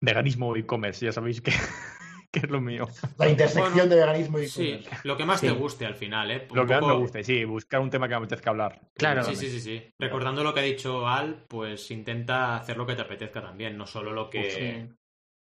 [0.00, 1.04] veganismo y e-commerce.
[1.06, 1.50] Ya sabéis que,
[2.32, 2.86] que es lo mío.
[3.18, 5.08] La intersección Bueno, de veganismo y Sí, e-commerce.
[5.08, 5.46] lo que más Sí.
[5.46, 6.46] te guste al final, ¿eh?
[6.50, 8.80] Un Lo que más me gusta, sí, buscar un tema que me apetezca hablar.
[8.94, 9.22] Claro.
[9.24, 9.82] Sí, sí, sí, sí.
[9.98, 13.86] Recordando lo que ha dicho Al, pues intenta hacer lo que te apetezca también, no
[13.86, 14.94] solo lo que Sí,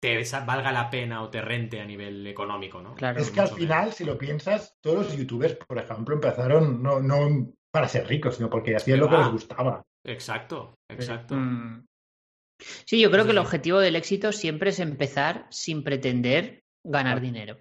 [0.02, 2.92] te valga la pena o te rente a nivel económico, ¿no?
[2.96, 3.20] claro.
[3.20, 7.52] Es que al final, si lo piensas, todos los youtubers, por ejemplo, empezaron no, no
[7.70, 9.80] para ser ricos, sino porque hacían lo que les gustaba.
[10.04, 11.36] Exacto, exacto.
[11.36, 11.86] Mm.
[12.58, 17.20] Sí, yo creo Sí, que el objetivo del éxito siempre es empezar sin pretender ganar
[17.20, 17.58] dinero.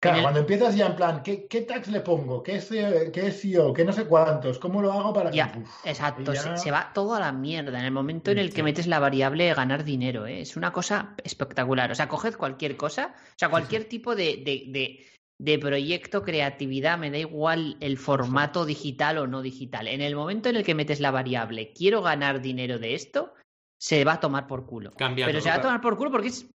[0.00, 2.42] Claro, el- cuando empiezas ya en plan, ¿qué, qué tags le pongo?
[2.42, 3.72] ¿Qué es, eh, qué SEO?
[3.72, 4.58] ¿Qué no sé cuántos?
[4.60, 5.36] ¿Cómo lo hago para que...?
[5.36, 8.30] Ya, Uf, exacto, y se, ya- se va todo a la mierda en el momento
[8.30, 10.40] en el que metes la variable ganar dinero, ¿eh?
[10.42, 11.90] Es una cosa espectacular.
[11.90, 15.06] O sea, coged cualquier cosa, o sea, cualquier tipo de, de, de-
[15.40, 19.86] de proyecto, creatividad, me da igual el formato digital o no digital.
[19.88, 23.34] En el momento en el que metes la variable quiero ganar dinero de esto,
[23.80, 24.92] se va a tomar por culo.
[25.26, 26.50] Pero se va a tomar por culo porque es,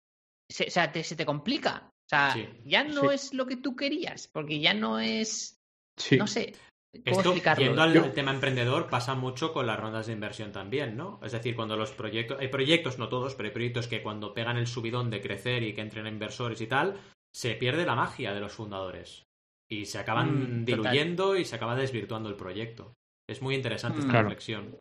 [0.50, 1.90] se, o sea, te- se te complica.
[2.12, 2.48] O sea, Sí.
[2.66, 3.08] ya no Sí.
[3.16, 5.60] es lo que tú querías, porque ya no es,
[5.98, 6.18] Sí.
[6.18, 6.54] no sé,
[6.92, 7.64] ¿cómo Esto, explicarlo?
[7.66, 11.20] yendo al, Yo- tema emprendedor, pasa mucho con las rondas de inversión también, ¿no?
[11.24, 14.58] Es decir, cuando los proyectos, hay proyectos, no todos, pero hay proyectos que cuando pegan
[14.58, 16.96] el subidón de crecer y que entren a inversores y tal,
[17.32, 19.24] se pierde la magia de los fundadores.
[19.72, 20.66] Y se acaban Mm, total.
[20.66, 22.96] diluyendo y se acaba desvirtuando el proyecto.
[23.30, 24.02] Es muy interesante Mm.
[24.02, 24.30] esta Claro.
[24.30, 24.80] reflexión.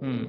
[0.00, 0.26] Mm.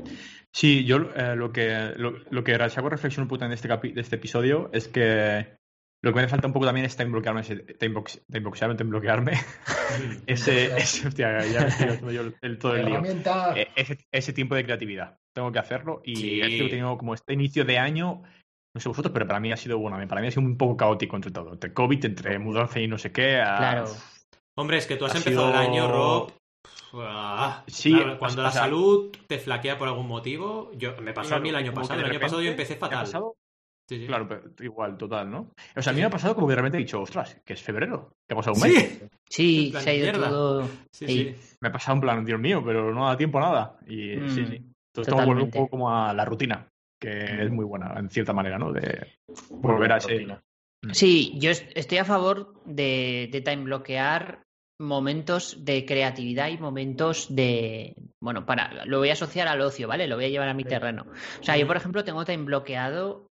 [0.54, 3.94] Sí, yo eh, lo que lo, lo que saco reflexión un poco en este, capi-
[3.94, 5.58] de este episodio es que
[6.02, 8.44] lo que me hace falta un poco también es time bloquearme, ese- time, box- time
[8.46, 9.34] boxearme, time bloquearme.
[10.28, 13.02] ese, ese, hostia, ya me estoy haciendo yo el, todo el lío.
[13.56, 15.18] Eh, ese, ese tiempo de creatividad.
[15.36, 16.42] Tengo que hacerlo y Sí.
[16.42, 18.24] he tenido como este inicio de año,
[18.76, 20.78] no sé vosotros, pero para mí ha sido bueno, para mí ha sido un poco
[20.78, 23.40] caótico entre todo, entre COVID, entre mudanza y no sé qué.
[23.42, 23.86] a- Claro.
[24.58, 26.32] Hombre, es que tú has Ha empezado sido- el año, Rob.
[26.96, 31.40] ah, Sí, claro, cuando la salud te flaquea por algún motivo, yo me pasó a
[31.40, 32.00] mí el año pasado.
[32.00, 33.08] El año pasado yo empecé fatal.
[33.90, 34.06] Sí, sí.
[34.06, 35.52] Claro, pero igual, total, ¿no?
[35.76, 36.02] O sea, a mí Sí.
[36.02, 38.38] me ha pasado como que de repente he dicho, ostras, que es febrero, que ha
[38.38, 38.70] pasado un Sí.
[38.72, 39.04] mes.
[39.28, 40.30] Sí, se ha ido mierda.
[40.30, 40.68] todo.
[40.92, 41.36] Sí, Sí.
[41.36, 41.56] sí.
[41.60, 43.80] Me ha pasado en plan, Dios mío, pero no da tiempo a nada.
[43.88, 44.62] Y Mm, sí, sí.
[44.94, 46.68] Entonces que volver un poco como a la rutina,
[47.02, 48.72] que es muy buena, en cierta manera, ¿no?
[48.72, 49.08] De
[49.50, 50.14] volver a ese...
[50.14, 50.40] rutina.
[50.92, 54.44] Sí, yo est- estoy a favor de, de time bloquear
[54.82, 57.96] momentos de creatividad y momentos de.
[58.22, 60.08] Bueno, para lo voy a asociar al ocio, ¿vale?
[60.08, 60.70] Lo voy a llevar a mi Sí.
[60.70, 61.06] terreno.
[61.40, 63.28] O sea, yo, por ejemplo, tengo time bloqueado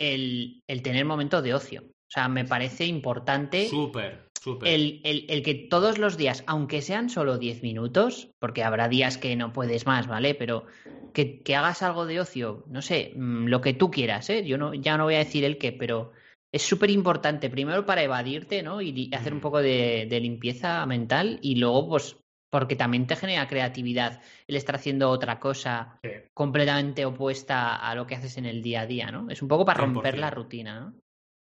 [0.00, 1.82] el, el tener momentos de ocio.
[1.82, 3.68] O sea, me parece importante.
[3.68, 4.68] Súper, súper.
[4.72, 9.16] El, el- el que todos los días, aunque sean solo 10 minutos, porque habrá días
[9.18, 10.34] que no puedes más, ¿vale?
[10.34, 10.64] Pero
[11.12, 14.44] que, que hagas algo de ocio, no sé, mm, lo que tú quieras, ¿eh?
[14.44, 16.12] Yo no, ya no voy a decir el qué, pero
[16.52, 18.80] es súper importante, primero para evadirte, ¿no?
[18.82, 22.16] Y hacer un poco de, de limpieza mental y luego, pues,
[22.50, 26.10] porque también te genera creatividad el estar haciendo otra cosa Sí.
[26.34, 29.30] completamente opuesta a lo que haces en el día a día, ¿no?
[29.30, 30.20] Es un poco para romper 100%.
[30.20, 30.94] la rutina, ¿no?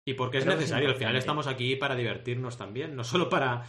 [0.08, 3.02] Y porque es Creo que es necesario, al final estamos aquí para divertirnos también, no
[3.02, 3.64] solo para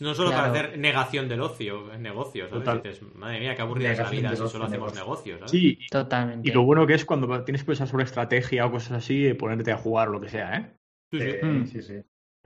[0.00, 0.50] no solo Claro.
[0.50, 2.64] para hacer negación del ocio, en negocios, ¿sabes?
[2.64, 2.82] Total.
[2.82, 5.50] Dices, madre mía, qué aburrida es la Negación vida si solo hacemos negocios.
[5.50, 6.48] Sí, Totalmente.
[6.48, 9.34] y lo bueno que es cuando tienes que pensar sobre estrategia o cosas así, eh,
[9.34, 10.72] ponerte a jugar o lo que sea, ¿eh?
[11.10, 11.30] Sí, sí.
[11.30, 11.66] Sí, Mm.
[11.66, 11.94] sí, sí.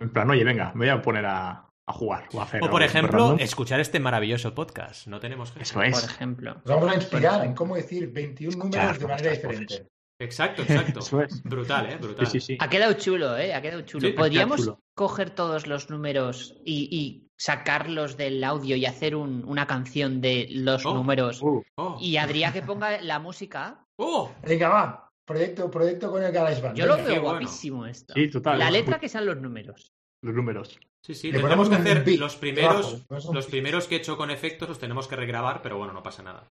[0.01, 2.71] En plan, oye, venga, me voy a poner a, a jugar o a hacer O
[2.71, 3.41] por ejemplo, random.
[3.41, 5.07] escuchar este maravilloso podcast.
[5.07, 5.63] No tenemos jefe.
[5.63, 6.05] Eso Por es.
[6.05, 6.55] ejemplo.
[6.55, 9.43] Nos vamos a inspirar Por en cómo decir 21 Escuchar números de manera voces.
[9.43, 9.89] diferente.
[10.19, 11.01] Exacto, exacto.
[11.01, 11.43] Eso es.
[11.45, 11.97] Brutal, ¿eh?
[12.01, 12.27] Brutal.
[12.27, 12.59] Sí, sí, sí.
[12.61, 13.55] Ha quedado chulo, ¿eh?
[13.55, 14.09] Ha quedado chulo.
[14.09, 14.81] Sí, Podríamos chulo.
[14.95, 20.49] coger todos los números y, y sacarlos del audio y hacer un- una canción de
[20.51, 20.95] los Oh.
[20.95, 21.41] números.
[21.43, 21.99] Uh, Oh.
[22.01, 23.85] Y Adrián que ponga la música.
[23.99, 24.33] ¡Oh!
[24.43, 25.03] Venga, va.
[25.27, 26.77] Proyecto, proyecto con el GarageBand.
[26.77, 27.31] Yo lo veo Qué bueno.
[27.31, 28.15] guapísimo esto.
[28.15, 28.59] Sí, total.
[28.59, 29.93] La letra que sean los números.
[30.23, 30.79] Los números.
[31.07, 34.33] Sí, sí, Le tendremos que hacer beat los primeros, los primeros que he hecho con
[34.33, 36.49] efectos los tenemos que regrabar, pero bueno, no pasa nada.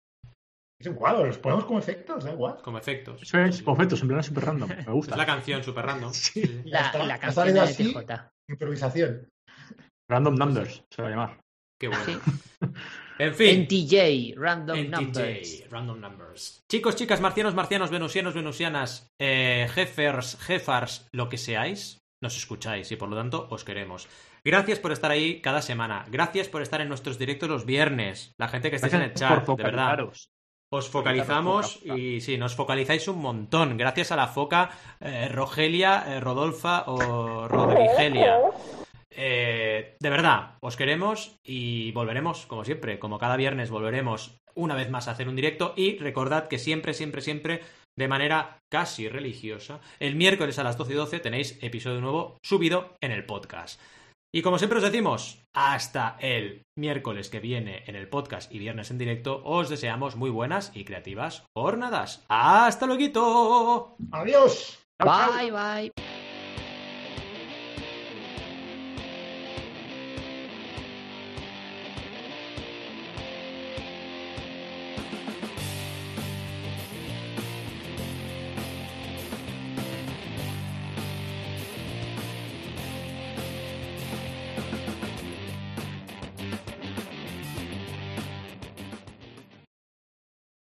[0.79, 2.57] Es igual, los ponemos como efectos, da igual.
[2.63, 3.21] Como efectos.
[3.21, 4.69] Eso es, perfecto, en plan súper random.
[4.69, 5.17] Me Es gusta.
[5.17, 6.13] la canción super random.
[6.13, 6.61] Sí.
[6.65, 7.03] La, está.
[7.05, 7.93] la canción de así.
[7.93, 8.31] TJ.
[8.49, 9.27] Improvisación.
[10.09, 11.39] Random numbers, se va a llamar.
[11.79, 12.03] Qué bueno.
[12.05, 12.19] Sí.
[13.17, 13.61] En fin.
[13.61, 15.69] NTJ, Random NTJ, Numbers.
[15.69, 16.59] Random Numbers.
[16.69, 22.97] Chicos, chicas, marcianos, marcianos, venusianos, venusianas, eh, jefers, jefars, lo que seáis, nos escucháis y
[22.97, 24.09] por lo tanto os queremos.
[24.45, 26.05] Gracias por estar ahí cada semana.
[26.07, 28.35] Gracias por estar en nuestros directos los viernes.
[28.37, 30.07] La gente que estáis en el chat, de verdad.
[30.71, 31.99] Os focalizamos Foca, foca.
[31.99, 33.75] y sí, nos focalizáis un montón.
[33.75, 34.69] Gracias a la foca
[34.99, 38.37] eh, Rogelia, eh, Rodolfa o Rodrigelia.
[39.09, 44.91] Eh, de verdad, os queremos y volveremos, como siempre, como cada viernes volveremos una vez
[44.91, 47.61] más a hacer un directo y recordad que siempre, siempre, siempre,
[47.97, 52.93] de manera casi religiosa, el miércoles a las 12 y 12 tenéis episodio nuevo subido
[53.01, 53.79] en el podcast.
[54.35, 58.91] Y como siempre os decimos, hasta el miércoles que viene en el podcast y viernes
[58.91, 62.25] en directo, os deseamos muy buenas y creativas jornadas.
[62.27, 63.95] ¡Hasta luego!
[64.11, 64.77] ¡Adiós!
[64.99, 66.14] Bye, bye.